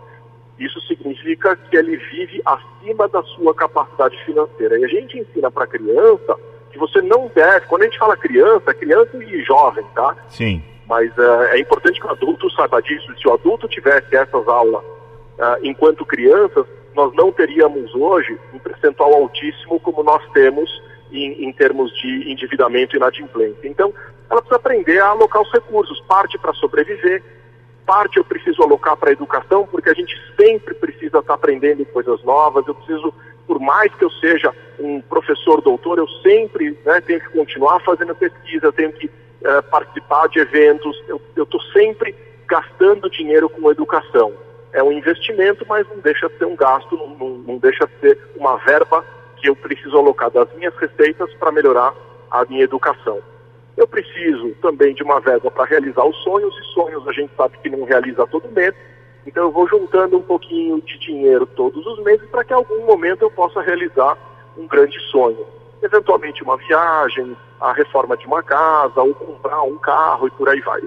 Isso 0.60 0.80
significa 0.82 1.56
que 1.56 1.78
ele 1.78 1.96
vive 1.96 2.42
acima 2.46 3.08
da 3.08 3.24
sua 3.24 3.56
capacidade 3.56 4.18
financeira. 4.26 4.78
E 4.78 4.84
a 4.84 4.88
gente 4.88 5.18
ensina 5.18 5.50
para 5.50 5.64
a 5.64 5.68
criança 5.68 6.36
que 6.72 6.78
você 6.78 7.02
não 7.02 7.32
deve, 7.34 7.66
quando 7.68 7.84
a 7.84 7.86
gente 7.86 7.98
fala 7.98 8.18
criança, 8.18 8.72
é 8.72 8.74
criança 8.74 9.18
e 9.18 9.44
jovem, 9.44 9.86
tá? 9.96 10.16
Sim. 10.28 10.62
Mas 10.86 11.10
uh, 11.18 11.44
é 11.52 11.60
importante 11.60 12.00
que 12.00 12.06
o 12.06 12.12
adulto 12.12 12.50
saiba 12.52 12.82
disso. 12.82 13.08
Se 13.18 13.28
o 13.28 13.34
adulto 13.34 13.68
tivesse 13.68 14.16
essas 14.16 14.48
aulas 14.48 14.84
uh, 14.84 15.58
enquanto 15.64 16.06
crianças, 16.06 16.66
nós 16.94 17.14
não 17.16 17.32
teríamos 17.32 17.94
hoje 17.96 18.38
um 18.54 18.60
percentual 18.60 19.14
altíssimo 19.14 19.80
como 19.80 20.04
nós 20.04 20.22
temos 20.34 20.70
em, 21.12 21.46
em 21.46 21.52
termos 21.54 21.92
de 22.00 22.32
endividamento 22.32 22.96
e 22.96 22.98
inadimplência. 22.98 23.68
Então, 23.68 23.94
ela 24.30 24.42
precisa 24.42 24.58
aprender 24.58 25.00
a 25.00 25.08
alocar 25.08 25.42
os 25.42 25.52
recursos, 25.52 26.00
parte 26.02 26.38
para 26.38 26.54
sobreviver, 26.54 27.24
parte 27.86 28.18
eu 28.18 28.24
preciso 28.24 28.62
alocar 28.62 28.96
para 28.96 29.10
a 29.10 29.14
educação, 29.14 29.66
porque 29.66 29.90
a 29.90 29.94
gente 29.94 30.16
sempre 30.40 30.76
precisa 30.76 31.18
estar 31.18 31.24
tá 31.24 31.34
aprendendo 31.34 31.84
coisas 31.86 32.24
novas. 32.24 32.68
Eu 32.68 32.76
preciso, 32.76 33.12
por 33.48 33.60
mais 33.60 33.94
que 33.96 34.06
eu 34.06 34.12
seja 34.12 34.54
um 34.80 35.02
professor 35.02 35.62
doutor, 35.62 35.98
eu 35.98 36.08
sempre 36.22 36.78
né, 36.86 37.02
tenho 37.02 37.20
que 37.20 37.30
continuar 37.30 37.80
fazendo 37.80 38.14
pesquisa, 38.14 38.72
tenho 38.72 38.94
que 38.94 39.08
uh, 39.08 39.64
participar 39.72 40.28
de 40.30 40.40
eventos, 40.40 40.96
eu 41.08 41.44
estou 41.44 41.62
sempre 41.74 42.16
gastando 42.48 43.10
dinheiro 43.10 43.50
com 43.50 43.72
educação. 43.72 44.34
É 44.72 44.84
um 44.84 44.92
investimento, 44.92 45.66
mas 45.68 45.88
não 45.90 45.98
deixa 45.98 46.30
de 46.30 46.38
ser 46.38 46.46
um 46.46 46.56
gasto, 46.56 46.96
não, 46.96 47.08
não, 47.08 47.30
não 47.40 47.58
deixa 47.58 47.88
de 47.88 47.94
ser 48.00 48.20
uma 48.36 48.58
verba 48.58 49.04
que 49.40 49.50
eu 49.50 49.56
preciso 49.56 49.98
alocar 49.98 50.30
das 50.30 50.52
minhas 50.54 50.76
receitas 50.76 51.34
para 51.36 51.52
melhorar 51.52 51.94
a 52.30 52.46
minha 52.46 52.64
educação. 52.64 53.20
Eu 53.76 53.88
preciso 53.88 54.54
também 54.62 54.94
de 54.94 55.04
uma 55.04 55.20
verba 55.22 55.50
para 55.50 55.66
realizar 55.66 56.06
os 56.06 56.16
sonhos, 56.24 56.54
e 56.58 56.64
sonhos 56.74 57.08
a 57.08 57.14
gente 57.14 57.32
sabe 57.36 57.58
que 57.60 57.70
não 57.70 57.86
realiza 57.86 58.28
todo 58.28 58.52
mês, 58.52 58.76
então 59.26 59.44
eu 59.44 59.52
vou 59.52 59.68
juntando 59.68 60.18
um 60.18 60.22
pouquinho 60.22 60.82
de 60.82 60.98
dinheiro 61.00 61.46
todos 61.46 61.86
os 61.86 62.04
meses 62.04 62.28
para 62.30 62.44
que 62.44 62.52
em 62.52 62.58
algum 62.58 62.86
momento 62.86 63.22
eu 63.22 63.32
possa 63.32 63.62
realizar 63.62 64.18
um 64.58 64.68
grande 64.68 65.00
sonho. 65.12 65.46
Eventualmente 65.82 66.44
uma 66.44 66.58
viagem, 66.58 67.38
a 67.62 67.72
reforma 67.72 68.18
de 68.18 68.26
uma 68.26 68.44
casa, 68.44 69.02
ou 69.02 69.14
comprar 69.14 69.62
um 69.64 69.78
carro 69.78 70.28
e 70.28 70.32
por 70.32 70.50
aí 70.50 70.60
vai. 70.60 70.82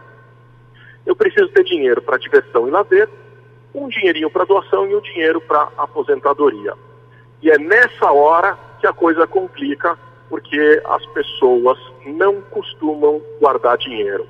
Eu 1.06 1.16
preciso 1.16 1.48
ter 1.48 1.64
dinheiro 1.64 2.02
para 2.02 2.18
diversão 2.18 2.68
e 2.68 2.70
lazer, 2.70 3.08
um 3.74 3.88
dinheirinho 3.88 4.30
para 4.30 4.44
doação 4.44 4.86
e 4.86 4.94
um 4.94 5.00
dinheiro 5.00 5.40
para 5.40 5.68
aposentadoria. 5.78 6.74
E 7.42 7.50
é 7.50 7.58
nessa 7.58 8.12
hora 8.12 8.56
que 8.80 8.86
a 8.86 8.92
coisa 8.92 9.26
complica 9.26 9.98
porque 10.28 10.82
as 10.86 11.04
pessoas 11.06 11.78
não 12.06 12.40
costumam 12.40 13.20
guardar 13.40 13.76
dinheiro. 13.76 14.26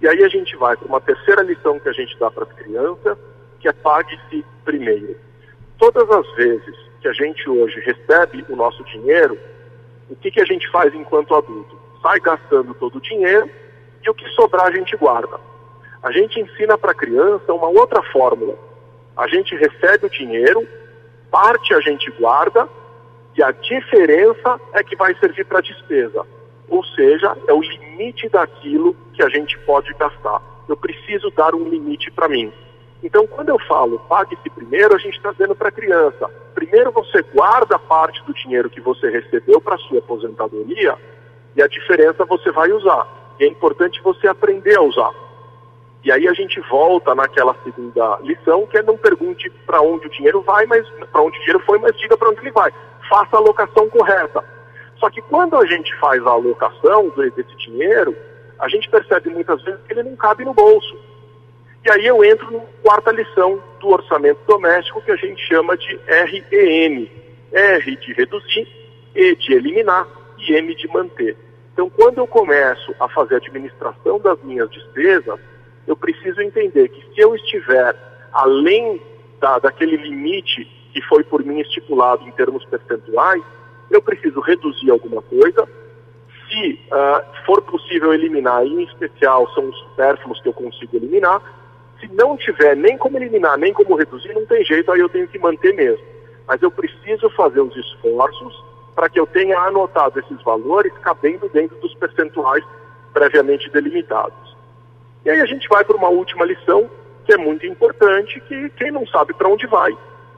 E 0.00 0.08
aí 0.08 0.24
a 0.24 0.28
gente 0.28 0.56
vai 0.56 0.76
para 0.76 0.88
uma 0.88 1.00
terceira 1.00 1.42
lição 1.42 1.78
que 1.78 1.88
a 1.88 1.92
gente 1.92 2.18
dá 2.18 2.30
para 2.30 2.44
as 2.44 2.52
crianças, 2.52 3.18
que 3.60 3.68
é 3.68 3.72
pague-se 3.72 4.44
primeiro. 4.64 5.16
Todas 5.78 6.08
as 6.10 6.34
vezes 6.34 6.74
que 7.00 7.08
a 7.08 7.12
gente 7.12 7.48
hoje 7.48 7.80
recebe 7.80 8.44
o 8.48 8.56
nosso 8.56 8.82
dinheiro, 8.84 9.38
o 10.08 10.16
que, 10.16 10.30
que 10.30 10.40
a 10.40 10.44
gente 10.44 10.70
faz 10.70 10.94
enquanto 10.94 11.34
adulto? 11.34 11.78
Sai 12.00 12.18
gastando 12.20 12.74
todo 12.74 12.96
o 12.96 13.00
dinheiro 13.00 13.50
e 14.04 14.10
o 14.10 14.14
que 14.14 14.28
sobrar 14.30 14.66
a 14.66 14.72
gente 14.72 14.96
guarda. 14.96 15.38
A 16.02 16.10
gente 16.10 16.40
ensina 16.40 16.76
para 16.76 16.92
a 16.92 16.94
criança 16.94 17.52
uma 17.52 17.68
outra 17.68 18.02
fórmula. 18.10 18.56
A 19.16 19.28
gente 19.28 19.54
recebe 19.54 20.06
o 20.06 20.10
dinheiro, 20.10 20.66
parte 21.32 21.74
a 21.74 21.80
gente 21.80 22.10
guarda 22.12 22.68
e 23.34 23.42
a 23.42 23.50
diferença 23.50 24.60
é 24.74 24.84
que 24.84 24.94
vai 24.94 25.14
servir 25.14 25.46
para 25.46 25.62
despesa. 25.62 26.26
Ou 26.68 26.84
seja, 26.84 27.34
é 27.48 27.52
o 27.52 27.62
limite 27.62 28.28
daquilo 28.28 28.94
que 29.14 29.22
a 29.22 29.28
gente 29.30 29.58
pode 29.60 29.92
gastar. 29.94 30.42
Eu 30.68 30.76
preciso 30.76 31.30
dar 31.30 31.54
um 31.54 31.64
limite 31.64 32.10
para 32.10 32.28
mim. 32.28 32.52
Então, 33.02 33.26
quando 33.26 33.48
eu 33.48 33.58
falo 33.66 33.98
pague-se 34.00 34.48
primeiro, 34.50 34.94
a 34.94 34.98
gente 34.98 35.16
está 35.16 35.32
dizendo 35.32 35.56
para 35.56 35.68
a 35.68 35.72
criança: 35.72 36.30
primeiro 36.54 36.92
você 36.92 37.22
guarda 37.22 37.78
parte 37.78 38.22
do 38.24 38.34
dinheiro 38.34 38.70
que 38.70 38.80
você 38.80 39.10
recebeu 39.10 39.60
para 39.60 39.78
sua 39.78 39.98
aposentadoria 39.98 40.96
e 41.56 41.62
a 41.62 41.66
diferença 41.66 42.24
você 42.26 42.52
vai 42.52 42.70
usar. 42.70 43.34
E 43.40 43.44
é 43.44 43.48
importante 43.48 44.00
você 44.02 44.28
aprender 44.28 44.76
a 44.76 44.82
usar. 44.82 45.10
E 46.04 46.10
aí 46.10 46.26
a 46.26 46.32
gente 46.32 46.60
volta 46.68 47.14
naquela 47.14 47.54
segunda 47.62 48.18
lição, 48.22 48.66
que 48.66 48.78
é 48.78 48.82
não 48.82 48.96
pergunte 48.96 49.48
para 49.64 49.80
onde 49.80 50.06
o 50.06 50.10
dinheiro 50.10 50.42
vai, 50.42 50.66
mas 50.66 50.88
para 51.12 51.22
onde 51.22 51.36
o 51.36 51.40
dinheiro 51.40 51.60
foi, 51.60 51.78
mas 51.78 51.96
diga 51.96 52.16
para 52.16 52.28
onde 52.28 52.40
ele 52.40 52.50
vai. 52.50 52.72
Faça 53.08 53.36
a 53.36 53.38
alocação 53.38 53.88
correta. 53.88 54.44
Só 54.98 55.08
que 55.10 55.22
quando 55.22 55.56
a 55.56 55.66
gente 55.66 55.94
faz 55.98 56.24
a 56.26 56.30
alocação 56.30 57.08
desse 57.10 57.56
dinheiro, 57.56 58.16
a 58.58 58.68
gente 58.68 58.88
percebe 58.88 59.30
muitas 59.30 59.62
vezes 59.62 59.80
que 59.86 59.92
ele 59.92 60.02
não 60.02 60.16
cabe 60.16 60.44
no 60.44 60.54
bolso. 60.54 60.96
E 61.84 61.90
aí 61.90 62.06
eu 62.06 62.24
entro 62.24 62.50
na 62.52 62.60
quarta 62.82 63.10
lição 63.12 63.60
do 63.80 63.88
orçamento 63.88 64.40
doméstico, 64.46 65.02
que 65.02 65.10
a 65.10 65.16
gente 65.16 65.44
chama 65.46 65.76
de 65.76 66.00
REM. 66.06 67.10
R 67.52 67.96
de 67.96 68.12
reduzir, 68.14 68.66
E 69.14 69.36
de 69.36 69.52
eliminar 69.52 70.06
e 70.38 70.54
M 70.54 70.74
de 70.74 70.88
manter. 70.88 71.36
Então, 71.72 71.90
quando 71.90 72.18
eu 72.18 72.26
começo 72.26 72.94
a 72.98 73.08
fazer 73.08 73.34
a 73.34 73.36
administração 73.38 74.18
das 74.18 74.42
minhas 74.42 74.70
despesas, 74.70 75.38
eu 75.86 75.96
preciso 75.96 76.40
entender 76.40 76.88
que 76.88 77.14
se 77.14 77.20
eu 77.20 77.34
estiver 77.34 77.96
além 78.32 79.00
da, 79.40 79.58
daquele 79.58 79.96
limite 79.96 80.64
que 80.92 81.02
foi 81.02 81.24
por 81.24 81.44
mim 81.44 81.60
estipulado 81.60 82.26
em 82.26 82.30
termos 82.32 82.64
percentuais, 82.66 83.42
eu 83.90 84.00
preciso 84.00 84.40
reduzir 84.40 84.90
alguma 84.90 85.22
coisa. 85.22 85.68
Se 86.48 86.78
uh, 86.90 87.44
for 87.46 87.62
possível 87.62 88.12
eliminar, 88.12 88.64
em 88.64 88.82
especial 88.84 89.50
são 89.54 89.68
os 89.68 89.78
supérfluos 89.80 90.40
que 90.40 90.48
eu 90.48 90.52
consigo 90.52 90.96
eliminar, 90.96 91.40
se 91.98 92.08
não 92.12 92.36
tiver 92.36 92.76
nem 92.76 92.98
como 92.98 93.16
eliminar, 93.16 93.56
nem 93.56 93.72
como 93.72 93.94
reduzir, 93.94 94.34
não 94.34 94.44
tem 94.44 94.64
jeito, 94.64 94.90
aí 94.90 95.00
eu 95.00 95.08
tenho 95.08 95.28
que 95.28 95.38
manter 95.38 95.72
mesmo. 95.72 96.04
Mas 96.46 96.60
eu 96.60 96.70
preciso 96.70 97.30
fazer 97.30 97.60
os 97.60 97.76
esforços 97.76 98.64
para 98.94 99.08
que 99.08 99.18
eu 99.18 99.26
tenha 99.26 99.58
anotado 99.60 100.18
esses 100.18 100.42
valores 100.42 100.92
cabendo 100.98 101.48
dentro 101.48 101.76
dos 101.78 101.94
percentuais 101.94 102.64
previamente 103.12 103.70
delimitados. 103.70 104.41
E 105.24 105.30
aí 105.30 105.40
a 105.40 105.46
gente 105.46 105.68
vai 105.68 105.84
para 105.84 105.96
uma 105.96 106.08
última 106.08 106.44
lição, 106.44 106.90
que 107.24 107.32
é 107.32 107.36
muito 107.36 107.66
importante, 107.66 108.40
que 108.40 108.70
quem 108.70 108.90
não 108.90 109.06
sabe 109.06 109.32
para 109.34 109.48
onde 109.48 109.66
vai, 109.66 109.96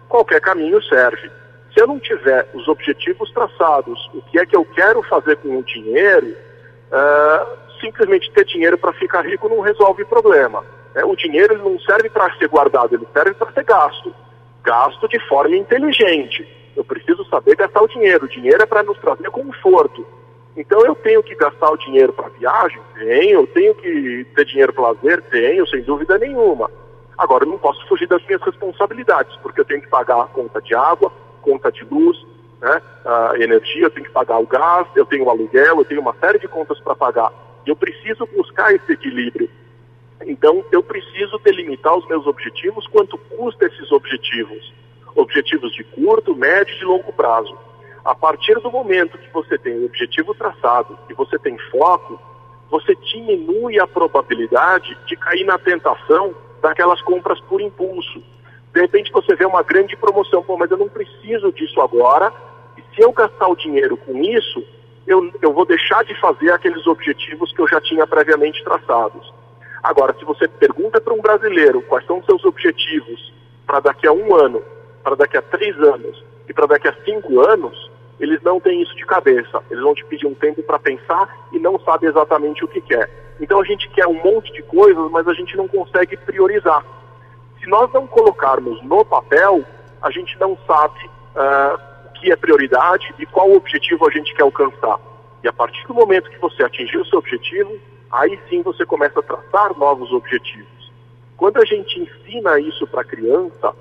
qualquer 0.09 0.41
caminho 0.41 0.83
serve. 0.83 1.31
Se 1.73 1.81
eu 1.81 1.87
não 1.87 1.99
tiver 1.99 2.49
os 2.55 2.69
objetivos 2.69 3.31
traçados, 3.33 4.11
o 4.15 4.23
que 4.23 4.39
é 4.39 4.47
que 4.47 4.57
eu 4.57 4.65
quero 4.65 5.03
fazer 5.03 5.37
com 5.39 5.59
o 5.59 5.63
dinheiro, 5.63 6.37
uh, 6.93 7.81
simplesmente 7.81 8.31
ter 8.33 8.45
dinheiro 8.45 8.79
para 8.79 8.93
ficar 8.93 9.23
rico 9.23 9.49
não 9.49 9.61
resolve 9.61 10.05
problema. 10.05 10.65
É, 10.95 11.05
o 11.05 11.17
dinheiro 11.17 11.59
não 11.59 11.79
serve 11.81 12.09
para 12.09 12.33
ser 12.37 12.49
guardado, 12.49 12.95
ele 12.95 13.07
serve 13.13 13.35
para 13.35 13.53
ser 13.53 13.65
gasto. 13.65 14.15
Gasto 14.63 15.09
de 15.09 15.19
forma 15.29 15.57
inteligente. 15.57 16.47
Eu 16.77 16.85
preciso 16.85 17.25
saber 17.27 17.57
gastar 17.57 17.83
o 17.83 17.89
dinheiro. 17.89 18.25
O 18.25 18.29
dinheiro 18.29 18.63
é 18.63 18.67
para 18.67 18.83
nos 18.83 18.99
trazer 18.99 19.31
conforto. 19.31 20.07
Então 20.57 20.85
eu 20.87 20.95
tenho 20.95 21.23
que 21.23 21.35
gastar 21.35 21.71
o 21.71 21.77
dinheiro 21.77 22.13
para 22.13 22.29
viagem? 22.29 22.81
Tenho. 22.95 23.47
Tenho 23.49 23.75
que 23.75 24.27
ter 24.35 24.45
dinheiro 24.45 24.73
para 24.73 24.89
lazer? 24.89 25.23
Tenho, 25.23 25.67
sem 25.69 25.83
dúvida 25.83 26.19
nenhuma. 26.19 26.71
Agora, 27.17 27.45
eu 27.45 27.49
não 27.49 27.59
posso 27.59 27.87
fugir 27.87 28.09
das 28.09 28.25
minhas 28.27 28.43
responsabilidades, 28.43 29.37
porque 29.37 29.61
eu 29.61 29.65
tenho 29.65 29.81
que 29.81 29.89
pagar 29.89 30.21
a 30.21 30.27
conta 30.27 30.61
de 30.61 30.75
água, 30.75 31.13
conta 31.43 31.71
de 31.71 31.85
luz, 31.85 32.17
né, 32.61 32.83
a 33.05 33.39
energia, 33.39 33.85
eu 33.85 33.91
tenho 33.91 34.07
que 34.07 34.13
pagar 34.13 34.39
o 34.39 34.47
gás, 34.47 34.89
eu 34.97 35.07
tenho 35.07 35.25
o 35.25 35.31
aluguel, 35.31 35.79
eu 35.79 35.85
tenho 35.85 36.01
uma 36.01 36.15
série 36.15 36.39
de 36.39 36.49
contas 36.49 36.79
para 36.81 36.95
pagar. 36.95 37.33
Eu 37.67 37.77
preciso 37.77 38.27
buscar 38.35 38.75
esse 38.75 38.93
equilíbrio. 38.93 39.49
Então, 40.27 40.65
eu 40.73 40.83
preciso 40.83 41.39
delimitar 41.39 41.97
os 41.97 42.07
meus 42.09 42.27
objetivos, 42.27 42.87
quanto 42.89 43.19
custa 43.19 43.67
esses 43.67 43.93
objetivos. 43.93 44.73
Objetivos 45.15 45.73
de 45.73 45.85
curto, 45.85 46.35
médio 46.35 46.75
e 46.75 46.79
de 46.79 46.85
longo 46.85 47.13
prazo. 47.13 47.57
A 48.05 48.15
partir 48.15 48.55
do 48.61 48.71
momento 48.71 49.17
que 49.17 49.33
você 49.33 49.57
tem 49.57 49.79
o 49.79 49.87
objetivo 49.87 50.35
traçado 50.35 50.99
e 51.09 51.15
você 51.15 51.39
tem 51.39 51.57
foco, 51.71 52.21
você 52.71 52.95
diminui 52.97 53.81
a 53.81 53.87
probabilidade 53.87 54.97
de 55.07 55.17
cair 55.17 55.45
na 55.45 55.59
tentação 55.59 56.35
daquelas 56.61 57.01
compras 57.03 57.41
por 57.43 57.61
impulso. 57.61 58.23
De 58.75 58.81
repente 58.81 59.13
você 59.13 59.35
vê 59.35 59.47
uma 59.47 59.63
grande 59.63 59.97
promoção, 59.97 60.43
pô, 60.43 60.57
mas 60.57 60.71
eu 60.71 60.77
não 60.77 60.89
preciso 60.89 61.53
disso 61.53 61.81
agora, 61.81 62.33
e 62.77 62.83
se 62.95 63.03
eu 63.03 63.13
gastar 63.13 63.49
o 63.49 63.57
dinheiro 63.57 63.97
com 63.97 64.17
isso, 64.19 64.63
eu, 65.07 65.33
eu 65.41 65.53
vou 65.53 65.65
deixar 65.65 66.05
de 66.05 66.19
fazer 66.21 66.51
aqueles 66.51 66.87
objetivos 66.87 67.53
que 67.53 67.61
eu 67.61 67.69
já 67.69 67.81
tinha 67.81 68.07
previamente 68.07 68.63
traçados. 68.65 69.33
Agora, 69.83 70.15
se 70.19 70.25
você 70.25 70.49
pergunta 70.49 71.01
para 71.01 71.15
um 71.15 71.21
brasileiro 71.21 71.83
quais 71.83 72.07
são 72.07 72.19
os 72.19 72.27
seus 72.27 72.45
objetivos 72.45 73.33
para 73.67 73.81
daqui 73.81 74.07
a 74.07 74.13
um 74.13 74.35
ano, 74.35 74.63
para 75.03 75.15
daqui 75.15 75.37
a 75.37 75.43
três 75.43 75.79
anos 75.79 76.25
e 76.49 76.53
para 76.53 76.67
daqui 76.67 76.89
a 76.89 76.97
cinco 77.05 77.41
anos, 77.41 77.84
eles 78.21 78.41
não 78.43 78.61
têm 78.61 78.83
isso 78.83 78.95
de 78.97 79.05
cabeça. 79.05 79.63
Eles 79.71 79.83
vão 79.83 79.95
te 79.95 80.05
pedir 80.05 80.27
um 80.27 80.35
tempo 80.35 80.63
para 80.63 80.79
pensar 80.79 81.29
e 81.53 81.59
não 81.59 81.79
sabem 81.81 82.09
exatamente 82.09 82.65
o 82.65 82.69
que 82.69 82.81
quer. 82.81 83.11
Então 83.41 83.61
a 83.61 83.65
gente 83.65 83.89
quer 83.91 84.07
um 84.07 84.23
monte 84.23 84.53
de 84.53 84.63
coisas, 84.63 85.11
mas 85.11 85.27
a 85.27 85.35
gente 85.35 85.57
não 85.57 85.67
consegue 85.67 86.17
priorizar. 86.17 86.85
Se 87.61 87.69
nós 87.69 87.93
não 87.93 88.07
colocarmos 88.07 88.83
no 88.85 89.05
papel, 89.05 89.65
a 90.01 90.11
gente 90.11 90.39
não 90.39 90.57
sabe 90.67 91.07
uh, 91.07 92.09
o 92.09 92.13
que 92.13 92.31
é 92.31 92.37
prioridade 92.37 93.15
e 93.19 93.27
qual 93.27 93.51
objetivo 93.53 94.07
a 94.07 94.11
gente 94.11 94.35
quer 94.35 94.43
alcançar. 94.43 94.99
E 95.43 95.49
a 95.49 95.53
partir 95.53 95.87
do 95.87 95.95
momento 95.95 96.31
que 96.31 96.39
você 96.39 96.63
atingir 96.63 96.99
o 96.99 97.07
seu 97.07 97.19
objetivo, 97.19 97.77
aí 98.11 98.39
sim 98.49 98.63
você 98.63 98.87
começa 98.87 99.19
a 99.19 99.23
traçar 99.23 99.77
novos 99.77 100.13
objetivos. 100.13 100.93
Quando 101.37 101.59
a 101.59 101.65
gente 101.65 102.01
ensina 102.01 102.61
isso 102.61 102.87
para 102.87 103.01
a 103.01 103.05
criança, 103.05 103.75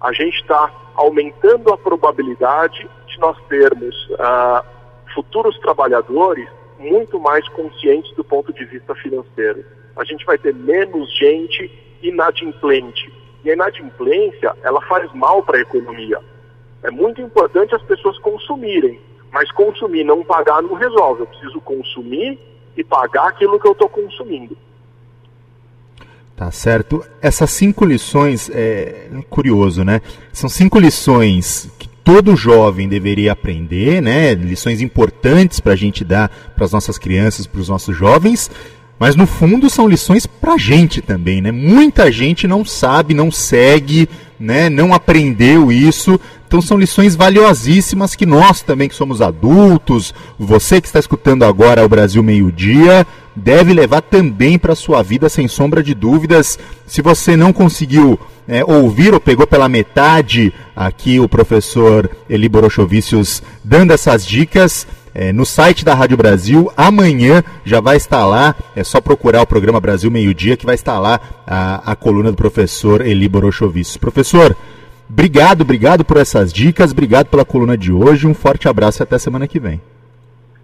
a 0.00 0.12
gente 0.12 0.40
está 0.40 0.70
aumentando 0.94 1.72
a 1.72 1.78
probabilidade 1.78 2.88
de 3.06 3.18
nós 3.18 3.36
termos 3.48 3.94
uh, 4.10 4.64
futuros 5.14 5.58
trabalhadores 5.58 6.48
muito 6.78 7.18
mais 7.18 7.46
conscientes 7.50 8.14
do 8.14 8.24
ponto 8.24 8.52
de 8.52 8.64
vista 8.64 8.94
financeiro. 8.94 9.64
A 9.96 10.04
gente 10.04 10.24
vai 10.24 10.38
ter 10.38 10.54
menos 10.54 11.12
gente 11.16 11.70
inadimplente. 12.02 13.12
E 13.44 13.50
a 13.50 13.54
inadimplência, 13.54 14.54
ela 14.62 14.80
faz 14.82 15.12
mal 15.12 15.42
para 15.42 15.58
a 15.58 15.60
economia. 15.60 16.20
É 16.82 16.90
muito 16.90 17.20
importante 17.20 17.74
as 17.74 17.82
pessoas 17.82 18.18
consumirem, 18.18 19.00
mas 19.32 19.50
consumir 19.52 20.04
não 20.04 20.24
pagar 20.24 20.62
não 20.62 20.74
resolve. 20.74 21.22
Eu 21.22 21.26
preciso 21.26 21.60
consumir 21.60 22.38
e 22.76 22.84
pagar 22.84 23.28
aquilo 23.28 23.58
que 23.58 23.66
eu 23.66 23.72
estou 23.72 23.88
consumindo. 23.88 24.56
Tá 26.38 26.52
certo. 26.52 27.04
Essas 27.20 27.50
cinco 27.50 27.84
lições, 27.84 28.48
é 28.54 29.08
curioso, 29.28 29.82
né? 29.82 30.00
São 30.32 30.48
cinco 30.48 30.78
lições 30.78 31.68
que 31.76 31.88
todo 32.04 32.36
jovem 32.36 32.88
deveria 32.88 33.32
aprender, 33.32 34.00
né? 34.00 34.34
Lições 34.34 34.80
importantes 34.80 35.58
para 35.58 35.72
a 35.72 35.76
gente 35.76 36.04
dar 36.04 36.30
para 36.54 36.64
as 36.64 36.70
nossas 36.70 36.96
crianças, 36.96 37.44
para 37.44 37.60
os 37.60 37.68
nossos 37.68 37.96
jovens. 37.96 38.48
Mas 38.98 39.14
no 39.14 39.26
fundo 39.26 39.70
são 39.70 39.88
lições 39.88 40.26
para 40.26 40.54
a 40.54 40.58
gente 40.58 41.00
também, 41.00 41.40
né? 41.40 41.52
Muita 41.52 42.10
gente 42.10 42.48
não 42.48 42.64
sabe, 42.64 43.14
não 43.14 43.30
segue, 43.30 44.08
né? 44.40 44.68
Não 44.68 44.92
aprendeu 44.92 45.70
isso. 45.70 46.18
Então 46.46 46.60
são 46.60 46.78
lições 46.78 47.14
valiosíssimas 47.14 48.14
que 48.14 48.26
nós 48.26 48.62
também 48.62 48.88
que 48.88 48.94
somos 48.94 49.20
adultos, 49.20 50.14
você 50.38 50.80
que 50.80 50.86
está 50.86 50.98
escutando 50.98 51.44
agora 51.44 51.84
o 51.84 51.88
Brasil 51.88 52.22
Meio 52.22 52.50
Dia, 52.50 53.06
deve 53.36 53.72
levar 53.72 54.00
também 54.00 54.58
para 54.58 54.74
sua 54.74 55.02
vida 55.02 55.28
sem 55.28 55.46
sombra 55.46 55.82
de 55.82 55.94
dúvidas. 55.94 56.58
Se 56.86 57.02
você 57.02 57.36
não 57.36 57.52
conseguiu 57.52 58.18
é, 58.48 58.64
ouvir 58.64 59.12
ou 59.12 59.20
pegou 59.20 59.46
pela 59.46 59.68
metade 59.68 60.52
aqui 60.74 61.20
o 61.20 61.28
professor 61.28 62.10
Eli 62.28 62.48
Borochovicius 62.48 63.42
dando 63.62 63.92
essas 63.92 64.26
dicas, 64.26 64.86
é, 65.18 65.32
no 65.32 65.44
site 65.44 65.84
da 65.84 65.94
Rádio 65.94 66.16
Brasil. 66.16 66.70
Amanhã 66.76 67.42
já 67.64 67.80
vai 67.80 67.96
estar 67.96 68.24
lá, 68.24 68.54
é 68.76 68.84
só 68.84 69.00
procurar 69.00 69.42
o 69.42 69.46
programa 69.46 69.80
Brasil 69.80 70.12
Meio 70.12 70.32
Dia 70.32 70.56
que 70.56 70.64
vai 70.64 70.76
estar 70.76 71.00
lá 71.00 71.20
a, 71.44 71.92
a 71.92 71.96
coluna 71.96 72.30
do 72.30 72.36
professor 72.36 73.04
Eli 73.04 73.28
Borochovicius. 73.28 73.96
Professor, 73.96 74.56
Obrigado, 75.10 75.62
obrigado 75.62 76.04
por 76.04 76.18
essas 76.18 76.52
dicas, 76.52 76.92
obrigado 76.92 77.28
pela 77.28 77.42
coluna 77.42 77.78
de 77.78 77.90
hoje. 77.90 78.26
Um 78.26 78.34
forte 78.34 78.68
abraço 78.68 79.00
e 79.00 79.04
até 79.04 79.18
semana 79.18 79.48
que 79.48 79.58
vem. 79.58 79.80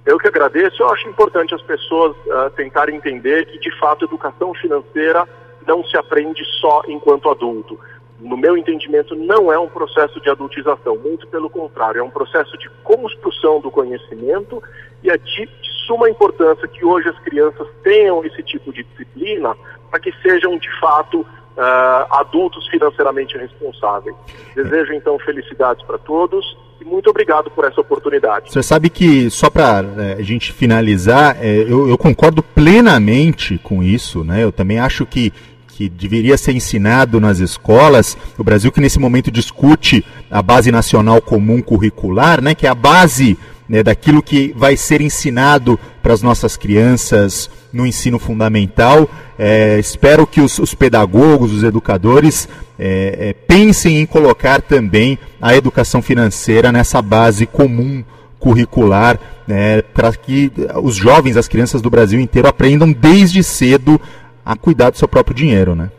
Eu 0.05 0.19
que 0.19 0.29
agradeço. 0.29 0.83
Eu 0.83 0.91
acho 0.91 1.09
importante 1.09 1.55
as 1.55 1.63
pessoas 1.63 2.15
uh, 2.27 2.51
tentarem 2.55 2.95
entender 2.95 3.47
que, 3.47 3.59
de 3.59 3.75
fato, 3.81 4.05
educação 4.05 4.53
financeira 4.53 5.27
não 5.67 5.83
se 5.85 5.97
aprende 5.97 6.45
só 6.61 6.83
enquanto 6.89 7.31
adulto. 7.31 7.81
No 8.21 8.37
meu 8.37 8.57
entendimento, 8.57 9.15
não 9.15 9.53
é 9.53 9.59
um 9.59 9.69
processo 9.69 10.21
de 10.21 10.31
adultização, 10.31 10.97
muito 10.97 11.27
pelo 11.27 11.51
contrário, 11.51 12.01
é 12.01 12.03
um 12.03 12.11
processo 12.11 12.57
de 12.59 12.69
construção 12.83 13.61
do 13.61 13.71
conhecimento 13.71 14.63
e 15.03 15.11
é 15.11 15.19
de, 15.19 15.49
suma 15.87 16.09
importância 16.09 16.67
que 16.69 16.85
hoje 16.85 17.09
as 17.09 17.19
crianças 17.21 17.67
tenham 17.83 18.25
esse 18.25 18.43
tipo 18.43 18.73
de 18.73 18.83
disciplina 18.85 19.55
para 19.91 20.01
que 20.01 20.13
sejam, 20.23 20.57
de 20.59 20.81
fato, 20.81 21.21
uh, 21.21 22.15
adultos 22.19 22.67
financeiramente 22.69 23.37
responsáveis. 23.37 24.15
Desejo, 24.55 24.93
então, 24.95 25.19
felicidades 25.19 25.85
para 25.85 25.99
todos 25.99 26.45
e 26.81 26.85
muito 26.85 27.09
obrigado 27.11 27.51
por 27.51 27.65
essa 27.65 27.81
oportunidade. 27.81 28.51
Você 28.51 28.63
sabe 28.63 28.91
que, 28.91 29.31
só 29.31 29.49
para 29.49 29.83
né, 29.83 30.17
a 30.19 30.23
gente 30.23 30.53
finalizar, 30.53 31.37
é, 31.41 31.63
eu, 31.63 31.89
eu 31.89 31.97
concordo 31.97 32.43
plenamente 32.43 33.59
com 33.59 33.83
isso, 33.83 34.25
né? 34.25 34.43
Eu 34.43 34.51
também 34.51 34.79
acho 34.79 35.07
que 35.07 35.33
que 35.77 35.89
deveria 35.89 36.39
ser 36.39 36.55
ensinado 36.55 37.21
nas 37.21 37.41
escolas. 37.41 38.17
O 38.39 38.45
Brasil 38.45 38.71
que 38.71 38.81
nesse 38.81 39.01
momento 39.01 39.29
discute 39.29 40.05
a 40.31 40.41
base 40.41 40.71
nacional 40.71 41.21
comum 41.21 41.61
curricular, 41.61 42.41
né, 42.41 42.55
que 42.55 42.65
é 42.65 42.71
a 42.71 42.75
base 42.75 43.37
né, 43.69 43.83
daquilo 43.83 44.23
que 44.23 44.55
vai 44.57 44.77
ser 44.77 45.01
ensinado 45.01 45.79
para 46.01 46.15
as 46.15 46.23
nossas 46.23 46.57
crianças 46.57 47.51
no 47.73 47.85
ensino 47.85 48.21
fundamental. 48.21 49.11
É, 49.37 49.77
espero 49.81 50.29
que 50.29 50.41
os, 50.41 50.61
os, 50.61 50.75
pedagogos, 50.75 51.53
os 51.53 51.65
educadores, 51.65 52.49
é, 52.79 53.17
é, 53.19 53.33
pensem 53.33 53.99
em 53.99 54.07
colocar 54.07 54.63
também 54.63 55.19
a 55.43 55.57
educação 55.57 56.01
financeira 56.01 56.71
nessa 56.71 57.03
base 57.03 57.47
comum 57.47 58.05
curricular, 58.39 59.19
né, 59.45 59.83
para 59.83 60.13
que 60.13 60.53
os 60.83 60.95
jovens, 60.95 61.37
as 61.37 61.49
crianças 61.49 61.83
do 61.83 61.91
Brasil 61.91 62.21
inteiro 62.21 62.47
aprendam 62.47 62.93
desde 62.93 63.43
cedo 63.43 64.01
a 64.45 64.57
cuidar 64.57 64.91
do 64.91 64.99
seu 64.99 65.09
próprio 65.09 65.35
dinheiro, 65.35 65.75
né? 65.75 65.91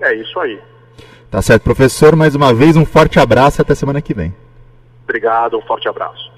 É 0.00 0.14
isso 0.14 0.38
aí. 0.40 0.60
Tá 1.30 1.40
certo, 1.40 1.62
professor. 1.62 2.14
Mais 2.14 2.34
uma 2.34 2.52
vez, 2.52 2.76
um 2.76 2.84
forte 2.84 3.18
abraço 3.18 3.62
até 3.62 3.74
semana 3.74 4.02
que 4.02 4.14
vem. 4.14 4.34
Obrigado, 5.04 5.56
um 5.56 5.62
forte 5.62 5.88
abraço. 5.88 6.33